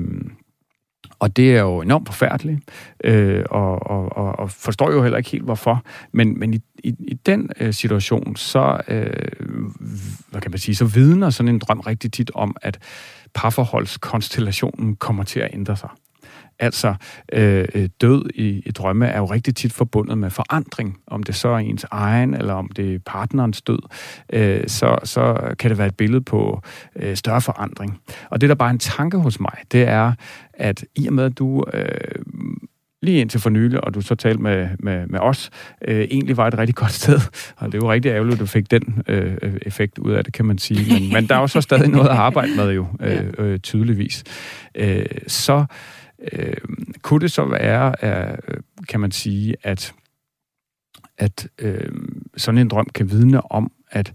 og 1.20 1.38
det 1.38 1.56
er 1.56 1.62
jo 1.62 1.82
enormt 1.82 2.08
forfærdeligt, 2.08 2.60
øh, 3.04 3.44
og, 3.50 3.88
og, 3.90 4.18
og, 4.18 4.40
og 4.40 4.52
forstår 4.52 4.92
jo 4.92 5.02
heller 5.02 5.18
ikke 5.18 5.30
helt, 5.30 5.44
hvorfor. 5.44 5.84
Men, 6.12 6.40
men 6.40 6.54
i, 6.54 6.60
i, 6.84 6.96
i 7.00 7.14
den 7.14 7.50
øh, 7.60 7.74
situation, 7.74 8.36
så, 8.36 8.82
øh, 8.88 9.10
hvad 10.30 10.42
kan 10.42 10.52
man 10.52 10.60
sige, 10.60 10.76
så 10.76 10.86
vidner 10.86 11.30
sådan 11.30 11.50
en 11.50 11.60
drøm 11.60 11.80
rigtig 11.80 12.12
tit 12.12 12.32
om, 12.36 12.56
at 12.62 12.80
parforholdskonstellationen 13.34 14.96
kommer 14.96 15.24
til 15.24 15.40
at 15.40 15.50
ændre 15.54 15.78
sig. 15.78 15.90
Altså, 16.60 16.96
øh, 17.34 17.68
øh, 17.76 17.90
død 18.02 18.30
i, 18.36 18.62
i 18.66 18.72
drømme 18.72 19.08
er 19.08 19.18
jo 19.18 19.26
rigtig 19.26 19.56
tit 19.56 19.74
forbundet 19.74 20.18
med 20.18 20.30
forandring. 20.30 20.98
Om 21.08 21.24
det 21.24 21.36
så 21.36 21.50
er 21.50 21.58
ens 21.58 21.86
egen, 21.92 22.34
eller 22.34 22.54
om 22.54 22.70
det 22.70 22.96
er 22.96 23.00
partnerens 23.06 23.62
død, 23.62 23.80
øh, 24.34 24.64
så, 24.68 24.98
så 25.04 25.54
kan 25.60 25.70
det 25.70 25.78
være 25.78 25.88
et 25.88 25.98
billede 25.98 26.22
på 26.22 26.62
øh, 26.96 27.16
større 27.16 27.42
forandring. 27.42 28.00
Og 28.30 28.42
det, 28.42 28.50
der 28.50 28.56
bare 28.56 28.70
er 28.70 28.74
en 28.74 28.80
tanke 28.80 29.18
hos 29.18 29.40
mig, 29.40 29.54
det 29.72 29.88
er, 29.88 30.14
at 30.54 30.86
i 30.96 31.08
og 31.08 31.14
med, 31.14 31.24
at 31.24 31.38
du 31.38 31.64
øh, 31.74 32.24
lige 33.02 33.22
indtil 33.22 33.40
for 33.40 33.50
nylig, 33.50 33.84
og 33.84 33.94
du 33.94 34.02
så 34.02 34.16
talte 34.16 34.42
med, 34.42 34.70
med, 34.80 35.08
med 35.08 35.20
os, 35.20 35.50
øh, 35.88 36.00
egentlig 36.00 36.38
var 36.38 36.48
et 36.48 36.58
rigtig 36.58 36.76
godt 36.76 36.92
sted. 36.92 37.20
Og 37.58 37.66
det 37.66 37.74
er 37.74 37.86
jo 37.86 37.92
rigtig 37.92 38.10
ærgerligt, 38.10 38.34
at 38.34 38.40
du 38.40 38.46
fik 38.46 38.72
den 38.72 39.04
øh, 39.08 39.38
effekt 39.62 39.98
ud 39.98 40.12
af 40.12 40.24
det, 40.24 40.34
kan 40.34 40.46
man 40.46 40.58
sige. 40.58 40.94
Men, 40.94 41.14
men 41.14 41.30
der 41.30 41.36
er 41.36 41.40
jo 41.40 41.48
så 41.48 41.62
stadig 41.62 41.90
noget 41.90 42.10
at 42.10 42.16
arbejde 42.16 42.56
med 42.56 42.72
jo, 42.72 42.88
øh, 43.00 43.34
øh, 43.38 43.60
tydeligvis. 43.60 44.24
Øh, 44.76 45.06
så 45.28 45.66
øh, 46.32 46.54
kunne 47.02 47.20
det 47.20 47.32
så 47.32 47.46
være, 47.46 47.94
øh, 48.04 48.38
kan 48.90 49.00
man 49.00 49.12
sige, 49.12 49.56
at, 49.64 49.94
at 51.18 51.48
øh, 51.60 51.92
sådan 52.38 52.58
en 52.58 52.68
drøm 52.68 52.88
kan 52.96 53.12
vidne 53.12 53.52
om, 53.52 53.72
at 53.92 54.14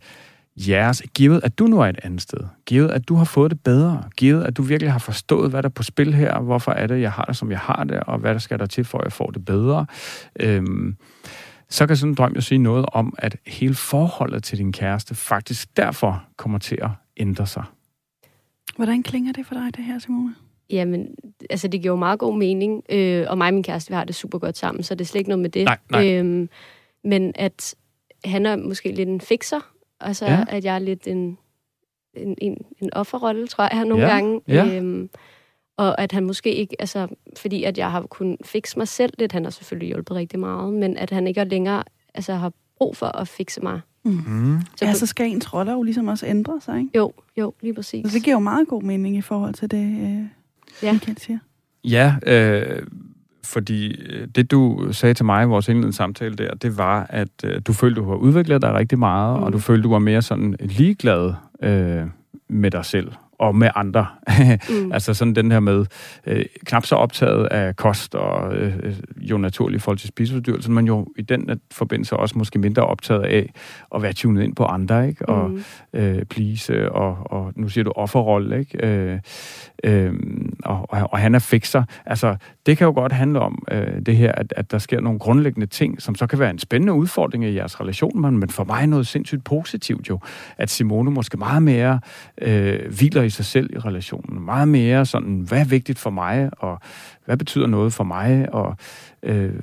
jeres, 0.57 1.03
givet 1.15 1.41
at 1.45 1.59
du 1.59 1.67
nu 1.67 1.81
er 1.81 1.87
et 1.87 1.99
andet 2.03 2.23
sted, 2.23 2.39
givet 2.67 2.91
at 2.91 3.09
du 3.09 3.15
har 3.15 3.25
fået 3.25 3.51
det 3.51 3.61
bedre, 3.61 4.05
givet 4.17 4.45
at 4.45 4.57
du 4.57 4.63
virkelig 4.63 4.93
har 4.93 4.99
forstået, 4.99 5.51
hvad 5.51 5.63
der 5.63 5.69
er 5.69 5.73
på 5.73 5.83
spil 5.83 6.15
her, 6.15 6.41
hvorfor 6.41 6.73
er 6.73 6.87
det, 6.87 7.01
jeg 7.01 7.13
har 7.13 7.25
det, 7.25 7.37
som 7.37 7.51
jeg 7.51 7.59
har 7.59 7.85
det, 7.85 8.01
og 8.01 8.19
hvad 8.19 8.33
der 8.33 8.39
skal 8.39 8.59
der 8.59 8.67
til, 8.67 8.85
for 8.85 8.99
at 8.99 9.05
jeg 9.05 9.13
får 9.13 9.31
det 9.31 9.45
bedre, 9.45 9.87
øhm, 10.41 10.97
så 11.69 11.87
kan 11.87 11.97
sådan 11.97 12.11
en 12.11 12.15
drøm 12.15 12.33
jo 12.35 12.41
sige 12.41 12.59
noget 12.59 12.87
om, 12.93 13.15
at 13.19 13.37
hele 13.47 13.75
forholdet 13.75 14.43
til 14.43 14.59
din 14.59 14.73
kæreste 14.73 15.15
faktisk 15.15 15.77
derfor 15.77 16.25
kommer 16.37 16.59
til 16.59 16.79
at 16.83 16.91
ændre 17.17 17.47
sig. 17.47 17.65
Hvordan 18.77 19.03
klinger 19.03 19.33
det 19.33 19.47
for 19.47 19.55
dig, 19.55 19.77
det 19.77 19.85
her, 19.85 19.99
Simone? 19.99 20.35
Jamen, 20.71 21.07
altså 21.51 21.69
det 21.69 21.81
giver 21.83 21.93
jo 21.93 21.99
meget 21.99 22.19
god 22.19 22.39
mening, 22.39 22.83
øh, 22.91 23.27
og 23.29 23.39
mig 23.39 23.49
og 23.49 23.55
min 23.55 23.63
kæreste, 23.63 23.91
vi 23.91 23.95
har 23.95 24.05
det 24.05 24.15
super 24.15 24.39
godt 24.39 24.59
sammen, 24.59 24.85
så 24.85 24.95
det 24.95 25.01
er 25.01 25.09
slet 25.09 25.19
ikke 25.19 25.29
noget 25.31 25.43
med 25.43 25.51
det. 25.51 25.65
Nej, 25.65 25.79
nej. 25.91 26.15
Øhm, 26.15 26.49
men 27.05 27.33
at 27.35 27.75
han 28.25 28.47
er 28.47 28.57
måske 28.57 28.93
lidt 28.93 29.09
en 29.09 29.21
fixer, 29.21 29.61
og 30.03 30.17
så 30.17 30.27
ja. 30.27 30.45
at 30.49 30.65
jeg 30.65 30.75
er 30.75 30.79
lidt 30.79 31.07
en, 31.07 31.39
en, 32.15 32.35
en, 32.39 32.57
en 32.83 32.91
offerrolle, 32.93 33.47
tror 33.47 33.77
jeg, 33.77 33.85
nogle 33.85 34.05
ja. 34.05 34.15
gange. 34.15 34.41
Ja. 34.49 34.77
Øhm, 34.77 35.11
og 35.77 36.01
at 36.01 36.13
han 36.13 36.25
måske 36.25 36.55
ikke, 36.55 36.77
altså, 36.79 37.09
fordi 37.37 37.65
at 37.65 37.79
jeg 37.79 37.91
har 37.91 38.03
kunnet 38.03 38.37
fikse 38.45 38.79
mig 38.79 38.89
selv 38.89 39.13
lidt, 39.19 39.33
han 39.33 39.45
har 39.45 39.51
selvfølgelig 39.51 39.89
hjulpet 39.89 40.17
rigtig 40.17 40.39
meget, 40.39 40.75
men 40.75 40.97
at 40.97 41.11
han 41.11 41.27
ikke 41.27 41.45
længere 41.45 41.85
altså, 42.15 42.35
har 42.35 42.53
brug 42.79 42.97
for 42.97 43.07
at 43.07 43.29
fikse 43.29 43.61
mig. 43.61 43.81
Mm. 44.05 44.11
Mm. 44.27 44.61
Så, 44.77 44.85
ja, 44.85 44.93
så 44.93 45.07
skal 45.07 45.31
ens 45.31 45.55
roller 45.55 45.73
jo 45.73 45.83
ligesom 45.83 46.09
også 46.09 46.27
ændre 46.27 46.61
sig, 46.61 46.79
ikke? 46.79 46.91
Jo, 46.97 47.13
jo, 47.37 47.55
lige 47.61 47.75
præcis. 47.75 48.11
Så 48.11 48.15
det 48.15 48.25
giver 48.25 48.37
jo 48.37 48.41
meget 48.41 48.69
god 48.69 48.83
mening 48.83 49.17
i 49.17 49.21
forhold 49.21 49.55
til 49.55 49.71
det, 49.71 49.85
øh, 49.85 50.25
ja. 50.83 50.93
Michael 50.93 51.19
siger. 51.19 51.39
Ja, 51.85 52.15
øh, 52.27 52.87
fordi 53.45 54.01
øh, 54.11 54.29
det, 54.35 54.51
du 54.51 54.89
sagde 54.93 55.15
til 55.15 55.25
mig 55.25 55.45
i 55.45 55.47
vores 55.47 55.69
indledende 55.69 55.97
samtale 55.97 56.35
der, 56.35 56.55
det 56.55 56.79
var, 56.79 57.07
at 57.11 57.29
øh, 57.45 57.63
du 57.67 57.73
følte, 57.73 58.01
du 58.01 58.09
har 58.09 58.17
udviklet 58.17 58.63
dig 58.63 58.75
rigtig 58.75 58.99
meget, 58.99 59.39
mm. 59.39 59.43
og 59.45 59.53
du 59.53 59.59
følte, 59.59 59.83
du 59.83 59.91
var 59.91 59.99
mere 59.99 60.23
sådan 60.23 60.57
ligeglad 60.61 61.35
øh, 61.63 62.07
med 62.49 62.71
dig 62.71 62.85
selv 62.85 63.13
og 63.43 63.57
med 63.57 63.71
andre. 63.75 64.07
mm. 64.69 64.93
altså 64.95 65.15
sådan 65.15 65.35
den 65.35 65.53
her 65.53 65.61
med, 65.61 65.87
øh, 66.27 66.45
knap 66.67 66.87
så 66.87 66.95
optaget 66.95 67.47
af 67.47 67.77
kost 67.77 68.15
og 68.15 68.57
øh, 68.57 68.95
jo 69.17 69.39
naturligt 69.39 69.81
i 69.81 69.83
forhold 69.83 69.99
til 69.99 70.09
spiseforstyrrelser, 70.09 70.71
men 70.71 70.87
jo 70.87 71.07
i 71.19 71.23
den 71.23 71.61
forbindelse 71.73 72.17
også 72.17 72.39
måske 72.39 72.59
mindre 72.59 72.87
optaget 72.87 73.23
af 73.23 73.53
at 73.95 74.03
være 74.03 74.13
tunet 74.13 74.43
ind 74.43 74.57
på 74.57 74.65
andre, 74.65 75.09
ikke? 75.09 75.29
Og 75.29 75.51
mm. 75.51 75.63
øh, 75.93 76.25
please, 76.25 76.93
og, 76.93 77.17
og 77.25 77.53
nu 77.57 77.69
siger 77.69 77.85
du 77.85 77.93
offerrolle, 77.97 78.59
ikke? 78.59 78.87
Øh, 78.87 79.19
øh, 79.85 80.13
og, 80.65 80.87
og, 80.89 81.09
og 81.13 81.19
han 81.19 81.35
er 81.35 81.39
fikser. 81.39 81.85
Altså, 82.07 82.37
det 82.67 82.79
kan 82.79 82.85
jo 82.85 82.93
godt 82.93 83.13
handle 83.13 83.41
om 83.41 83.65
øh, 83.71 84.07
det 84.07 84.17
her, 84.17 84.33
at, 84.33 84.55
at 84.57 84.71
der 84.71 84.79
sker 84.79 85.01
nogle 85.01 85.19
grundlæggende 85.19 85.67
ting, 85.67 86.03
som 86.03 86.15
så 86.15 86.27
kan 86.27 86.39
være 86.39 86.51
en 86.51 86.59
spændende 86.59 86.93
udfordring 86.93 87.45
i 87.45 87.55
jeres 87.55 87.81
relation, 87.81 88.21
men 88.21 88.51
for 88.51 88.65
mig 88.65 88.87
noget 88.87 89.07
sindssygt 89.07 89.45
positivt 89.45 90.09
jo, 90.09 90.19
at 90.59 90.71
Simone 90.71 91.11
måske 91.11 91.37
meget 91.37 91.63
mere 91.63 92.01
øh, 92.43 92.93
hviler 92.99 93.23
i 93.23 93.31
sig 93.33 93.45
selv 93.45 93.71
i 93.73 93.79
relationen. 93.79 94.45
Meget 94.45 94.69
mere 94.69 95.07
sådan, 95.07 95.41
hvad 95.41 95.61
er 95.61 95.65
vigtigt 95.65 95.99
for 95.99 96.11
mig, 96.11 96.51
og 96.59 96.81
hvad 97.25 97.37
betyder 97.37 97.67
noget 97.67 97.93
for 97.93 98.05
mig, 98.05 98.55
og 98.55 98.77
øh, 99.23 99.55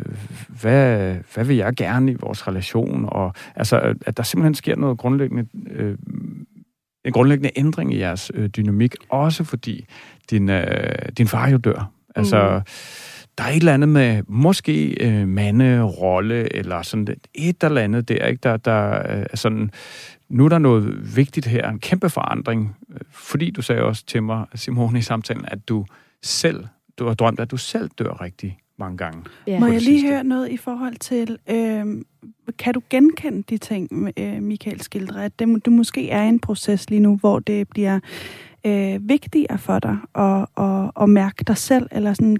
hvad, 0.61 1.15
hvad 1.34 1.45
vil 1.45 1.55
jeg 1.55 1.76
gerne 1.76 2.11
i 2.11 2.15
vores 2.20 2.47
relation, 2.47 3.05
og 3.07 3.34
altså, 3.55 3.95
at 4.05 4.17
der 4.17 4.24
simpelthen 4.24 4.55
sker 4.55 4.76
noget 4.76 4.97
grundlæggende, 4.97 5.45
øh, 5.72 5.97
en 7.05 7.11
grundlæggende 7.11 7.51
ændring 7.55 7.93
i 7.93 7.99
jeres 7.99 8.32
øh, 8.34 8.49
dynamik, 8.49 8.95
også 9.09 9.43
fordi 9.43 9.86
din, 10.30 10.49
øh, 10.49 11.09
din 11.17 11.28
far 11.28 11.49
jo 11.49 11.57
dør. 11.57 11.91
Altså, 12.15 12.51
mm. 12.55 12.72
der 13.38 13.43
er 13.43 13.49
et 13.49 13.55
eller 13.55 13.74
andet 13.74 13.89
med 13.89 14.24
måske 14.28 15.05
øh, 15.07 15.28
manderolle, 15.28 16.55
eller 16.55 16.82
sådan 16.82 17.07
et 17.36 17.63
eller 17.63 17.82
andet 17.82 18.09
der, 18.09 18.26
ikke? 18.26 18.39
Der, 18.43 18.57
der 18.57 18.93
øh, 19.17 19.26
er 19.32 19.38
sådan 19.38 19.72
nu 20.30 20.45
er 20.45 20.49
der 20.49 20.57
noget 20.57 21.15
vigtigt 21.15 21.45
her, 21.45 21.69
en 21.69 21.80
kæmpe 21.80 22.09
forandring, 22.09 22.75
fordi 23.11 23.51
du 23.51 23.61
sagde 23.61 23.82
også 23.82 24.05
til 24.05 24.23
mig, 24.23 24.45
Simone, 24.55 24.99
i 24.99 25.01
samtalen, 25.01 25.45
at 25.47 25.69
du 25.69 25.86
selv, 26.23 26.65
du 26.99 27.07
har 27.07 27.13
drømt, 27.13 27.39
at 27.39 27.51
du 27.51 27.57
selv 27.57 27.89
dør 27.99 28.21
rigtig 28.21 28.59
mange 28.80 28.97
gange. 28.97 29.23
Ja. 29.47 29.59
Må 29.59 29.65
jeg 29.65 29.82
lige 29.82 29.99
sidste. 29.99 30.07
høre 30.07 30.23
noget 30.23 30.49
i 30.51 30.57
forhold 30.57 30.95
til, 30.95 31.38
øh, 31.49 31.86
kan 32.57 32.73
du 32.73 32.82
genkende 32.89 33.43
de 33.49 33.57
ting, 33.57 34.11
øh, 34.17 34.41
Michael 34.41 34.82
skildrer, 34.82 35.23
at 35.23 35.39
det, 35.39 35.65
du 35.65 35.71
måske 35.71 36.09
er 36.09 36.23
i 36.23 36.27
en 36.27 36.39
proces 36.39 36.89
lige 36.89 36.99
nu, 36.99 37.15
hvor 37.15 37.39
det 37.39 37.69
bliver 37.69 37.99
øh, 38.65 39.09
vigtigere 39.09 39.57
for 39.57 39.80
dig 39.80 39.97
at, 40.15 40.45
at, 40.57 40.91
at 41.01 41.09
mærke 41.09 41.43
dig 41.47 41.57
selv, 41.57 41.88
eller 41.91 42.13
sådan 42.13 42.38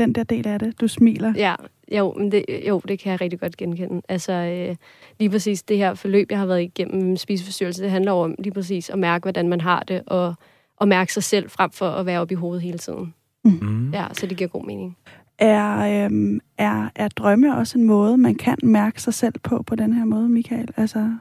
den 0.00 0.12
der 0.12 0.22
del 0.22 0.48
af 0.48 0.58
det, 0.58 0.80
du 0.80 0.88
smiler? 0.88 1.32
Ja, 1.36 1.54
jo, 1.92 2.14
men 2.18 2.32
det, 2.32 2.44
jo, 2.68 2.80
det 2.88 2.98
kan 2.98 3.12
jeg 3.12 3.20
rigtig 3.20 3.40
godt 3.40 3.56
genkende. 3.56 4.02
Altså, 4.08 4.32
øh, 4.32 4.76
lige 5.18 5.30
præcis 5.30 5.62
det 5.62 5.76
her 5.76 5.94
forløb, 5.94 6.30
jeg 6.30 6.38
har 6.38 6.46
været 6.46 6.62
igennem 6.62 7.02
med 7.02 7.16
spiseforstyrrelse, 7.16 7.82
det 7.82 7.90
handler 7.90 8.12
om 8.12 8.34
lige 8.38 8.52
præcis 8.52 8.90
at 8.90 8.98
mærke, 8.98 9.22
hvordan 9.22 9.48
man 9.48 9.60
har 9.60 9.82
det, 9.82 10.02
og, 10.06 10.34
og 10.76 10.88
mærke 10.88 11.12
sig 11.12 11.22
selv 11.22 11.50
frem 11.50 11.70
for 11.70 11.88
at 11.88 12.06
være 12.06 12.20
oppe 12.20 12.32
i 12.32 12.36
hovedet 12.36 12.62
hele 12.62 12.78
tiden. 12.78 13.14
Mm. 13.44 13.90
Ja, 13.90 14.06
så 14.12 14.26
det 14.26 14.36
giver 14.36 14.48
god 14.48 14.64
mening. 14.64 14.96
Er, 15.38 16.04
øhm, 16.04 16.40
er, 16.58 16.88
er 16.94 17.08
drømme 17.08 17.56
også 17.56 17.78
en 17.78 17.84
måde, 17.84 18.18
man 18.18 18.34
kan 18.34 18.56
mærke 18.62 19.02
sig 19.02 19.14
selv 19.14 19.34
på, 19.42 19.62
på 19.62 19.74
den 19.74 19.92
her 19.92 20.04
måde, 20.04 20.28
Michael? 20.28 20.68
Altså... 20.76 21.14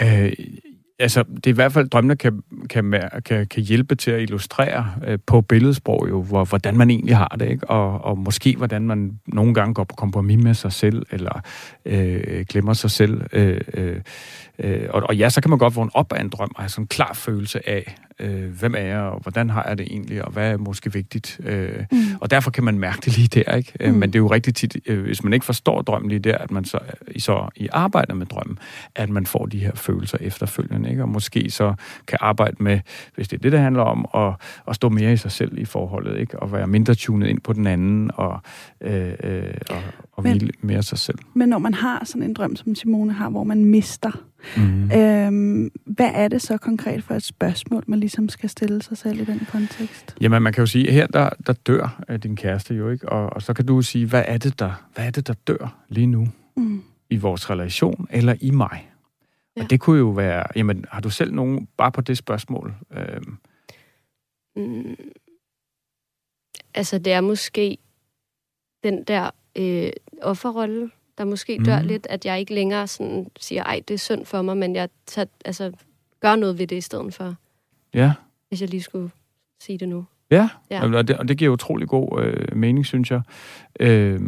Øh, 0.00 0.32
altså, 0.98 1.22
det 1.22 1.46
er 1.46 1.50
i 1.50 1.54
hvert 1.54 1.72
fald 1.72 1.88
drømmene 1.88 2.16
kan, 2.16 2.42
kan, 2.70 3.10
kan, 3.24 3.46
kan 3.46 3.62
hjælpe 3.62 3.94
til 3.94 4.10
at 4.10 4.22
illustrere 4.22 4.90
øh, 5.06 5.18
på 5.26 5.40
billedsprog 5.40 6.06
jo, 6.08 6.22
hvor, 6.22 6.44
hvordan 6.44 6.76
man 6.76 6.90
egentlig 6.90 7.16
har 7.16 7.36
det, 7.40 7.50
ikke? 7.50 7.70
Og, 7.70 8.04
og 8.04 8.18
måske 8.18 8.56
hvordan 8.56 8.82
man 8.82 9.18
nogle 9.26 9.54
gange 9.54 9.74
går 9.74 9.84
på 9.84 9.94
kompromis 9.94 10.44
med 10.44 10.54
sig 10.54 10.72
selv, 10.72 11.06
eller 11.10 11.40
øh, 11.84 12.44
glemmer 12.48 12.72
sig 12.72 12.90
selv. 12.90 13.22
Øh, 13.32 13.60
øh, 13.74 14.00
øh, 14.58 14.86
og, 14.90 15.02
og 15.02 15.16
ja, 15.16 15.30
så 15.30 15.40
kan 15.40 15.50
man 15.50 15.58
godt 15.58 15.76
vågne 15.76 15.90
op 15.94 16.12
af 16.12 16.20
en 16.20 16.28
drøm 16.28 16.50
og 16.54 16.62
have 16.62 16.68
sådan 16.68 16.82
en 16.82 16.88
klar 16.88 17.12
følelse 17.14 17.68
af, 17.68 17.96
øh, 18.18 18.58
hvem 18.58 18.74
er 18.74 18.78
jeg, 18.78 19.00
og 19.00 19.20
hvordan 19.20 19.50
har 19.50 19.64
jeg 19.68 19.78
det 19.78 19.86
egentlig, 19.86 20.24
og 20.24 20.32
hvad 20.32 20.52
er 20.52 20.56
måske 20.56 20.92
vigtigt. 20.92 21.40
Øh, 21.44 21.84
mm. 21.92 21.98
Og 22.20 22.30
derfor 22.30 22.50
kan 22.50 22.64
man 22.64 22.78
mærke 22.78 22.98
det 23.04 23.16
lige 23.16 23.28
der, 23.28 23.56
ikke? 23.56 23.72
Øh, 23.80 23.92
mm. 23.92 23.98
Men 23.98 24.12
det 24.12 24.18
er 24.18 24.20
jo 24.20 24.30
rigtig 24.30 24.54
tit, 24.54 24.76
øh, 24.86 25.04
hvis 25.04 25.24
man 25.24 25.32
ikke 25.32 25.46
forstår 25.46 25.82
drømmen 25.82 26.08
lige 26.08 26.18
der, 26.18 26.38
at 26.38 26.50
man 26.50 26.64
så, 26.64 26.78
i, 27.08 27.20
så 27.20 27.48
i 27.56 27.68
arbejder 27.72 28.14
med 28.14 28.26
drømmen, 28.26 28.58
at 28.94 29.10
man 29.10 29.26
får 29.26 29.46
de 29.46 29.58
her 29.58 29.74
følelser 29.74 30.18
efterfølgende, 30.20 30.90
ikke? 30.90 31.02
Og 31.02 31.08
måske 31.08 31.50
så 31.50 31.74
kan 32.08 32.18
arbejde 32.20 32.56
med, 32.60 32.80
hvis 33.14 33.28
det 33.28 33.36
er 33.36 33.40
det, 33.40 33.52
det 33.52 33.60
handler 33.60 33.82
om, 33.82 34.06
at, 34.14 34.34
at 34.68 34.74
stå 34.74 34.88
mere 34.88 35.12
i 35.12 35.16
sig 35.16 35.32
selv 35.32 35.58
i 35.58 35.64
forholdet, 35.64 36.20
ikke? 36.20 36.38
Og 36.38 36.52
være 36.52 36.66
mindre 36.66 36.94
tunet 36.94 37.28
ind 37.28 37.40
på 37.40 37.52
den 37.52 37.66
anden, 37.66 38.10
og, 38.14 38.40
øh, 38.80 39.12
øh, 39.22 39.44
og, 39.70 39.82
og 40.12 40.22
men, 40.22 40.32
hvile 40.32 40.52
mere 40.60 40.82
sig 40.82 40.98
selv. 40.98 41.18
Men 41.34 41.48
når 41.48 41.58
man 41.58 41.74
har 41.74 42.04
sådan 42.04 42.22
en 42.22 42.34
drøm, 42.34 42.56
som 42.56 42.74
Simone 42.74 43.12
har, 43.12 43.30
hvor 43.30 43.44
man 43.44 43.64
mister 43.64 44.10
Mm. 44.56 44.90
Øhm, 44.90 45.70
hvad 45.84 46.10
er 46.14 46.28
det 46.28 46.42
så 46.42 46.58
konkret 46.58 47.04
for 47.04 47.14
et 47.14 47.22
spørgsmål, 47.22 47.84
man 47.86 48.00
ligesom 48.00 48.28
skal 48.28 48.50
stille 48.50 48.82
sig 48.82 48.98
selv 48.98 49.20
i 49.20 49.24
den 49.24 49.46
kontekst? 49.50 50.16
Jamen, 50.20 50.42
man 50.42 50.52
kan 50.52 50.62
jo 50.62 50.66
sige, 50.66 50.90
her 50.90 51.06
der, 51.06 51.30
der 51.46 51.52
dør 51.52 52.04
uh, 52.08 52.16
din 52.16 52.36
kæreste 52.36 52.74
jo, 52.74 52.90
ikke? 52.90 53.08
Og, 53.08 53.32
og 53.32 53.42
så 53.42 53.54
kan 53.54 53.66
du 53.66 53.82
sige, 53.82 54.06
hvad 54.06 54.24
er 54.26 54.38
det, 54.38 54.58
der, 54.58 54.88
hvad 54.94 55.06
er 55.06 55.10
det, 55.10 55.26
der 55.26 55.34
dør 55.46 55.84
lige 55.88 56.06
nu 56.06 56.28
mm. 56.56 56.82
i 57.10 57.16
vores 57.16 57.50
relation 57.50 58.08
eller 58.10 58.34
i 58.40 58.50
mig? 58.50 58.90
Ja. 59.56 59.62
Og 59.62 59.70
det 59.70 59.80
kunne 59.80 59.98
jo 59.98 60.08
være, 60.08 60.44
jamen, 60.56 60.84
har 60.90 61.00
du 61.00 61.10
selv 61.10 61.34
nogen, 61.34 61.68
bare 61.76 61.92
på 61.92 62.00
det 62.00 62.18
spørgsmål? 62.18 62.74
Øhm... 62.96 63.36
Mm. 64.56 64.96
Altså, 66.74 66.98
det 66.98 67.12
er 67.12 67.20
måske 67.20 67.78
den 68.84 69.04
der 69.04 69.30
øh, 69.56 69.90
offerrolle, 70.22 70.90
der 71.18 71.24
måske 71.24 71.60
dør 71.64 71.80
mm. 71.80 71.86
lidt, 71.86 72.06
at 72.10 72.26
jeg 72.26 72.40
ikke 72.40 72.54
længere 72.54 72.86
sådan 72.86 73.26
siger, 73.40 73.62
ej, 73.62 73.80
det 73.88 73.94
er 73.94 73.98
synd 73.98 74.26
for 74.26 74.42
mig, 74.42 74.56
men 74.56 74.74
jeg 74.74 74.88
tager, 75.06 75.26
altså, 75.44 75.72
gør 76.20 76.36
noget 76.36 76.58
ved 76.58 76.66
det 76.66 76.76
i 76.76 76.80
stedet 76.80 77.14
for. 77.14 77.34
Ja. 77.94 78.12
Hvis 78.48 78.60
jeg 78.60 78.70
lige 78.70 78.82
skulle 78.82 79.10
sige 79.60 79.78
det 79.78 79.88
nu. 79.88 80.04
Ja, 80.30 80.48
ja. 80.70 80.82
Og, 80.84 81.08
det, 81.08 81.16
og 81.18 81.28
det 81.28 81.38
giver 81.38 81.52
utrolig 81.52 81.88
god 81.88 82.22
øh, 82.22 82.56
mening, 82.56 82.86
synes 82.86 83.10
jeg. 83.10 83.20
Øh, 83.80 84.20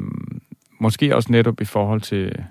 måske 0.80 1.16
også 1.16 1.32
netop 1.32 1.60
i 1.60 1.64
forhold 1.64 2.00
til 2.00 2.44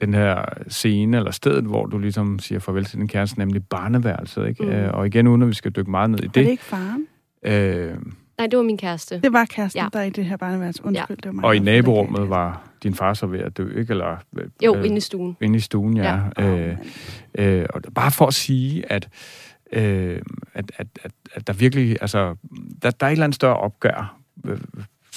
den 0.00 0.14
her 0.14 0.44
scene 0.68 1.16
eller 1.16 1.30
stedet, 1.30 1.64
hvor 1.64 1.86
du 1.86 1.98
ligesom 1.98 2.38
siger 2.38 2.58
farvel 2.58 2.84
til 2.84 2.98
din 2.98 3.08
kæreste, 3.08 3.38
nemlig 3.38 3.66
barneværelset. 3.66 4.48
Ikke? 4.48 4.64
Mm. 4.64 4.70
Øh, 4.70 4.94
og 4.94 5.06
igen, 5.06 5.26
uden 5.26 5.42
at 5.42 5.48
vi 5.48 5.54
skal 5.54 5.72
dykke 5.72 5.90
meget 5.90 6.10
ned 6.10 6.18
i 6.18 6.26
det. 6.26 6.36
Er 6.36 6.42
det 6.42 6.50
ikke 6.50 6.64
faren? 6.64 7.06
Øh, 7.42 7.96
Nej, 8.38 8.46
det 8.46 8.56
var 8.56 8.62
min 8.62 8.78
kæreste. 8.78 9.20
Det 9.20 9.32
var 9.32 9.44
kæresten, 9.44 9.82
ja. 9.82 9.88
der 9.92 10.02
i 10.02 10.10
det 10.10 10.24
her 10.24 10.36
barneværelse. 10.36 10.84
Undskyld, 10.84 11.16
ja. 11.24 11.28
det 11.28 11.36
var 11.36 11.42
Og 11.42 11.56
i 11.56 11.58
naborummet 11.58 12.28
var 12.28 12.67
din 12.82 12.94
far 12.94 13.14
så 13.14 13.26
ved 13.26 13.38
at 13.38 13.56
dø, 13.56 13.78
ikke? 13.78 13.90
Eller, 13.90 14.16
jo, 14.64 14.76
øh, 14.76 14.84
inde 14.84 14.96
i 14.96 15.00
stuen. 15.00 15.36
Inde 15.40 15.56
i 15.56 15.60
stuen, 15.60 15.96
ja. 15.96 16.20
ja. 16.38 16.48
Øh, 16.48 16.76
øh, 17.34 17.66
og 17.74 17.82
bare 17.94 18.10
for 18.10 18.26
at 18.26 18.34
sige, 18.34 18.92
at, 18.92 19.08
øh, 19.72 20.22
at, 20.54 20.72
at, 20.76 20.86
at, 21.02 21.12
at 21.34 21.46
der 21.46 21.52
virkelig, 21.52 21.96
altså, 22.00 22.34
der, 22.82 22.90
der 22.90 23.06
er 23.06 23.10
et 23.10 23.12
eller 23.12 23.24
andet 23.24 23.34
større 23.34 23.56
opgør, 23.56 24.18
øh, 24.44 24.58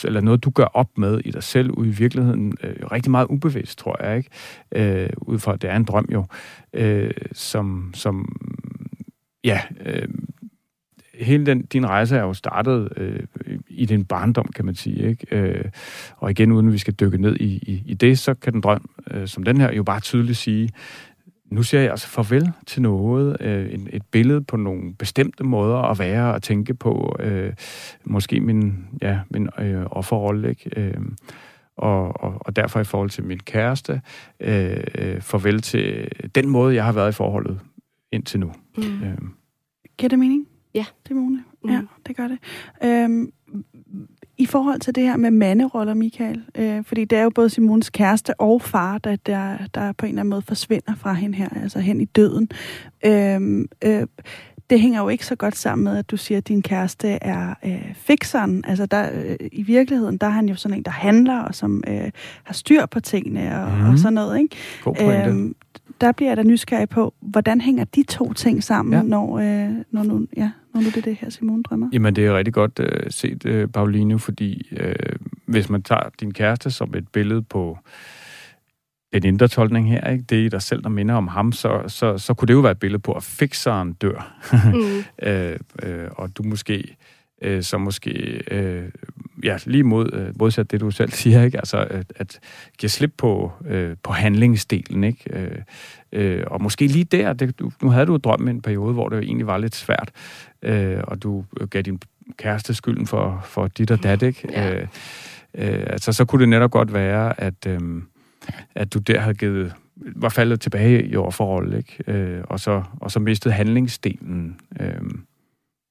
eller 0.03 0.22
noget, 0.22 0.43
du 0.43 0.49
gør 0.49 0.66
op 0.66 0.97
med 0.97 1.22
i 1.26 1.32
dig 1.32 1.43
selv, 1.43 1.72
ude 1.72 1.89
i 1.89 1.91
virkeligheden, 1.91 2.57
øh, 2.64 2.76
rigtig 2.91 3.12
meget 3.12 3.28
ubevidst, 3.30 3.80
tror 3.80 4.03
jeg, 4.03 4.18
ikke? 4.18 4.30
Øh, 4.72 5.09
ud 5.22 5.39
fra, 5.39 5.53
at 5.53 5.62
det 5.62 5.70
er 5.70 5.76
en 5.76 5.84
drøm 5.84 6.09
jo, 6.12 6.26
øh, 6.74 7.12
som, 7.32 7.91
som 7.95 8.41
ja, 9.43 9.62
øh, 9.86 10.07
hele 11.14 11.45
den, 11.45 11.62
din 11.62 11.88
rejse 11.88 12.18
er 12.18 12.22
jo 12.22 12.34
startet 12.34 12.89
øh, 12.97 13.20
i 13.74 13.86
din 13.86 14.05
barndom, 14.05 14.45
kan 14.55 14.65
man 14.65 14.76
sige. 14.76 15.09
Ikke? 15.09 15.36
Øh, 15.36 15.65
og 16.17 16.32
igen, 16.32 16.51
uden 16.51 16.67
at 16.67 16.74
vi 16.74 16.78
skal 16.78 16.93
dykke 16.93 17.17
ned 17.17 17.36
i, 17.36 17.45
i, 17.45 17.84
i 17.86 17.93
det, 17.93 18.19
så 18.19 18.34
kan 18.34 18.53
den 18.53 18.61
drøm, 18.61 18.89
øh, 19.11 19.28
som 19.28 19.43
den 19.43 19.57
her, 19.57 19.74
jo 19.74 19.84
bare 19.84 19.99
tydeligt 19.99 20.38
sige, 20.38 20.69
nu 21.51 21.63
siger 21.63 21.82
jeg 21.82 21.91
altså 21.91 22.07
farvel 22.07 22.51
til 22.67 22.82
noget, 22.82 23.38
øh, 23.39 23.65
et, 23.65 23.89
et 23.93 24.03
billede 24.11 24.41
på 24.41 24.57
nogle 24.57 24.93
bestemte 24.93 25.43
måder 25.43 25.78
at 25.78 25.99
være 25.99 26.34
og 26.34 26.43
tænke 26.43 26.74
på, 26.74 27.15
øh, 27.19 27.53
måske 28.03 28.39
min, 28.39 28.86
ja, 29.01 29.19
min 29.30 29.49
øh, 29.59 29.86
offerrolle, 29.86 30.49
ikke? 30.49 30.69
Øh, 30.78 31.01
og, 31.78 32.24
og, 32.24 32.38
og 32.39 32.55
derfor 32.55 32.80
i 32.80 32.84
forhold 32.84 33.09
til 33.09 33.24
min 33.24 33.39
kæreste, 33.39 34.01
øh, 34.39 34.84
øh, 34.97 35.22
farvel 35.22 35.61
til 35.61 36.11
den 36.36 36.49
måde, 36.49 36.76
jeg 36.76 36.86
har 36.86 36.91
været 36.91 37.09
i 37.09 37.15
forholdet 37.15 37.59
indtil 38.11 38.39
nu. 38.39 38.51
Mm. 38.78 38.84
Øh. 38.84 39.17
Giver 39.97 40.09
det 40.09 40.19
mening? 40.19 40.47
Ja. 40.74 40.86
Simone? 41.07 41.43
Mm. 41.63 41.69
Ja, 41.69 41.82
det 42.07 42.17
gør 42.17 42.28
det. 42.28 42.39
Øhm, 42.84 43.32
I 44.38 44.45
forhold 44.45 44.80
til 44.80 44.95
det 44.95 45.04
her 45.04 45.18
med 45.18 45.32
manderoller, 45.32 45.93
Michael, 45.93 46.41
øh, 46.56 46.84
fordi 46.84 47.06
det 47.06 47.18
er 47.18 47.24
jo 47.24 47.30
både 47.30 47.49
Simones 47.49 47.89
kæreste 47.89 48.39
og 48.39 48.62
far, 48.62 48.97
der, 48.97 49.16
der, 49.16 49.58
der 49.74 49.91
på 49.91 50.06
en 50.06 50.10
eller 50.10 50.22
anden 50.22 50.30
måde 50.30 50.41
forsvinder 50.41 50.95
fra 50.95 51.14
hende 51.14 51.38
her, 51.38 51.49
altså 51.64 51.80
hen 51.80 52.02
i 52.02 52.06
døden. 52.06 52.49
Øhm, 53.06 53.68
øh, 53.82 54.08
det 54.70 54.82
hænger 54.82 55.02
jo 55.02 55.10
ikke 55.10 55.26
så 55.26 55.36
godt 55.36 55.56
sammen 55.56 55.84
med, 55.84 55.97
at 55.97 56.12
du 56.12 56.18
siger, 56.18 56.38
at 56.38 56.47
din 56.47 56.62
kæreste 56.62 57.08
er 57.08 57.54
øh, 57.66 57.93
fixeren. 57.95 58.64
Altså 58.68 58.86
der, 58.86 59.10
øh, 59.14 59.36
i 59.52 59.64
virkeligheden, 59.64 60.18
der 60.18 60.28
er 60.28 60.32
han 60.32 60.49
jo 60.49 60.56
sådan 60.56 60.78
en, 60.78 60.84
der 60.84 60.91
handler, 60.91 61.39
og 61.39 61.56
som 61.56 61.84
øh, 61.88 62.12
har 62.43 62.54
styr 62.54 62.86
på 62.86 62.99
tingene 62.99 63.64
og, 63.64 63.72
mm. 63.72 63.82
og 63.82 63.88
mhm. 63.88 63.97
sådan 63.97 64.14
noget. 64.14 64.39
Ikke? 64.39 64.56
God 64.84 64.95
pointe. 64.95 65.30
Øhm, 65.30 65.56
der 66.02 66.12
bliver 66.12 66.30
jeg 66.30 66.38
da 66.38 66.43
nysgerrig 66.43 66.89
på, 66.89 67.14
hvordan 67.20 67.62
hænger 67.62 67.84
de 67.84 68.04
to 68.04 68.34
ting 68.34 68.64
sammen, 68.64 68.93
ja. 68.93 69.02
når, 69.02 69.39
øh, 69.39 69.76
når, 69.91 70.04
nu, 70.04 70.28
ja, 70.38 70.52
når 70.74 70.82
nu 70.82 70.88
det 70.88 70.97
er 70.97 71.01
det 71.01 71.15
her, 71.15 71.30
Simone 71.30 71.63
drømmer? 71.63 71.89
Jamen, 71.93 72.15
det 72.15 72.26
er 72.26 72.38
rigtig 72.38 72.53
godt 72.53 72.80
øh, 72.80 73.11
set, 73.11 73.45
øh, 73.45 73.67
Pauline, 73.67 74.19
fordi 74.19 74.67
øh, 74.72 74.95
hvis 75.45 75.69
man 75.69 75.84
tager 75.84 76.09
din 76.19 76.34
kæreste 76.34 76.72
som 76.72 76.93
et 76.95 77.07
billede 77.07 77.41
på 77.41 77.78
den 79.13 79.26
indre 79.26 79.47
tolkning 79.47 79.89
her, 79.89 80.11
ikke? 80.11 80.24
det 80.30 80.45
er 80.45 80.49
dig 80.49 80.61
selv, 80.61 80.84
der 80.84 80.89
minder 80.89 81.15
om 81.15 81.28
ham, 81.28 81.51
så, 81.51 81.84
så, 81.88 82.17
så 82.17 82.34
kunne 82.34 82.47
det 82.47 82.53
jo 82.53 82.59
være 82.59 82.72
et 82.72 82.80
billede 82.80 83.01
på, 83.01 83.11
at 83.13 83.24
fikseren 83.24 83.93
dør. 83.93 84.41
Mm. 84.74 85.03
øh, 85.28 85.59
øh, 85.84 86.07
og 86.11 86.38
du 86.38 86.43
måske 86.43 86.97
øh, 87.41 87.63
så 87.63 87.78
måske 87.78 88.43
øh, 88.51 88.89
ja, 89.44 89.58
lige 89.66 89.84
mod, 89.84 90.14
øh, 90.14 90.39
modsat 90.39 90.72
det, 90.72 90.82
du 90.82 90.92
selv 90.92 91.12
siger, 91.12 91.44
ikke? 91.44 91.58
Altså, 91.58 91.78
at, 91.78 92.14
at 92.16 92.39
give 92.78 92.89
slip 92.89 93.14
på, 93.18 93.52
øh, 93.66 93.96
på 94.04 94.12
handlingsdelen, 94.12 95.04
ikke? 95.04 95.24
Øh, 95.34 95.62
øh, 96.12 96.44
og 96.48 96.62
måske 96.62 96.88
lige 96.88 97.04
der, 97.04 97.34
det, 97.34 97.60
du, 97.60 97.72
nu 97.82 97.89
havde 97.89 98.06
du 98.06 98.18
drømt 98.18 98.50
en 98.50 98.62
periode, 98.62 98.94
hvor 98.94 99.10
det 99.10 99.20
egentlig 99.20 99.48
var 99.48 99.58
lidt 99.58 99.76
svært, 99.76 100.12
øh, 100.62 101.00
og 101.04 101.24
du 101.24 101.46
gav 101.70 101.82
din 101.82 102.02
kæreste 102.38 102.74
skylden 102.74 103.08
for, 103.08 103.42
for 103.46 103.68
dit 103.68 103.92
og 103.92 104.04
dat, 104.04 104.22
ikke? 104.22 104.48
Ja. 104.52 104.74
Øh, 104.74 104.88
øh, 105.56 105.84
altså, 105.88 106.14
så 106.14 106.26
kunne 106.26 106.42
det 106.42 106.50
netop 106.50 106.72
godt 106.72 106.94
være, 106.94 107.42
at, 107.42 107.68
øh, 107.68 107.80
at 108.76 108.94
du 108.94 109.00
der 109.00 109.20
havde 109.20 109.36
givet 109.36 109.74
var 110.16 110.30
faldet 110.30 110.62
tilbage 110.62 111.08
i 111.08 111.16
overforhold, 111.16 111.74
ikke? 111.74 112.04
Øh, 112.08 112.44
og, 112.44 112.60
så, 112.60 112.84
og 113.02 113.12
så 113.12 113.20
mistet 113.20 113.54
handlingsdelen. 113.54 114.60
Øh, 114.80 115.02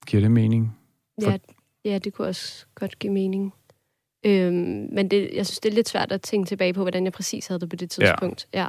giver 0.07 0.21
det 0.21 0.31
mening? 0.31 0.77
For... 1.23 1.31
Ja, 1.31 1.37
ja, 1.85 1.99
det 1.99 2.13
kunne 2.13 2.29
også 2.29 2.67
godt 2.75 2.99
give 2.99 3.13
mening. 3.13 3.55
Øhm, 4.27 4.89
men 4.93 5.09
det, 5.11 5.31
jeg 5.35 5.47
synes, 5.47 5.61
det 5.61 5.71
er 5.71 5.75
lidt 5.75 5.89
svært 5.89 6.13
at 6.13 6.23
tænke 6.23 6.49
tilbage 6.49 6.73
på, 6.73 6.81
hvordan 6.81 7.05
jeg 7.05 7.13
præcis 7.13 7.47
havde 7.47 7.61
det 7.61 7.69
på 7.69 7.77
det 7.77 7.91
tidspunkt. 7.91 8.49
Ja. 8.55 8.67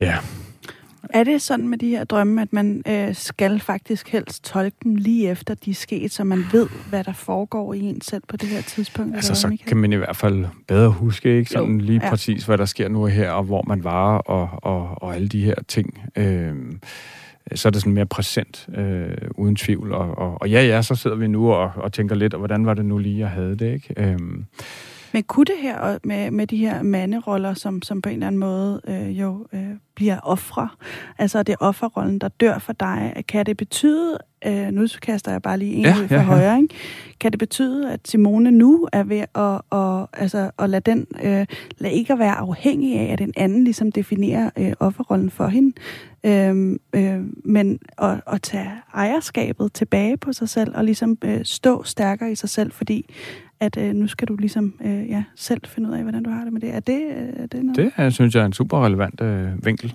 Ja. 0.00 0.06
ja. 0.06 0.18
Er 1.10 1.24
det 1.24 1.42
sådan 1.42 1.68
med 1.68 1.78
de 1.78 1.88
her 1.88 2.04
drømme, 2.04 2.42
at 2.42 2.52
man 2.52 2.82
øh, 2.86 3.14
skal 3.14 3.60
faktisk 3.60 4.08
helst 4.08 4.44
tolke 4.44 4.76
dem 4.84 4.94
lige 4.94 5.30
efter 5.30 5.54
de 5.54 5.70
er 5.70 5.74
sket, 5.74 6.12
så 6.12 6.24
man 6.24 6.44
ved, 6.52 6.68
hvad 6.88 7.04
der 7.04 7.12
foregår 7.12 7.74
i 7.74 7.80
en 7.80 8.00
selv 8.00 8.22
på 8.28 8.36
det 8.36 8.48
her 8.48 8.62
tidspunkt? 8.62 9.16
Altså, 9.16 9.34
så 9.34 9.56
kan 9.66 9.76
man 9.76 9.92
i 9.92 9.96
hvert 9.96 10.16
fald 10.16 10.46
bedre 10.68 10.90
huske, 10.90 11.38
ikke? 11.38 11.50
Sådan 11.50 11.78
jo. 11.78 11.78
lige 11.78 12.00
ja. 12.02 12.10
præcis, 12.10 12.44
hvad 12.44 12.58
der 12.58 12.64
sker 12.64 12.88
nu 12.88 13.02
og 13.02 13.10
her, 13.10 13.30
og 13.30 13.44
hvor 13.44 13.62
man 13.62 13.84
var, 13.84 14.18
og, 14.18 14.48
og, 14.62 15.02
og 15.02 15.14
alle 15.14 15.28
de 15.28 15.44
her 15.44 15.54
ting. 15.68 16.02
Øh, 16.16 16.54
så 17.54 17.68
er 17.68 17.70
det 17.70 17.80
sådan 17.80 17.92
mere 17.92 18.06
præsent, 18.06 18.68
øh, 18.76 19.16
uden 19.34 19.56
tvivl. 19.56 19.92
Og, 19.92 20.18
og, 20.18 20.40
og 20.40 20.50
ja, 20.50 20.62
ja, 20.66 20.82
så 20.82 20.94
sidder 20.94 21.16
vi 21.16 21.26
nu 21.26 21.52
og, 21.52 21.72
og 21.76 21.92
tænker 21.92 22.14
lidt, 22.14 22.34
og 22.34 22.38
hvordan 22.38 22.66
var 22.66 22.74
det 22.74 22.84
nu 22.84 22.98
lige, 22.98 23.18
jeg 23.18 23.30
havde 23.30 23.56
det, 23.56 23.74
ikke? 23.74 23.94
Øhm. 23.96 24.44
Men 25.12 25.22
kunne 25.22 25.44
det 25.44 25.58
her 25.62 25.98
med, 26.04 26.30
med 26.30 26.46
de 26.46 26.56
her 26.56 26.82
manderoller, 26.82 27.54
som, 27.54 27.82
som 27.82 28.02
på 28.02 28.08
en 28.08 28.14
eller 28.14 28.26
anden 28.26 28.38
måde 28.38 28.80
øh, 28.88 29.20
jo 29.20 29.46
øh, 29.52 29.62
bliver 29.94 30.18
ofre, 30.22 30.68
altså 31.18 31.42
det 31.42 31.52
er 31.52 31.56
offerrollen, 31.60 32.18
der 32.18 32.28
dør 32.28 32.58
for 32.58 32.72
dig, 32.72 33.24
kan 33.28 33.46
det 33.46 33.56
betyde, 33.56 34.18
øh, 34.46 34.70
nu 34.70 34.86
kaster 35.02 35.32
jeg 35.32 35.42
bare 35.42 35.58
lige 35.58 35.74
en 35.74 35.84
ja, 35.84 35.94
ud 36.02 36.08
for 36.08 36.14
ja, 36.14 36.22
højre, 36.22 36.62
ikke? 36.62 36.74
kan 37.20 37.32
det 37.32 37.38
betyde, 37.38 37.92
at 37.92 38.00
Simone 38.04 38.50
nu 38.50 38.88
er 38.92 39.02
ved 39.02 39.20
at, 39.20 39.60
og, 39.70 40.08
altså, 40.12 40.50
at 40.58 40.70
lade 40.70 40.90
den, 40.90 41.06
øh, 41.22 41.46
lade 41.78 41.94
ikke 41.94 42.12
at 42.12 42.18
være 42.18 42.34
afhængig 42.34 42.98
af, 42.98 43.12
at 43.12 43.18
den 43.18 43.32
anden 43.36 43.64
ligesom 43.64 43.92
definerer 43.92 44.50
øh, 44.58 44.72
offerrollen 44.80 45.30
for 45.30 45.46
hende, 45.46 45.72
øh, 46.24 46.78
øh, 46.94 47.20
men 47.44 47.78
at, 47.98 48.20
at 48.26 48.42
tage 48.42 48.72
ejerskabet 48.94 49.72
tilbage 49.72 50.16
på 50.16 50.32
sig 50.32 50.48
selv, 50.48 50.76
og 50.76 50.84
ligesom 50.84 51.18
øh, 51.24 51.40
stå 51.44 51.82
stærkere 51.82 52.32
i 52.32 52.34
sig 52.34 52.48
selv, 52.48 52.72
fordi 52.72 53.14
at 53.60 53.76
øh, 53.76 53.94
nu 53.94 54.06
skal 54.06 54.28
du 54.28 54.36
ligesom 54.36 54.74
øh, 54.84 55.10
ja, 55.10 55.24
selv 55.36 55.60
finde 55.66 55.88
ud 55.88 55.94
af, 55.94 56.02
hvordan 56.02 56.22
du 56.22 56.30
har 56.30 56.44
det 56.44 56.52
med 56.52 56.60
det. 56.60 56.74
Er 56.74 56.80
det, 56.80 57.02
øh, 57.02 57.42
er 57.42 57.46
det 57.46 57.64
noget? 57.64 57.76
Det 57.76 57.92
jeg 57.98 58.12
synes 58.12 58.34
jeg 58.34 58.42
er 58.42 58.46
en 58.46 58.52
super 58.52 58.84
relevant 58.86 59.20
øh, 59.20 59.66
vinkel. 59.66 59.94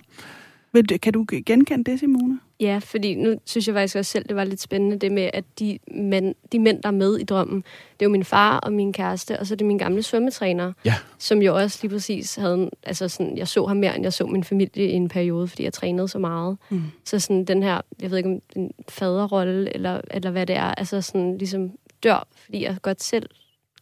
Kan 1.01 1.13
du 1.13 1.25
genkende 1.45 1.91
det, 1.91 1.99
Simone? 1.99 2.39
Ja, 2.59 2.79
fordi 2.83 3.15
nu 3.15 3.35
synes 3.45 3.67
jeg 3.67 3.75
faktisk 3.75 3.95
også 3.95 4.11
selv, 4.11 4.25
det 4.27 4.35
var 4.35 4.43
lidt 4.43 4.61
spændende, 4.61 4.97
det 4.97 5.11
med, 5.11 5.29
at 5.33 5.43
de 5.59 5.79
mænd, 5.91 6.35
de 6.51 6.59
mænd, 6.59 6.81
der 6.83 6.89
er 6.89 6.93
med 6.93 7.17
i 7.17 7.23
drømmen, 7.23 7.57
det 7.99 8.01
er 8.01 8.05
jo 8.05 8.09
min 8.09 8.23
far 8.23 8.57
og 8.57 8.73
min 8.73 8.93
kæreste, 8.93 9.39
og 9.39 9.47
så 9.47 9.53
er 9.53 9.55
det 9.55 9.67
min 9.67 9.77
gamle 9.77 10.03
svømmetræner, 10.03 10.73
ja. 10.85 10.93
som 11.17 11.41
jo 11.41 11.55
også 11.55 11.79
lige 11.81 11.91
præcis 11.91 12.35
havde, 12.35 12.69
altså 12.83 13.07
sådan, 13.07 13.37
jeg 13.37 13.47
så 13.47 13.65
ham 13.65 13.77
mere, 13.77 13.95
end 13.95 14.03
jeg 14.03 14.13
så 14.13 14.25
min 14.25 14.43
familie 14.43 14.89
i 14.89 14.93
en 14.93 15.09
periode, 15.09 15.47
fordi 15.47 15.63
jeg 15.63 15.73
trænede 15.73 16.07
så 16.07 16.19
meget. 16.19 16.57
Mm. 16.69 16.81
Så 17.03 17.19
sådan 17.19 17.45
den 17.45 17.63
her, 17.63 17.81
jeg 18.01 18.11
ved 18.11 18.17
ikke 18.17 18.29
om 18.29 18.41
en 18.55 18.71
faderrolle, 18.89 19.73
eller, 19.73 20.01
eller 20.11 20.31
hvad 20.31 20.45
det 20.45 20.55
er, 20.55 20.75
altså 20.75 21.01
sådan 21.01 21.37
ligesom 21.37 21.71
dør, 22.03 22.27
fordi 22.45 22.63
jeg 22.63 22.77
godt 22.81 23.03
selv 23.03 23.29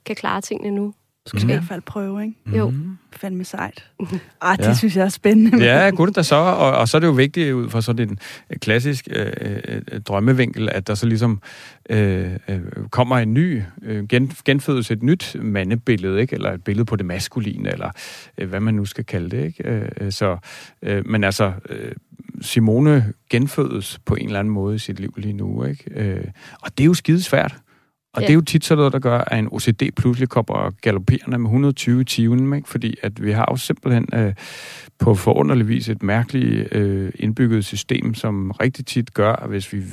kan 0.06 0.16
klare 0.16 0.42
tingene 0.42 0.76
nu. 0.76 0.94
Du 1.32 1.38
skal 1.38 1.44
mm. 1.44 1.50
i 1.50 1.54
hvert 1.54 1.68
fald 1.68 1.82
prøve, 1.82 2.22
ikke? 2.22 2.36
Mm. 2.46 2.54
Jo. 2.54 2.70
Mhm. 2.70 2.98
Fandme 3.12 3.44
sejt. 3.44 3.90
Ah, 4.42 4.58
det 4.58 4.66
ja. 4.66 4.74
synes 4.74 4.96
jeg 4.96 5.06
er 5.06 5.10
spændende. 5.10 5.66
Ja, 5.66 5.90
godt 5.90 6.16
da 6.16 6.24
så. 6.24 6.36
Og, 6.36 6.72
og 6.72 6.88
så 6.88 6.98
er 6.98 7.00
det 7.00 7.08
jo 7.08 7.12
vigtigt 7.12 7.54
ud 7.54 7.70
fra 7.70 7.82
sådan 7.82 8.10
en 8.10 8.20
klassisk 8.60 9.08
øh, 9.12 9.32
øh, 9.68 10.02
drømmevinkel, 10.02 10.70
at 10.70 10.88
der 10.88 10.96
så 10.96 11.06
ligesom 11.06 11.42
øh, 11.90 12.32
øh, 12.48 12.62
kommer 12.90 13.18
en 13.18 13.34
ny, 13.34 13.62
øh, 13.82 14.08
gen, 14.08 14.32
genfødes 14.46 14.92
et 14.92 15.04
nyt 15.04 15.36
mandebillede, 15.40 16.22
ikke? 16.22 16.36
Eller 16.36 16.52
et 16.52 16.64
billede 16.64 16.86
på 16.86 16.96
det 16.96 17.06
maskuline, 17.06 17.72
eller 17.72 17.90
øh, 18.38 18.50
hvad 18.50 18.60
man 18.60 18.74
nu 18.74 18.86
skal 18.86 19.06
kalde 19.06 19.30
det, 19.38 19.46
ikke? 19.46 19.70
Øh, 20.02 20.12
så, 20.12 20.38
øh, 20.82 21.08
men 21.08 21.24
altså, 21.24 21.52
øh, 21.70 21.92
Simone 22.42 23.14
genfødes 23.30 24.00
på 24.06 24.16
en 24.16 24.26
eller 24.26 24.40
anden 24.40 24.54
måde 24.54 24.76
i 24.76 24.80
sit 24.80 25.00
liv 25.00 25.14
lige 25.18 25.34
nu, 25.34 25.64
ikke? 25.64 25.84
Øh, 25.96 26.26
og 26.62 26.78
det 26.78 26.84
er 26.84 26.88
jo 26.88 26.94
skidesvært. 26.94 27.56
Og 28.14 28.22
ja. 28.22 28.28
det 28.28 28.30
er 28.30 28.36
jo 28.36 28.42
tit 28.42 28.66
sådan 28.66 28.78
noget, 28.78 28.94
der 28.94 29.00
gør, 29.00 29.18
at 29.18 29.40
en 29.40 29.48
OCD 29.52 29.84
pludselig 29.96 30.30
kommer 30.30 30.72
galopperende 30.82 31.38
med 31.38 31.46
120 31.46 32.02
i 32.02 32.04
timen, 32.04 32.54
ikke? 32.54 32.70
fordi 32.70 32.96
at 33.02 33.24
vi 33.24 33.32
har 33.32 33.48
jo 33.52 33.56
simpelthen 33.56 34.08
øh, 34.14 34.34
på 35.00 35.16
forunderlig 35.16 35.68
vis 35.68 35.90
et 35.90 36.04
mærkeligt 36.04 36.76
øh, 36.76 37.12
indbygget 37.16 37.66
system, 37.66 38.14
som 38.14 38.52
rigtig 38.52 38.86
tit 38.86 39.14
gør, 39.14 39.34
at 39.34 39.50
hvis 39.50 39.74
vi 39.74 39.84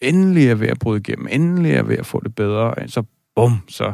endelig 0.00 0.48
er 0.48 0.54
ved 0.54 0.68
at 0.68 0.78
bryde 0.78 1.00
igennem, 1.00 1.28
endelig 1.30 1.72
er 1.72 1.82
ved 1.82 1.98
at 1.98 2.06
få 2.06 2.20
det 2.24 2.34
bedre, 2.34 2.74
så 2.86 3.02
bum, 3.38 3.52
så, 3.68 3.92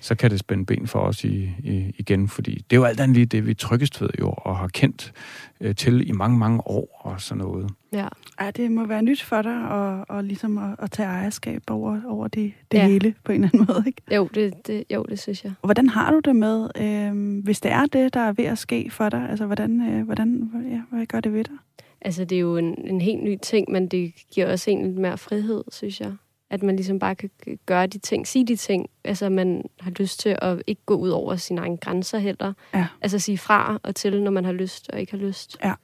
så 0.00 0.14
kan 0.14 0.30
det 0.30 0.38
spænde 0.38 0.66
ben 0.66 0.86
for 0.86 0.98
os 0.98 1.24
i, 1.24 1.50
i, 1.58 1.94
igen, 1.98 2.28
fordi 2.28 2.54
det 2.54 2.76
er 2.76 2.80
jo 2.80 2.84
alt 2.84 3.00
andet 3.00 3.16
lige 3.16 3.26
det, 3.26 3.46
vi 3.46 3.54
tryggest 3.54 4.00
ved 4.00 4.08
jo, 4.20 4.34
og 4.36 4.56
har 4.56 4.68
kendt 4.68 5.12
øh, 5.60 5.74
til 5.74 6.08
i 6.08 6.12
mange, 6.12 6.38
mange 6.38 6.66
år 6.66 7.00
og 7.00 7.20
sådan 7.20 7.38
noget. 7.38 7.70
Ja. 7.92 8.08
ja, 8.40 8.50
det 8.50 8.70
må 8.70 8.86
være 8.86 9.02
nyt 9.02 9.22
for 9.22 9.42
dig 9.42 9.68
og, 9.68 10.04
og 10.08 10.24
ligesom 10.24 10.58
at, 10.58 10.76
at 10.78 10.90
tage 10.90 11.08
ejerskab 11.08 11.62
over, 11.70 12.00
over 12.08 12.28
det, 12.28 12.52
det 12.72 12.78
ja. 12.78 12.86
hele 12.86 13.14
på 13.24 13.32
en 13.32 13.44
eller 13.44 13.50
anden 13.54 13.74
måde, 13.74 13.84
ikke? 13.86 14.02
Jo, 14.14 14.28
det, 14.34 14.66
det, 14.66 14.84
jo, 14.90 15.02
det 15.08 15.18
synes 15.18 15.44
jeg. 15.44 15.52
Og 15.62 15.66
hvordan 15.66 15.88
har 15.88 16.10
du 16.10 16.20
det 16.20 16.36
med, 16.36 16.68
øh, 16.76 17.44
hvis 17.44 17.60
det 17.60 17.70
er 17.70 17.86
det, 17.86 18.14
der 18.14 18.20
er 18.20 18.32
ved 18.32 18.44
at 18.44 18.58
ske 18.58 18.90
for 18.90 19.08
dig? 19.08 19.26
Altså, 19.30 19.46
hvordan, 19.46 19.80
øh, 19.88 20.04
hvordan 20.04 20.50
ja, 20.70 20.96
hvad 20.96 21.06
gør 21.06 21.20
det 21.20 21.32
ved 21.32 21.44
dig? 21.44 21.56
Altså, 22.00 22.24
det 22.24 22.36
er 22.36 22.40
jo 22.40 22.56
en, 22.56 22.74
en 22.84 23.00
helt 23.00 23.22
ny 23.22 23.38
ting, 23.42 23.70
men 23.70 23.88
det 23.88 24.12
giver 24.32 24.52
også 24.52 24.70
en 24.70 24.86
lidt 24.86 24.98
mere 24.98 25.18
frihed, 25.18 25.64
synes 25.72 26.00
jeg 26.00 26.12
at 26.54 26.62
man 26.62 26.76
ligesom 26.76 26.98
bare 26.98 27.14
kan 27.14 27.30
gøre 27.66 27.86
de 27.86 27.98
ting, 27.98 28.26
sige 28.26 28.46
de 28.46 28.56
ting, 28.56 28.86
altså 29.04 29.28
man 29.28 29.64
har 29.80 29.90
lyst 29.90 30.20
til 30.20 30.36
at 30.42 30.62
ikke 30.66 30.82
gå 30.86 30.94
ud 30.94 31.08
over 31.08 31.36
sine 31.36 31.60
egne 31.60 31.76
grænser 31.76 32.18
heller. 32.18 32.52
Ja. 32.74 32.86
Altså 33.00 33.18
sige 33.18 33.38
fra 33.38 33.80
og 33.82 33.94
til, 33.94 34.22
når 34.22 34.30
man 34.30 34.44
har 34.44 34.52
lyst 34.52 34.90
og 34.92 35.00
ikke 35.00 35.12
har 35.12 35.18
lyst. 35.18 35.56
Ja. 35.64 35.74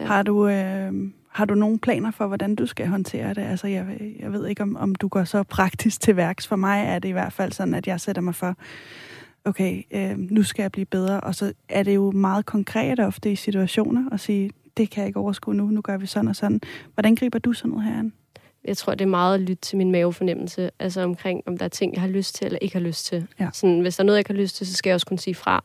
ja. 0.00 0.04
Har 0.06 0.22
du... 0.22 0.48
Øh 0.48 0.92
har 1.34 1.44
du 1.44 1.54
nogle 1.54 1.78
planer 1.78 2.10
for, 2.10 2.26
hvordan 2.26 2.54
du 2.54 2.66
skal 2.66 2.86
håndtere 2.86 3.34
det? 3.34 3.42
Altså, 3.42 3.66
jeg, 3.66 3.86
jeg 4.18 4.32
ved 4.32 4.46
ikke, 4.46 4.62
om, 4.62 4.76
om 4.76 4.94
du 4.94 5.08
går 5.08 5.24
så 5.24 5.42
praktisk 5.42 6.00
til 6.00 6.16
værks. 6.16 6.46
For 6.46 6.56
mig 6.56 6.84
er 6.86 6.98
det 6.98 7.08
i 7.08 7.12
hvert 7.12 7.32
fald 7.32 7.52
sådan, 7.52 7.74
at 7.74 7.86
jeg 7.86 8.00
sætter 8.00 8.22
mig 8.22 8.34
for, 8.34 8.56
okay, 9.44 9.82
øh, 9.90 10.18
nu 10.18 10.42
skal 10.42 10.62
jeg 10.62 10.72
blive 10.72 10.86
bedre. 10.86 11.20
Og 11.20 11.34
så 11.34 11.52
er 11.68 11.82
det 11.82 11.94
jo 11.94 12.10
meget 12.10 12.46
konkret 12.46 13.00
ofte 13.00 13.32
i 13.32 13.36
situationer 13.36 14.10
at 14.12 14.20
sige, 14.20 14.50
det 14.76 14.90
kan 14.90 15.00
jeg 15.00 15.06
ikke 15.06 15.18
overskue 15.18 15.54
nu, 15.54 15.66
nu 15.66 15.80
gør 15.80 15.96
vi 15.96 16.06
sådan 16.06 16.28
og 16.28 16.36
sådan. 16.36 16.60
Hvordan 16.94 17.14
griber 17.14 17.38
du 17.38 17.52
sådan 17.52 17.70
noget 17.70 17.84
herinde? 17.84 18.10
Jeg 18.64 18.76
tror, 18.76 18.94
det 18.94 19.04
er 19.04 19.08
meget 19.08 19.34
at 19.34 19.40
lytte 19.40 19.62
til 19.62 19.78
min 19.78 19.92
mavefornemmelse, 19.92 20.70
altså 20.78 21.02
omkring, 21.02 21.42
om 21.46 21.56
der 21.58 21.64
er 21.64 21.68
ting, 21.68 21.94
jeg 21.94 22.00
har 22.00 22.08
lyst 22.08 22.34
til 22.34 22.44
eller 22.44 22.58
ikke 22.62 22.74
har 22.74 22.84
lyst 22.84 23.06
til. 23.06 23.26
Ja. 23.40 23.48
Sådan, 23.52 23.80
hvis 23.80 23.96
der 23.96 24.02
er 24.02 24.06
noget, 24.06 24.16
jeg 24.16 24.20
ikke 24.20 24.32
har 24.32 24.42
lyst 24.42 24.56
til, 24.56 24.66
så 24.66 24.74
skal 24.74 24.90
jeg 24.90 24.94
også 24.94 25.06
kunne 25.06 25.18
sige 25.18 25.34
fra. 25.34 25.64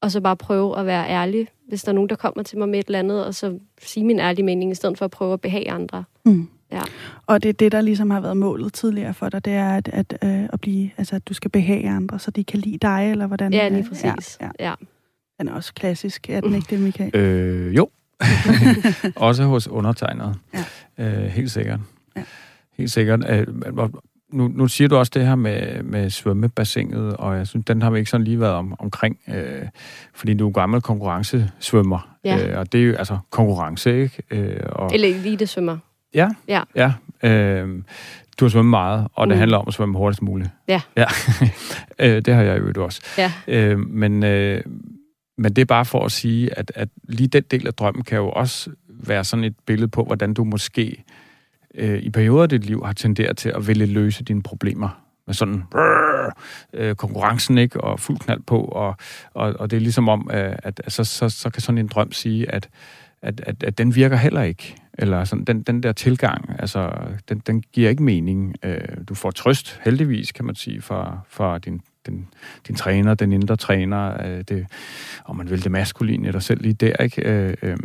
Og 0.00 0.10
så 0.10 0.20
bare 0.20 0.36
prøve 0.36 0.78
at 0.78 0.86
være 0.86 1.08
ærlig, 1.08 1.48
hvis 1.68 1.82
der 1.82 1.88
er 1.88 1.94
nogen, 1.94 2.10
der 2.10 2.16
kommer 2.16 2.42
til 2.42 2.58
mig 2.58 2.68
med 2.68 2.78
et 2.78 2.86
eller 2.86 2.98
andet, 2.98 3.26
og 3.26 3.34
så 3.34 3.58
sige 3.82 4.04
min 4.04 4.18
ærlige 4.18 4.44
mening, 4.44 4.70
i 4.70 4.74
stedet 4.74 4.98
for 4.98 5.04
at 5.04 5.10
prøve 5.10 5.32
at 5.32 5.40
behage 5.40 5.70
andre. 5.70 6.04
Mm. 6.24 6.48
Ja. 6.72 6.80
Og 7.26 7.42
det 7.42 7.48
er 7.48 7.52
det, 7.52 7.72
der 7.72 7.80
ligesom 7.80 8.10
har 8.10 8.20
været 8.20 8.36
målet 8.36 8.72
tidligere 8.72 9.14
for 9.14 9.28
dig, 9.28 9.44
det 9.44 9.52
er 9.52 9.76
at, 9.76 9.88
at, 9.88 10.18
øh, 10.24 10.44
at 10.52 10.60
blive, 10.60 10.90
altså, 10.96 11.16
at 11.16 11.28
du 11.28 11.34
skal 11.34 11.50
behage 11.50 11.90
andre, 11.90 12.18
så 12.18 12.30
de 12.30 12.44
kan 12.44 12.60
lide 12.60 12.78
dig, 12.78 13.10
eller 13.10 13.26
hvordan? 13.26 13.52
Ja, 13.52 13.68
lige 13.68 13.88
præcis. 13.88 14.38
Ja, 14.40 14.46
ja. 14.60 14.68
ja. 14.68 14.74
Den 15.40 15.48
er 15.48 15.52
også 15.52 15.74
klassisk, 15.74 16.30
er 16.30 16.40
den 16.40 16.54
ikke 16.54 16.66
det, 16.70 16.80
Michael? 16.80 17.16
Øh, 17.16 17.76
jo. 17.76 17.90
også 19.16 19.44
hos 19.44 19.68
undertegnet. 19.68 20.34
Ja. 20.54 20.64
Øh, 20.98 21.24
helt 21.24 21.50
sikkert. 21.50 21.80
Ja. 22.16 22.22
Helt 22.78 22.90
sikkert. 22.90 23.30
Øh, 23.30 23.46
nu, 24.32 24.48
nu 24.48 24.68
siger 24.68 24.88
du 24.88 24.96
også 24.96 25.12
det 25.14 25.26
her 25.26 25.34
med, 25.34 25.82
med 25.82 26.10
svømmebassinet, 26.10 27.16
og 27.16 27.36
jeg 27.36 27.46
synes, 27.46 27.66
den 27.66 27.82
har 27.82 27.90
vi 27.90 27.98
ikke 27.98 28.10
sådan 28.10 28.24
lige 28.24 28.40
været 28.40 28.52
om, 28.52 28.74
omkring, 28.78 29.18
øh, 29.28 29.62
fordi 30.14 30.34
du 30.34 30.48
er 30.48 30.52
gammel 30.52 30.80
konkurrencesvømmer, 30.80 32.16
ja. 32.24 32.48
øh, 32.48 32.58
og 32.58 32.72
det 32.72 32.80
er 32.80 32.84
jo 32.84 32.94
altså 32.94 33.18
konkurrence, 33.30 34.02
ikke? 34.02 34.22
Øh, 34.30 34.60
og, 34.66 34.90
Eller 34.94 35.08
elite-svømmer. 35.08 35.78
Ja, 36.14 36.28
ja. 36.48 36.62
ja 36.76 36.92
øh, 37.28 37.82
du 38.40 38.44
har 38.44 38.50
svømmet 38.50 38.70
meget, 38.70 39.08
og 39.14 39.26
mm. 39.26 39.28
det 39.28 39.38
handler 39.38 39.58
om 39.58 39.64
at 39.68 39.74
svømme 39.74 39.98
hurtigst 39.98 40.22
muligt. 40.22 40.50
Ja. 40.68 40.80
ja. 40.96 41.06
øh, 42.06 42.22
det 42.24 42.34
har 42.34 42.42
jeg 42.42 42.60
jo 42.76 42.84
også. 42.84 43.02
Ja. 43.18 43.32
Øh, 43.48 43.78
men, 43.78 44.24
øh, 44.24 44.62
men 45.38 45.52
det 45.52 45.62
er 45.62 45.66
bare 45.66 45.84
for 45.84 46.04
at 46.04 46.12
sige, 46.12 46.58
at, 46.58 46.72
at 46.74 46.88
lige 47.08 47.28
den 47.28 47.42
del 47.50 47.66
af 47.66 47.74
drømmen 47.74 48.04
kan 48.04 48.18
jo 48.18 48.30
også 48.30 48.70
være 48.88 49.24
sådan 49.24 49.44
et 49.44 49.54
billede 49.66 49.88
på, 49.88 50.04
hvordan 50.04 50.34
du 50.34 50.44
måske 50.44 51.04
øh, 51.74 51.98
i 51.98 52.10
perioder 52.10 52.42
af 52.42 52.48
dit 52.48 52.64
liv 52.64 52.82
har 52.84 52.92
tenderet 52.92 53.36
til 53.36 53.48
at 53.48 53.68
vælge 53.68 53.86
løse 53.86 54.24
dine 54.24 54.42
problemer 54.42 55.02
med 55.26 55.34
sådan 55.34 55.62
øh, 56.72 56.94
konkurrencen, 56.94 57.58
ikke? 57.58 57.80
Og 57.80 58.00
fuld 58.00 58.18
knald 58.18 58.40
på, 58.46 58.60
og, 58.64 58.96
og, 59.34 59.54
og 59.58 59.70
det 59.70 59.76
er 59.76 59.80
ligesom 59.80 60.08
om, 60.08 60.30
øh, 60.32 60.56
at 60.62 60.80
altså, 60.84 61.04
så, 61.04 61.28
så 61.28 61.50
kan 61.50 61.62
sådan 61.62 61.78
en 61.78 61.86
drøm 61.86 62.12
sige, 62.12 62.50
at, 62.50 62.68
at, 63.22 63.40
at, 63.40 63.62
at 63.62 63.78
den 63.78 63.94
virker 63.94 64.16
heller 64.16 64.42
ikke. 64.42 64.76
Eller 64.98 65.24
sådan, 65.24 65.44
den, 65.44 65.62
den 65.62 65.82
der 65.82 65.92
tilgang, 65.92 66.56
altså, 66.58 66.92
den, 67.28 67.38
den 67.38 67.62
giver 67.72 67.90
ikke 67.90 68.02
mening. 68.02 68.54
Øh, 68.62 68.78
du 69.08 69.14
får 69.14 69.30
trøst, 69.30 69.80
heldigvis, 69.84 70.32
kan 70.32 70.44
man 70.44 70.54
sige, 70.54 70.82
fra, 70.82 71.18
fra 71.28 71.58
din, 71.58 71.80
den, 72.06 72.28
din 72.68 72.76
træner, 72.76 73.14
den 73.14 73.32
indre 73.32 73.56
træner, 73.56 74.26
øh, 74.26 74.44
det, 74.48 74.66
om 75.24 75.36
man 75.36 75.50
vil 75.50 75.64
det 75.64 75.72
maskuline 75.72 76.28
i 76.28 76.32
dig 76.32 76.42
selv 76.42 76.62
lige 76.62 76.74
der, 76.74 76.96
ikke? 76.96 77.22
Øh, 77.22 77.54
øh, 77.62 77.76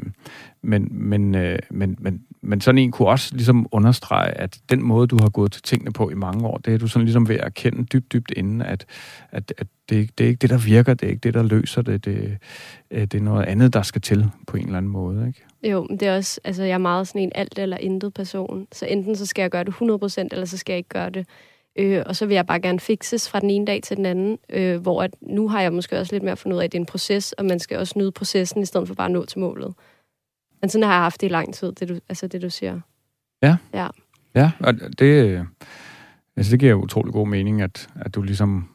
men, 0.61 0.87
men, 0.91 1.35
øh, 1.35 1.59
men, 1.71 1.97
men, 1.99 2.21
men 2.41 2.61
sådan 2.61 2.79
en 2.79 2.91
kunne 2.91 3.07
også 3.07 3.35
ligesom 3.35 3.67
understrege, 3.71 4.31
at 4.31 4.59
den 4.69 4.83
måde, 4.83 5.07
du 5.07 5.17
har 5.21 5.29
gået 5.29 5.51
til 5.51 5.61
tingene 5.61 5.93
på 5.93 6.09
i 6.09 6.13
mange 6.13 6.47
år, 6.47 6.57
det 6.57 6.73
er 6.73 6.77
du 6.77 6.87
sådan 6.87 7.05
ligesom 7.05 7.29
ved 7.29 7.35
at 7.35 7.43
erkende 7.43 7.83
dybt, 7.83 8.13
dybt 8.13 8.31
inden, 8.35 8.61
at, 8.61 8.85
at, 9.31 9.53
at 9.57 9.67
det, 9.89 10.17
det 10.17 10.23
er 10.23 10.27
ikke 10.27 10.39
det, 10.39 10.49
der 10.49 10.57
virker, 10.57 10.93
det 10.93 11.05
er 11.05 11.09
ikke 11.09 11.21
det, 11.21 11.33
der 11.33 11.43
løser 11.43 11.81
det, 11.81 12.05
det, 12.05 12.37
øh, 12.91 13.01
det 13.01 13.13
er 13.13 13.21
noget 13.21 13.45
andet, 13.45 13.73
der 13.73 13.81
skal 13.81 14.01
til 14.01 14.25
på 14.47 14.57
en 14.57 14.65
eller 14.65 14.77
anden 14.77 14.91
måde, 14.91 15.27
ikke? 15.27 15.71
Jo, 15.73 15.87
det 15.87 16.03
er 16.03 16.15
også, 16.15 16.39
altså 16.43 16.63
jeg 16.63 16.73
er 16.73 16.77
meget 16.77 17.07
sådan 17.07 17.21
en 17.21 17.31
alt 17.35 17.59
eller 17.59 17.77
intet 17.77 18.13
person, 18.13 18.67
så 18.71 18.85
enten 18.85 19.15
så 19.15 19.25
skal 19.25 19.41
jeg 19.41 19.51
gøre 19.51 19.63
det 19.63 19.73
100%, 19.73 20.27
eller 20.31 20.45
så 20.45 20.57
skal 20.57 20.73
jeg 20.73 20.77
ikke 20.77 20.89
gøre 20.89 21.09
det. 21.09 21.27
Øh, 21.79 22.03
og 22.05 22.15
så 22.15 22.25
vil 22.25 22.35
jeg 22.35 22.45
bare 22.45 22.59
gerne 22.59 22.79
fikses 22.79 23.29
fra 23.29 23.39
den 23.39 23.49
ene 23.49 23.65
dag 23.65 23.83
til 23.83 23.97
den 23.97 24.05
anden, 24.05 24.37
øh, 24.49 24.81
hvor 24.81 25.03
at 25.03 25.15
nu 25.21 25.47
har 25.47 25.61
jeg 25.61 25.73
måske 25.73 25.99
også 25.99 26.15
lidt 26.15 26.23
mere 26.23 26.37
fundet 26.37 26.55
ud 26.55 26.61
af, 26.61 26.65
at 26.65 26.71
det 26.71 26.77
er 26.77 26.81
en 26.81 26.85
proces, 26.85 27.33
og 27.33 27.45
man 27.45 27.59
skal 27.59 27.77
også 27.77 27.93
nyde 27.97 28.11
processen, 28.11 28.61
i 28.61 28.65
stedet 28.65 28.87
for 28.87 28.95
bare 28.95 29.05
at 29.05 29.11
nå 29.11 29.25
til 29.25 29.39
målet. 29.39 29.73
Men 30.61 30.69
sådan 30.69 30.87
har 30.87 30.93
jeg 30.93 31.01
haft 31.01 31.21
det 31.21 31.27
i 31.27 31.29
lang 31.29 31.53
tid, 31.53 31.71
det 31.71 31.89
du, 31.89 31.99
altså 32.09 32.27
det 32.27 32.41
du 32.41 32.49
siger. 32.49 32.79
Ja. 33.41 33.57
Ja. 33.73 33.87
Ja, 34.35 34.51
og 34.59 34.73
det, 34.99 35.47
altså 36.37 36.51
det 36.51 36.59
giver 36.59 36.71
jo 36.71 36.81
utrolig 36.81 37.13
god 37.13 37.27
mening, 37.27 37.61
at, 37.61 37.89
at 37.95 38.15
du 38.15 38.21
ligesom 38.21 38.69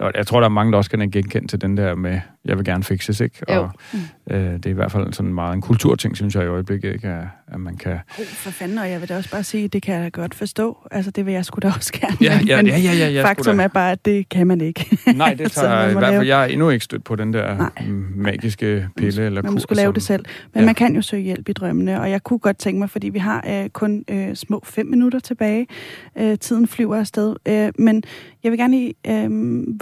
og 0.00 0.12
jeg 0.14 0.26
tror, 0.26 0.40
der 0.40 0.44
er 0.44 0.48
mange, 0.50 0.72
der 0.72 0.78
også 0.78 0.90
kan 0.90 1.10
genkende 1.10 1.48
til 1.48 1.60
den 1.60 1.76
der 1.76 1.94
med, 1.94 2.20
jeg 2.44 2.56
vil 2.56 2.64
gerne 2.64 2.84
fixes, 2.84 3.20
ikke? 3.20 3.36
Og 3.48 3.70
Jo. 3.94 3.98
øh, 4.36 4.52
det 4.52 4.66
er 4.66 4.70
i 4.70 4.72
hvert 4.72 4.92
fald 4.92 5.12
sådan 5.12 5.34
meget 5.34 5.54
en 5.54 5.60
kulturting, 5.60 6.16
synes 6.16 6.34
jeg 6.34 6.44
i 6.44 6.46
øjeblikket, 6.46 6.92
ikke? 6.92 7.08
At, 7.08 7.24
at 7.48 7.60
man 7.60 7.76
kan... 7.76 7.92
Oh, 8.18 8.24
for 8.24 8.50
fanden, 8.50 8.78
og 8.78 8.90
jeg 8.90 9.00
vil 9.00 9.08
da 9.08 9.16
også 9.16 9.30
bare 9.30 9.42
sige, 9.44 9.68
det 9.68 9.82
kan 9.82 9.94
jeg 9.94 10.02
da 10.04 10.08
godt 10.08 10.34
forstå. 10.34 10.88
Altså, 10.90 11.10
det 11.10 11.26
vil 11.26 11.34
jeg 11.34 11.44
sgu 11.44 11.58
da 11.62 11.72
også 11.76 11.92
gerne. 11.92 12.16
Ja, 12.20 12.40
ja, 12.46 12.56
men 12.56 12.66
ja, 12.66 12.78
ja, 12.78 12.92
ja, 12.92 13.08
ja 13.08 13.24
faktum 13.24 13.56
da. 13.56 13.62
er 13.64 13.68
bare, 13.68 13.92
at 13.92 14.04
det 14.04 14.28
kan 14.28 14.46
man 14.46 14.60
ikke. 14.60 14.98
Nej, 15.16 15.34
det 15.34 15.52
Så 15.52 15.60
tager 15.60 15.74
man 15.86 15.90
i 15.90 15.98
hvert 15.98 16.14
fald, 16.14 16.26
jeg 16.26 16.42
er 16.42 16.46
endnu 16.46 16.70
ikke 16.70 16.84
stødt 16.84 17.04
på 17.04 17.16
den 17.16 17.32
der 17.32 17.56
Nej. 17.56 17.70
mm, 17.86 18.12
magiske 18.16 18.88
pille 18.96 19.26
eller 19.26 19.42
man 19.42 19.52
kur, 19.52 19.58
skulle 19.60 19.76
lave 19.76 19.86
som- 19.86 19.94
det 19.94 20.02
selv. 20.02 20.24
Men 20.54 20.60
Ja. 20.60 20.66
man 20.66 20.74
kan 20.74 20.94
jo 20.94 21.02
søge 21.02 21.22
hjælp 21.22 21.48
i 21.48 21.52
drømmene, 21.52 22.00
og 22.00 22.10
jeg 22.10 22.22
kunne 22.22 22.38
godt 22.38 22.58
tænke 22.58 22.78
mig, 22.78 22.90
fordi 22.90 23.08
vi 23.08 23.18
har 23.18 23.44
øh, 23.48 23.68
kun 23.68 24.04
øh, 24.10 24.34
små 24.34 24.62
fem 24.64 24.86
minutter 24.86 25.18
tilbage. 25.18 25.66
Øh, 26.18 26.38
tiden 26.38 26.66
flyver 26.68 26.96
afsted. 26.96 27.36
Øh, 27.48 27.72
men 27.78 28.02
jeg 28.44 28.50
vil 28.52 28.58
gerne 28.58 28.76
lige, 28.76 28.94
øh, 29.06 29.30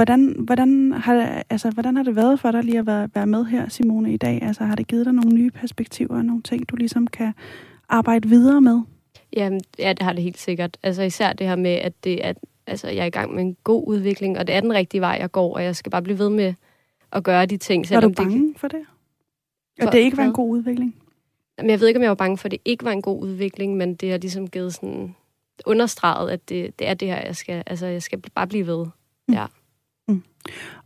hvordan, 0.09 0.35
hvordan, 0.39 0.93
har, 0.93 1.15
det- 1.15 1.43
altså, 1.51 1.71
hvordan 1.71 1.97
har 1.97 2.03
det 2.03 2.17
været 2.17 2.41
for 2.41 2.51
dig 2.51 2.65
lige 2.65 2.79
at 2.79 2.87
være, 2.87 3.09
være 3.15 3.27
med 3.27 3.45
her, 3.45 3.69
Simone, 3.69 4.13
i 4.13 4.17
dag? 4.17 4.43
Altså, 4.43 4.65
har 4.65 4.75
det 4.75 4.87
givet 4.87 5.07
dig 5.07 5.15
nogle 5.15 5.31
nye 5.35 5.51
perspektiver 5.51 6.17
og 6.17 6.25
nogle 6.25 6.43
ting, 6.43 6.69
du 6.69 6.77
ligesom 6.77 7.07
kan 7.07 7.33
arbejde 7.89 8.29
videre 8.29 8.61
med? 8.61 8.81
Jamen, 9.37 9.61
ja, 9.79 9.89
det 9.93 10.03
har 10.03 10.13
det 10.13 10.23
helt 10.23 10.39
sikkert. 10.39 10.77
Altså 10.83 11.03
især 11.03 11.33
det 11.33 11.47
her 11.47 11.57
med, 11.57 11.71
at 11.71 12.05
det 12.05 12.27
er, 12.27 12.33
altså, 12.67 12.89
jeg 12.89 13.03
er 13.03 13.07
i 13.07 13.11
gang 13.11 13.35
med 13.35 13.43
en 13.43 13.57
god 13.65 13.85
udvikling, 13.89 14.39
og 14.39 14.47
det 14.47 14.55
er 14.55 14.61
den 14.61 14.73
rigtige 14.73 15.01
vej, 15.01 15.17
jeg 15.21 15.33
går, 15.33 15.55
og 15.55 15.65
jeg 15.65 15.77
skal 15.77 15.91
bare 15.91 16.03
blive 16.03 16.19
ved 16.19 16.31
med 16.31 16.55
at 17.13 17.25
gøre 17.25 17.47
de 17.47 17.57
ting. 17.57 17.81
Var 17.81 17.85
du 17.85 17.89
selvom 17.89 18.15
det, 18.15 18.17
bange 18.17 18.55
for 18.57 18.69
det? 18.69 18.81
For 19.81 19.87
At 19.87 19.93
det 19.93 19.99
ikke 19.99 20.17
var 20.17 20.25
en 20.25 20.33
god 20.33 20.51
udvikling? 20.51 20.95
Jamen, 21.59 21.71
jeg 21.71 21.81
ved 21.81 21.89
ikke, 21.89 21.99
om 21.99 22.03
jeg 22.03 22.09
var 22.11 22.15
bange 22.15 22.37
for, 22.39 22.45
at 22.49 22.51
det 22.53 22.61
ikke 22.65 22.85
var 22.85 22.93
en 22.93 23.03
god 23.03 23.23
udvikling, 23.23 23.77
men 23.77 23.95
det 23.95 24.11
har 24.11 24.19
ligesom 24.19 24.49
givet 24.49 24.75
sådan 24.75 25.15
understreget, 25.67 26.31
at 26.31 26.49
det, 26.49 26.79
det 26.79 26.89
er 26.89 26.95
det 26.95 27.09
her, 27.09 27.27
jeg 27.27 27.37
skal, 27.37 27.63
altså, 27.67 27.87
jeg 27.87 28.03
skal 28.03 28.23
bare 28.35 28.47
blive 28.47 28.67
ved. 28.67 28.87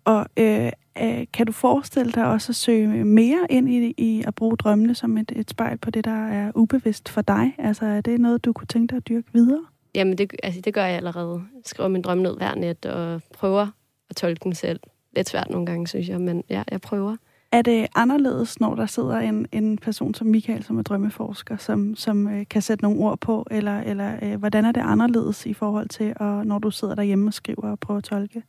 Og 0.05 0.27
øh, 0.37 0.71
øh, 1.03 1.27
kan 1.33 1.47
du 1.47 1.53
forestille 1.53 2.13
dig 2.13 2.27
også 2.27 2.53
at 2.53 2.57
søge 2.57 3.05
mere 3.05 3.47
ind 3.51 3.69
i, 3.69 3.95
i 3.99 4.25
at 4.27 4.35
bruge 4.35 4.57
drømmene 4.57 4.95
som 4.95 5.19
et, 5.19 5.33
et 5.37 5.51
spejl 5.51 5.79
på 5.79 5.91
det, 5.91 6.05
der 6.05 6.27
er 6.27 6.53
ubevidst 6.55 7.09
for 7.09 7.23
dig? 7.23 7.55
Altså 7.59 7.85
er 7.85 8.01
det 8.01 8.21
noget, 8.21 8.45
du 8.45 8.53
kunne 8.53 8.67
tænke 8.67 8.91
dig 8.91 8.97
at 8.97 9.09
dyrke 9.09 9.29
videre? 9.33 9.65
Jamen, 9.95 10.19
det, 10.19 10.33
altså, 10.43 10.61
det 10.61 10.75
gør 10.75 10.85
jeg 10.85 10.97
allerede. 10.97 11.43
Jeg 11.55 11.63
skriver 11.65 11.89
min 11.89 12.03
drøm 12.03 12.19
ned 12.19 12.37
hver 12.37 12.55
net 12.55 12.87
og 12.87 13.23
prøver 13.35 13.67
at 14.11 14.17
tolke 14.17 14.41
den 14.45 14.55
selv. 14.55 14.81
Lidt 15.17 15.29
svært 15.29 15.51
nogle 15.51 15.67
gange, 15.67 15.87
synes 15.87 16.09
jeg, 16.09 16.21
men 16.21 16.45
ja, 16.51 16.63
jeg 16.71 16.81
prøver. 16.81 17.17
Er 17.53 17.63
det 17.63 17.87
anderledes, 17.95 18.61
når 18.61 18.75
der 18.75 18.87
sidder 18.87 19.19
en, 19.19 19.47
en 19.53 19.79
person 19.79 20.15
som 20.15 20.27
Michael, 20.27 20.65
som 20.65 20.79
er 20.79 20.83
drømmeforsker, 20.83 21.57
som, 21.57 21.95
som 21.97 22.29
øh, 22.29 22.47
kan 22.51 22.63
sætte 22.63 22.85
nogle 22.85 23.01
ord 23.01 23.21
på, 23.21 23.47
eller, 23.51 23.81
eller 23.81 24.17
øh, 24.23 24.39
hvordan 24.39 24.65
er 24.65 24.73
det 24.73 24.81
anderledes 24.81 25.47
i 25.47 25.53
forhold 25.53 25.89
til, 25.89 26.15
at, 26.21 26.47
når 26.47 26.59
du 26.59 26.71
sidder 26.71 26.95
derhjemme 26.95 27.29
og 27.29 27.35
skriver 27.35 27.71
og 27.71 27.79
prøver 27.79 27.99
at 27.99 28.05
tolke? 28.05 28.43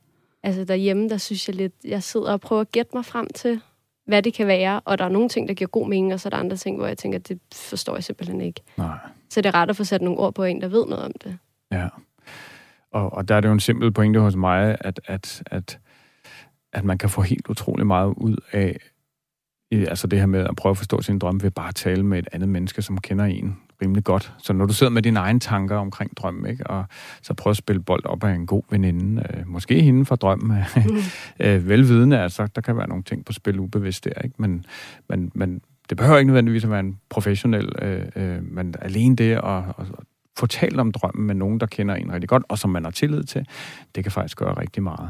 Altså 0.43 0.63
derhjemme, 0.63 1.09
der 1.09 1.17
synes 1.17 1.47
jeg 1.47 1.55
lidt, 1.55 1.73
jeg 1.83 2.03
sidder 2.03 2.31
og 2.31 2.41
prøver 2.41 2.61
at 2.61 2.71
gætte 2.71 2.91
mig 2.93 3.05
frem 3.05 3.27
til, 3.35 3.61
hvad 4.05 4.21
det 4.21 4.33
kan 4.33 4.47
være, 4.47 4.79
og 4.85 4.97
der 4.97 5.05
er 5.05 5.09
nogle 5.09 5.29
ting, 5.29 5.47
der 5.47 5.53
giver 5.53 5.67
god 5.67 5.87
mening, 5.87 6.13
og 6.13 6.19
så 6.19 6.27
er 6.27 6.29
der 6.29 6.37
andre 6.37 6.57
ting, 6.57 6.77
hvor 6.77 6.87
jeg 6.87 6.97
tænker, 6.97 7.19
det 7.19 7.39
forstår 7.53 7.95
jeg 7.95 8.03
simpelthen 8.03 8.41
ikke. 8.41 8.61
Nej. 8.77 8.97
Så 9.29 9.41
det 9.41 9.49
er 9.49 9.55
ret 9.55 9.69
at 9.69 9.75
få 9.75 9.83
sat 9.83 10.01
nogle 10.01 10.19
ord 10.19 10.33
på 10.33 10.43
en, 10.43 10.61
der 10.61 10.67
ved 10.67 10.85
noget 10.85 11.05
om 11.05 11.11
det. 11.23 11.37
Ja. 11.71 11.87
Og, 12.91 13.13
og 13.13 13.27
der 13.27 13.35
er 13.35 13.41
det 13.41 13.47
jo 13.47 13.53
en 13.53 13.59
simpel 13.59 13.91
pointe 13.91 14.19
hos 14.19 14.35
mig, 14.35 14.77
at, 14.81 14.99
at, 15.05 15.43
at, 15.45 15.79
at 16.73 16.83
man 16.83 16.97
kan 16.97 17.09
få 17.09 17.21
helt 17.21 17.49
utrolig 17.49 17.87
meget 17.87 18.13
ud 18.17 18.37
af 18.51 18.77
altså 19.71 20.07
det 20.07 20.19
her 20.19 20.25
med 20.25 20.39
at 20.39 20.55
prøve 20.55 20.71
at 20.71 20.77
forstå 20.77 21.01
sin 21.01 21.19
drøm 21.19 21.43
ved 21.43 21.51
bare 21.51 21.67
at 21.67 21.75
tale 21.75 22.03
med 22.03 22.19
et 22.19 22.27
andet 22.31 22.49
menneske, 22.49 22.81
som 22.81 22.97
kender 22.97 23.25
en 23.25 23.57
rimelig 23.83 24.03
godt. 24.03 24.33
Så 24.37 24.53
når 24.53 24.65
du 24.65 24.73
sidder 24.73 24.91
med 24.91 25.01
dine 25.01 25.19
egne 25.19 25.39
tanker 25.39 25.77
omkring 25.77 26.17
drømmen, 26.17 26.51
ikke, 26.51 26.67
og 26.67 26.85
så 27.21 27.33
prøver 27.33 27.51
at 27.51 27.57
spille 27.57 27.81
bold 27.81 28.05
op 28.05 28.23
af 28.23 28.33
en 28.33 28.45
god 28.45 28.63
veninde, 28.69 29.23
øh, 29.33 29.47
måske 29.47 29.81
hende 29.81 30.05
fra 30.05 30.15
drømmen, 30.15 30.57
øh, 31.39 31.69
velvidende, 31.69 32.19
altså 32.19 32.47
der 32.55 32.61
kan 32.61 32.77
være 32.77 32.89
nogle 32.89 33.03
ting 33.03 33.25
på 33.25 33.33
spil 33.33 33.59
ubevidst 33.59 34.05
der, 34.05 34.21
ikke? 34.23 34.35
Men, 34.37 34.65
men, 35.09 35.31
men 35.35 35.61
det 35.89 35.97
behøver 35.97 36.17
ikke 36.17 36.27
nødvendigvis 36.27 36.63
at 36.63 36.69
være 36.69 36.79
en 36.79 36.99
professionel, 37.09 37.69
øh, 37.81 38.05
øh, 38.15 38.43
men 38.43 38.75
alene 38.81 39.15
det 39.15 39.31
at, 39.31 39.57
at 39.57 39.85
få 40.37 40.45
talt 40.45 40.79
om 40.79 40.91
drømmen 40.91 41.27
med 41.27 41.35
nogen, 41.35 41.59
der 41.59 41.65
kender 41.65 41.95
en 41.95 42.13
rigtig 42.13 42.29
godt, 42.29 42.43
og 42.49 42.57
som 42.59 42.69
man 42.69 42.83
har 42.83 42.91
tillid 42.91 43.23
til, 43.23 43.45
det 43.95 44.03
kan 44.03 44.11
faktisk 44.11 44.37
gøre 44.37 44.53
rigtig 44.53 44.83
meget. 44.83 45.09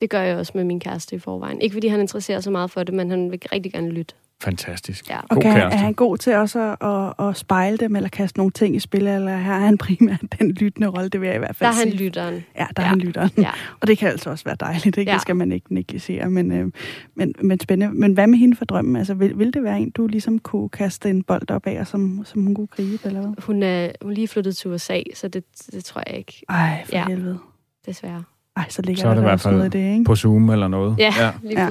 Det 0.00 0.10
gør 0.10 0.20
jeg 0.20 0.36
også 0.36 0.52
med 0.54 0.64
min 0.64 0.80
kæreste 0.80 1.16
i 1.16 1.18
forvejen. 1.18 1.60
Ikke 1.60 1.72
fordi 1.72 1.88
han 1.88 2.00
interesserer 2.00 2.40
sig 2.40 2.52
meget 2.52 2.70
for 2.70 2.82
det, 2.82 2.94
men 2.94 3.10
han 3.10 3.30
vil 3.30 3.40
rigtig 3.52 3.72
gerne 3.72 3.90
lytte. 3.90 4.14
Fantastisk. 4.42 5.10
Ja. 5.10 5.20
Og 5.20 5.28
God 5.28 5.42
kan, 5.42 5.52
kæreste. 5.52 5.76
er 5.78 5.80
han 5.82 5.94
god 5.94 6.16
til 6.18 6.34
også 6.34 6.76
at, 6.80 6.88
at, 7.20 7.28
at 7.28 7.36
spejle 7.36 7.76
dem, 7.76 7.96
eller 7.96 8.08
kaste 8.08 8.38
nogle 8.38 8.50
ting 8.50 8.76
i 8.76 8.78
spil, 8.80 9.06
eller 9.06 9.36
her 9.38 9.52
er 9.54 9.58
han 9.58 9.78
primært 9.78 10.20
den 10.38 10.50
lyttende 10.50 10.88
rolle, 10.88 11.08
det 11.08 11.20
vil 11.20 11.26
jeg 11.26 11.36
i 11.36 11.38
hvert 11.38 11.48
Der 11.48 11.54
fald 11.54 11.70
er 11.70 11.74
han 11.74 11.90
sige. 11.90 11.96
lytteren. 12.04 12.34
Ja, 12.34 12.66
der 12.76 12.82
er 12.82 12.86
Ja. 12.86 12.88
han 12.88 12.98
lytteren. 12.98 13.30
Ja. 13.38 13.50
Og 13.80 13.86
det 13.86 13.98
kan 13.98 14.08
altså 14.08 14.30
også 14.30 14.44
være 14.44 14.56
dejligt, 14.60 14.96
ikke? 14.98 15.10
Ja. 15.10 15.14
Det 15.14 15.22
skal 15.22 15.36
man 15.36 15.52
ikke 15.52 15.74
negligere, 15.74 16.30
men, 16.30 16.52
øh, 16.52 16.72
men, 17.14 17.34
men 17.42 17.60
spændende. 17.60 17.94
Men 17.94 18.12
hvad 18.12 18.26
med 18.26 18.38
hende 18.38 18.56
for 18.56 18.64
drømmen? 18.64 18.96
Altså, 18.96 19.14
vil, 19.14 19.38
vil 19.38 19.54
det 19.54 19.62
være 19.62 19.80
en, 19.80 19.90
du 19.90 20.06
ligesom 20.06 20.38
kunne 20.38 20.68
kaste 20.68 21.10
en 21.10 21.22
bold 21.22 21.50
op 21.50 21.66
af, 21.66 21.80
og 21.80 21.86
som, 21.86 22.22
som 22.24 22.42
hun 22.42 22.54
kunne 22.54 22.66
gribe, 22.66 22.98
eller 23.04 23.20
hvad? 23.20 23.30
Hun 23.42 23.62
er, 23.62 23.90
hun 24.02 24.10
er 24.10 24.14
lige 24.14 24.28
flyttet 24.28 24.56
til 24.56 24.70
USA, 24.70 25.00
så 25.14 25.28
det, 25.28 25.44
det 25.72 25.84
tror 25.84 26.02
jeg 26.06 26.16
ikke, 26.18 26.42
Ej, 26.48 26.82
for 26.84 26.96
Ja. 26.96 27.04
helvede. 27.08 27.38
desværre. 27.86 28.22
Ej, 28.56 28.64
så 28.68 28.82
ligger 28.82 29.02
Så 29.02 29.08
er 29.08 29.10
der 29.10 29.20
det 29.20 29.22
i 29.22 29.28
hvert 29.28 29.40
fald 29.40 29.54
noget 29.56 29.74
i 29.74 29.78
det, 29.78 29.92
ikke? 29.92 30.04
På 30.04 30.16
Zoom 30.16 30.50
eller 30.50 30.68
noget. 30.68 30.98
Ja, 30.98 31.14
ja. 31.18 31.30
lige 31.42 31.60
Ja. 31.60 31.70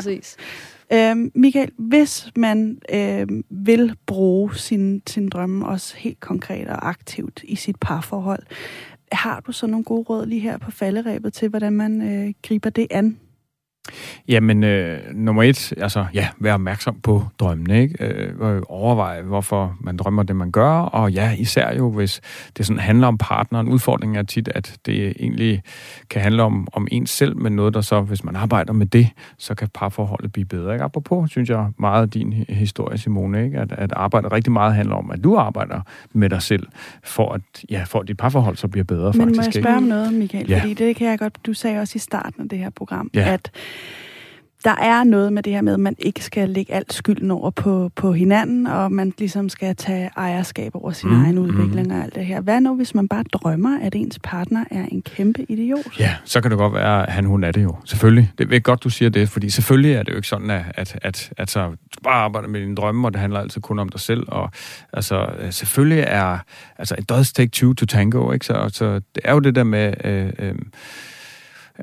Øhm, 0.94 1.32
Michael, 1.36 1.72
hvis 1.78 2.32
man 2.36 2.82
øhm, 2.94 3.44
vil 3.50 3.96
bruge 4.06 4.56
sin, 4.56 5.02
sin 5.08 5.30
drømme 5.30 5.68
også 5.68 5.98
helt 5.98 6.20
konkret 6.20 6.68
og 6.68 6.90
aktivt 6.90 7.44
i 7.44 7.56
sit 7.56 7.76
parforhold, 7.82 8.44
har 9.12 9.40
du 9.40 9.52
så 9.52 9.68
nogle 9.68 9.84
gode 9.84 10.04
råd 10.04 10.26
lige 10.26 10.42
her 10.42 10.58
på 10.58 10.72
falderæbet 10.72 11.34
til, 11.34 11.50
hvordan 11.50 11.74
man 11.74 12.02
øh, 12.02 12.34
griber 12.44 12.70
det 12.70 12.88
an? 12.92 13.20
Jamen, 14.28 14.64
øh, 14.64 15.00
nummer 15.14 15.44
et, 15.44 15.74
altså, 15.78 16.06
ja, 16.14 16.28
vær 16.40 16.54
opmærksom 16.54 17.00
på 17.04 17.24
drømmene, 17.40 17.82
ikke? 17.82 18.06
Øh, 18.06 18.62
overveje, 18.70 19.22
hvorfor 19.22 19.76
man 19.82 19.98
drømmer 19.98 20.24
det, 20.24 20.36
man 20.36 20.52
gør, 20.52 20.70
og 20.72 21.12
ja, 21.12 21.32
især 21.38 21.76
jo, 21.76 21.92
hvis 21.92 22.22
det 22.58 22.66
sådan 22.66 22.80
handler 22.80 23.08
om 23.08 23.18
partneren. 23.18 23.68
Udfordringen 23.68 24.16
er 24.18 24.24
tit, 24.24 24.48
at 24.56 24.78
det 24.86 25.14
egentlig 25.20 25.62
kan 26.10 26.22
handle 26.22 26.44
om, 26.44 26.68
om 26.74 26.88
ens 26.92 27.10
selv, 27.10 27.38
men 27.38 27.56
noget, 27.56 27.74
der 27.74 27.82
så, 27.82 28.02
hvis 28.02 28.24
man 28.24 28.36
arbejder 28.36 28.74
med 28.74 28.86
det, 28.86 29.08
så 29.38 29.56
kan 29.56 29.68
parforholdet 29.74 30.32
blive 30.34 30.46
bedre, 30.46 30.74
ikke? 30.74 30.84
Apropos, 30.86 31.30
synes 31.32 31.50
jeg, 31.50 31.68
meget 31.80 32.02
af 32.02 32.10
din 32.10 32.34
hi- 32.34 32.54
historie, 32.54 32.98
Simone, 32.98 33.46
ikke? 33.46 33.58
At, 33.60 33.72
at 33.72 33.92
arbejde 33.96 34.28
rigtig 34.28 34.54
meget 34.54 34.76
handler 34.76 34.96
om, 34.96 35.12
at 35.12 35.24
du 35.24 35.36
arbejder 35.38 35.82
med 36.14 36.30
dig 36.30 36.42
selv, 36.42 36.68
for 37.04 37.32
at, 37.32 37.42
ja, 37.70 37.84
for 37.88 38.00
at 38.00 38.08
dit 38.08 38.18
parforhold 38.18 38.58
så 38.58 38.68
bliver 38.68 38.84
bedre, 38.84 39.04
Men 39.06 39.14
faktisk, 39.14 39.38
må 39.38 39.42
jeg 39.42 39.48
ikke? 39.56 39.62
spørge 39.62 39.78
om 39.78 39.84
noget, 39.84 40.14
Michael? 40.14 40.50
Ja. 40.50 40.60
Fordi 40.62 40.74
det 40.74 40.96
kan 40.96 41.08
jeg 41.08 41.20
godt... 41.20 41.38
Du 41.46 41.54
sagde 41.54 41.80
også 41.80 41.94
i 41.96 42.00
starten 42.00 42.44
af 42.44 42.50
det 42.50 42.60
her 42.60 42.70
program, 42.70 43.10
Ja. 43.14 43.34
at 43.34 43.52
der 44.64 44.76
er 44.76 45.04
noget 45.04 45.34
med 45.34 45.44
det 45.44 45.54
her 45.54 45.62
med, 45.62 45.74
at 45.74 45.80
man 45.80 45.96
ikke 46.00 46.24
skal 46.24 46.50
lægge 46.50 46.74
alt 46.74 46.94
skylden 46.94 47.32
over 47.32 47.50
på, 47.50 47.92
på 47.96 48.14
hinanden, 48.14 48.68
og 48.68 48.92
man 48.92 49.14
ligesom 49.18 49.50
skal 49.50 49.76
tage 49.76 50.10
ejerskab 50.18 50.72
over 50.76 50.92
sin 50.92 51.10
Mm, 51.10 51.16
mm, 51.16 51.24
egen 51.24 51.36
mm. 51.36 51.42
udvikling 51.42 51.94
og 51.94 52.04
alt 52.04 52.16
det 52.16 52.26
her. 52.26 52.42
Hvad 52.42 52.62
nu, 52.62 52.76
hvis 52.76 52.96
man 52.96 53.08
bare 53.08 53.24
drømmer, 53.24 53.80
at 53.82 53.96
ens 53.96 54.20
partner 54.24 54.66
er 54.72 54.86
en 54.92 55.02
kæmpe 55.02 55.46
idiot? 55.50 56.00
Ja, 56.00 56.16
så 56.26 56.42
kan 56.42 56.52
det 56.52 56.58
godt 56.58 56.74
være, 56.74 57.08
at 57.08 57.14
han, 57.14 57.26
hun 57.26 57.44
er 57.44 57.52
det 57.52 57.64
jo. 57.64 57.76
Selvfølgelig. 57.86 58.32
Det 58.38 58.54
er 58.54 58.60
godt, 58.60 58.84
du 58.84 58.90
siger 58.90 59.10
det, 59.10 59.30
fordi 59.30 59.50
selvfølgelig 59.50 59.94
er 59.94 60.04
det 60.04 60.12
jo 60.12 60.16
ikke 60.16 60.28
sådan, 60.28 60.50
at, 60.50 60.64
at, 60.76 61.00
at, 61.02 61.34
at 61.38 61.50
så, 61.50 61.70
du 61.70 62.02
bare 62.04 62.24
arbejde 62.24 62.48
med 62.48 62.62
dine 62.62 62.76
drømme, 62.76 63.08
og 63.08 63.14
det 63.14 63.22
handler 63.22 63.40
altid 63.40 63.62
kun 63.62 63.80
om 63.80 63.90
dig 63.90 64.00
selv. 64.00 64.24
Og 64.28 64.52
altså, 64.94 65.30
øh, 65.40 65.52
selvfølgelig 65.54 66.04
er, 66.08 66.38
altså, 66.78 66.96
it 67.00 67.10
does 67.10 67.34
take 67.34 67.50
two 67.50 67.74
to 67.74 67.86
tango, 67.86 68.32
ikke? 68.32 68.46
Så, 68.46 68.70
så 68.74 68.94
det 68.94 69.22
er 69.24 69.34
jo 69.34 69.40
det 69.40 69.56
der 69.56 69.64
med, 69.64 69.94
øh, 70.04 70.30
øh, 70.40 70.56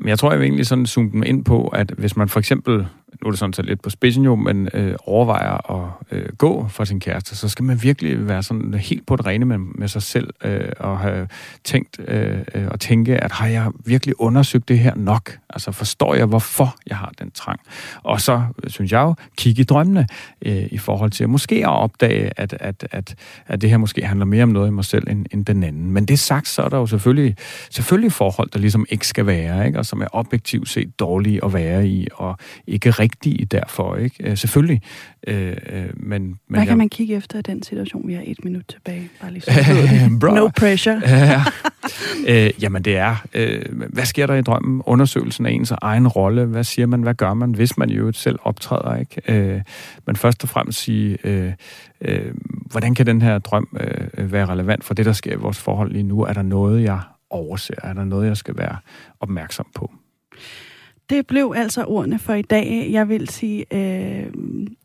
jeg 0.05 0.19
tror, 0.19 0.31
jeg 0.31 0.39
vil 0.39 0.47
egentlig 0.47 0.67
sådan 0.67 0.87
zoome 0.87 1.11
dem 1.13 1.23
ind 1.23 1.45
på, 1.45 1.69
at 1.69 1.93
hvis 1.99 2.17
man 2.17 2.29
for 2.29 2.39
eksempel 2.39 2.87
nu 3.23 3.27
er 3.27 3.31
det 3.31 3.39
sådan 3.39 3.53
så 3.53 3.63
lidt 3.63 3.83
på 3.83 3.91
spidsen 3.91 4.25
jo, 4.25 4.35
men 4.35 4.69
øh, 4.75 4.95
overvejer 5.05 5.71
at 5.71 5.91
øh, 6.11 6.29
gå 6.39 6.69
for 6.69 6.85
sin 6.85 7.01
kæreste, 7.01 7.37
så 7.37 7.49
skal 7.49 7.65
man 7.65 7.83
virkelig 7.83 8.29
være 8.29 8.43
sådan 8.43 8.75
helt 8.75 9.07
på 9.07 9.17
det 9.17 9.27
rene 9.27 9.45
med, 9.45 9.59
med 9.59 9.89
sig 9.89 10.03
selv, 10.03 10.31
øh, 10.45 10.73
og 10.81 10.99
have 10.99 11.29
tænkt 11.65 12.01
øh, 12.09 12.39
øh, 12.55 12.67
og 12.69 12.81
tænke, 12.81 13.17
at 13.17 13.33
har 13.33 13.47
jeg 13.47 13.71
virkelig 13.85 14.21
undersøgt 14.21 14.69
det 14.69 14.79
her 14.79 14.95
nok? 14.95 15.39
Altså 15.51 15.73
forstår 15.73 16.15
jeg, 16.15 16.27
hvorfor 16.27 16.77
jeg 16.87 16.97
har 16.97 17.13
den 17.19 17.31
trang? 17.31 17.61
Og 18.03 18.21
så, 18.21 18.43
synes 18.67 18.93
jeg 18.93 19.01
jo, 19.01 19.15
kigge 19.39 19.61
i 19.61 19.65
drømmene 19.65 20.07
øh, 20.43 20.67
i 20.71 20.79
forhold 20.79 21.11
til 21.11 21.29
måske 21.29 21.57
at 21.57 21.71
opdage, 21.71 22.31
at, 22.37 22.57
at, 22.61 22.87
at, 22.91 23.15
at 23.47 23.61
det 23.61 23.71
her 23.71 23.77
måske 23.77 24.07
handler 24.07 24.27
mere 24.27 24.43
om 24.43 24.49
noget 24.49 24.69
i 24.69 24.71
mig 24.71 24.85
selv 24.85 25.11
end, 25.11 25.27
end 25.31 25.47
den 25.47 25.63
anden. 25.63 25.91
Men 25.91 26.07
det 26.07 26.19
sagt, 26.19 26.49
så 26.49 26.63
er 26.63 26.69
der 26.69 26.79
jo 26.79 26.87
selvfølgelig, 26.87 27.37
selvfølgelig 27.71 28.13
forhold, 28.13 28.51
der 28.51 28.59
ligesom 28.59 28.87
ikke 28.89 29.07
skal 29.07 29.27
være, 29.27 29.67
ikke? 29.67 29.79
og 29.79 29.87
som 29.87 30.01
er 30.01 30.07
objektivt 30.13 30.69
set 30.69 31.01
dårlige 31.01 31.45
at 31.45 31.53
være 31.53 31.89
i, 31.89 32.09
og 32.15 32.37
ikke 32.67 32.91
rigtige 33.01 33.45
derfor, 33.45 33.97
ikke? 33.97 34.31
Øh, 34.31 34.37
selvfølgelig. 34.37 34.83
Øh, 35.27 35.57
øh, 35.67 35.85
men, 35.97 36.23
men 36.23 36.37
Hvad 36.49 36.61
kan 36.61 36.69
jeg, 36.69 36.77
man 36.77 36.89
kigge 36.89 37.15
efter 37.15 37.39
i 37.39 37.43
den 37.43 37.63
situation? 37.63 38.09
Vi 38.09 38.15
har 38.15 38.23
et 38.27 38.45
minut 38.45 38.65
tilbage. 38.69 39.09
Bare 39.21 39.33
lige 39.33 39.43
så. 39.43 39.51
No 40.35 40.49
pressure. 40.57 41.03
ja. 41.07 41.43
øh, 42.29 42.51
jamen 42.63 42.83
det 42.83 42.97
er, 42.97 43.17
øh, 43.35 43.63
hvad 43.89 44.05
sker 44.05 44.27
der 44.27 44.35
i 44.35 44.43
drømmen? 44.43 44.83
Undersøgelsen 44.87 45.47
af 45.47 45.51
ens 45.51 45.71
egen 45.71 46.09
rolle. 46.09 46.45
Hvad 46.45 46.65
siger 46.65 46.87
man? 46.87 47.03
Hvad 47.03 47.15
gør 47.15 47.35
man, 47.35 47.51
hvis 47.51 47.79
man 47.79 47.91
jo 47.91 48.13
selv 48.13 48.39
optræder? 48.43 48.97
Ikke? 48.97 49.23
Øh, 49.29 49.63
men 50.07 50.17
først 50.17 50.43
og 50.43 50.49
fremmest 50.49 50.79
sige, 50.79 51.19
øh, 51.25 51.53
øh, 52.01 52.35
hvordan 52.71 52.95
kan 52.95 53.07
den 53.07 53.23
her 53.23 53.39
drøm 53.39 53.69
øh, 53.81 54.33
være 54.33 54.47
relevant 54.47 54.85
for 54.85 54.95
det, 54.95 55.07
der 55.07 55.13
sker 55.13 55.33
i 55.33 55.37
vores 55.37 55.59
forhold 55.59 55.93
lige 55.93 56.03
nu? 56.03 56.23
Er 56.23 56.33
der 56.33 56.43
noget, 56.43 56.83
jeg 56.83 57.01
overser? 57.31 57.75
Er 57.83 57.93
der 57.93 58.05
noget, 58.05 58.29
jeg 58.29 58.37
skal 58.37 58.59
være 58.59 58.77
opmærksom 59.21 59.67
på? 59.75 59.91
Det 61.11 61.27
blev 61.27 61.53
altså 61.57 61.85
ordene 61.85 62.19
for 62.19 62.33
i 62.35 62.43
dag. 62.43 62.89
Jeg 62.91 63.09
vil 63.09 63.29
sige 63.29 63.65
øh, 63.75 64.27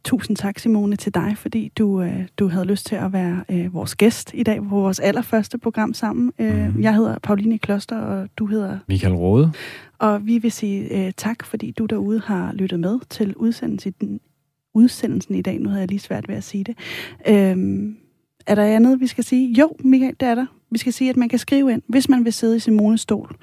tusind 0.03 0.37
tak, 0.37 0.59
Simone, 0.59 0.95
til 0.95 1.13
dig, 1.13 1.33
fordi 1.37 1.71
du, 1.77 2.01
øh, 2.01 2.27
du 2.39 2.47
havde 2.47 2.65
lyst 2.65 2.85
til 2.85 2.95
at 2.95 3.13
være 3.13 3.43
øh, 3.51 3.73
vores 3.73 3.95
gæst 3.95 4.31
i 4.33 4.43
dag 4.43 4.59
på 4.63 4.75
vores 4.75 4.99
allerførste 4.99 5.57
program 5.57 5.93
sammen. 5.93 6.31
Øh, 6.39 6.67
Mhm. 6.67 6.81
Jeg 6.83 6.95
hedder 6.95 7.19
Pauline 7.23 7.57
Kloster, 7.59 7.97
og 7.97 8.29
du 8.37 8.45
hedder... 8.45 8.79
Michael 8.87 9.13
Rode? 9.13 9.51
Og 9.99 10.25
vi 10.27 10.37
vil 10.37 10.51
sige 10.51 11.05
øh, 11.07 11.13
tak, 11.17 11.45
fordi 11.45 11.71
du 11.71 11.85
derude 11.85 12.19
har 12.19 12.53
lyttet 12.53 12.79
med 12.79 12.99
til 13.09 13.35
udsendelsen, 13.35 14.19
udsendelsen 14.73 15.35
i 15.35 15.41
dag. 15.41 15.59
Nu 15.59 15.69
havde 15.69 15.81
jeg 15.81 15.89
lige 15.89 15.99
svært 15.99 16.27
ved 16.27 16.35
at 16.35 16.43
sige 16.43 16.63
det. 16.63 16.77
Øh, 17.27 17.57
er 18.47 18.55
der 18.55 18.63
andet, 18.63 18.99
vi 18.99 19.07
skal 19.07 19.23
sige? 19.23 19.53
Jo, 19.53 19.75
Michael, 19.79 20.15
det 20.19 20.27
er 20.27 20.35
der. 20.35 20.45
Vi 20.71 20.77
skal 20.77 20.93
sige, 20.93 21.09
at 21.09 21.17
man 21.17 21.29
kan 21.29 21.39
skrive 21.39 21.71
ind, 21.71 21.81
hvis 21.87 22.09
man 22.09 22.25
vil 22.25 22.33
sidde 22.33 22.55
i 22.55 22.59
Simones 22.59 23.01
stol. 23.01 23.35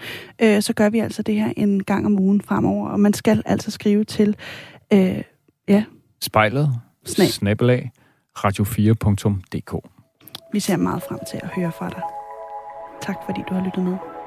Øh, 0.42 0.62
så 0.62 0.72
gør 0.72 0.88
vi 0.90 0.98
altså 0.98 1.22
det 1.22 1.34
her 1.34 1.52
en 1.56 1.84
gang 1.84 2.06
om 2.06 2.20
ugen 2.20 2.40
fremover, 2.40 2.88
og 2.88 3.00
man 3.00 3.12
skal 3.12 3.42
altså 3.46 3.70
skrive 3.70 4.04
til 4.04 4.36
øh, 4.92 5.22
Spejlet? 6.20 6.70
Snab. 7.04 7.28
Snabelag? 7.28 7.90
Radio4.dk 8.38 9.88
Vi 10.52 10.60
ser 10.60 10.76
meget 10.76 11.02
frem 11.08 11.18
til 11.30 11.40
at 11.42 11.48
høre 11.56 11.72
fra 11.72 11.88
dig. 11.88 12.02
Tak 13.02 13.16
fordi 13.26 13.40
du 13.48 13.54
har 13.54 13.64
lyttet 13.64 13.84
med. 13.84 14.17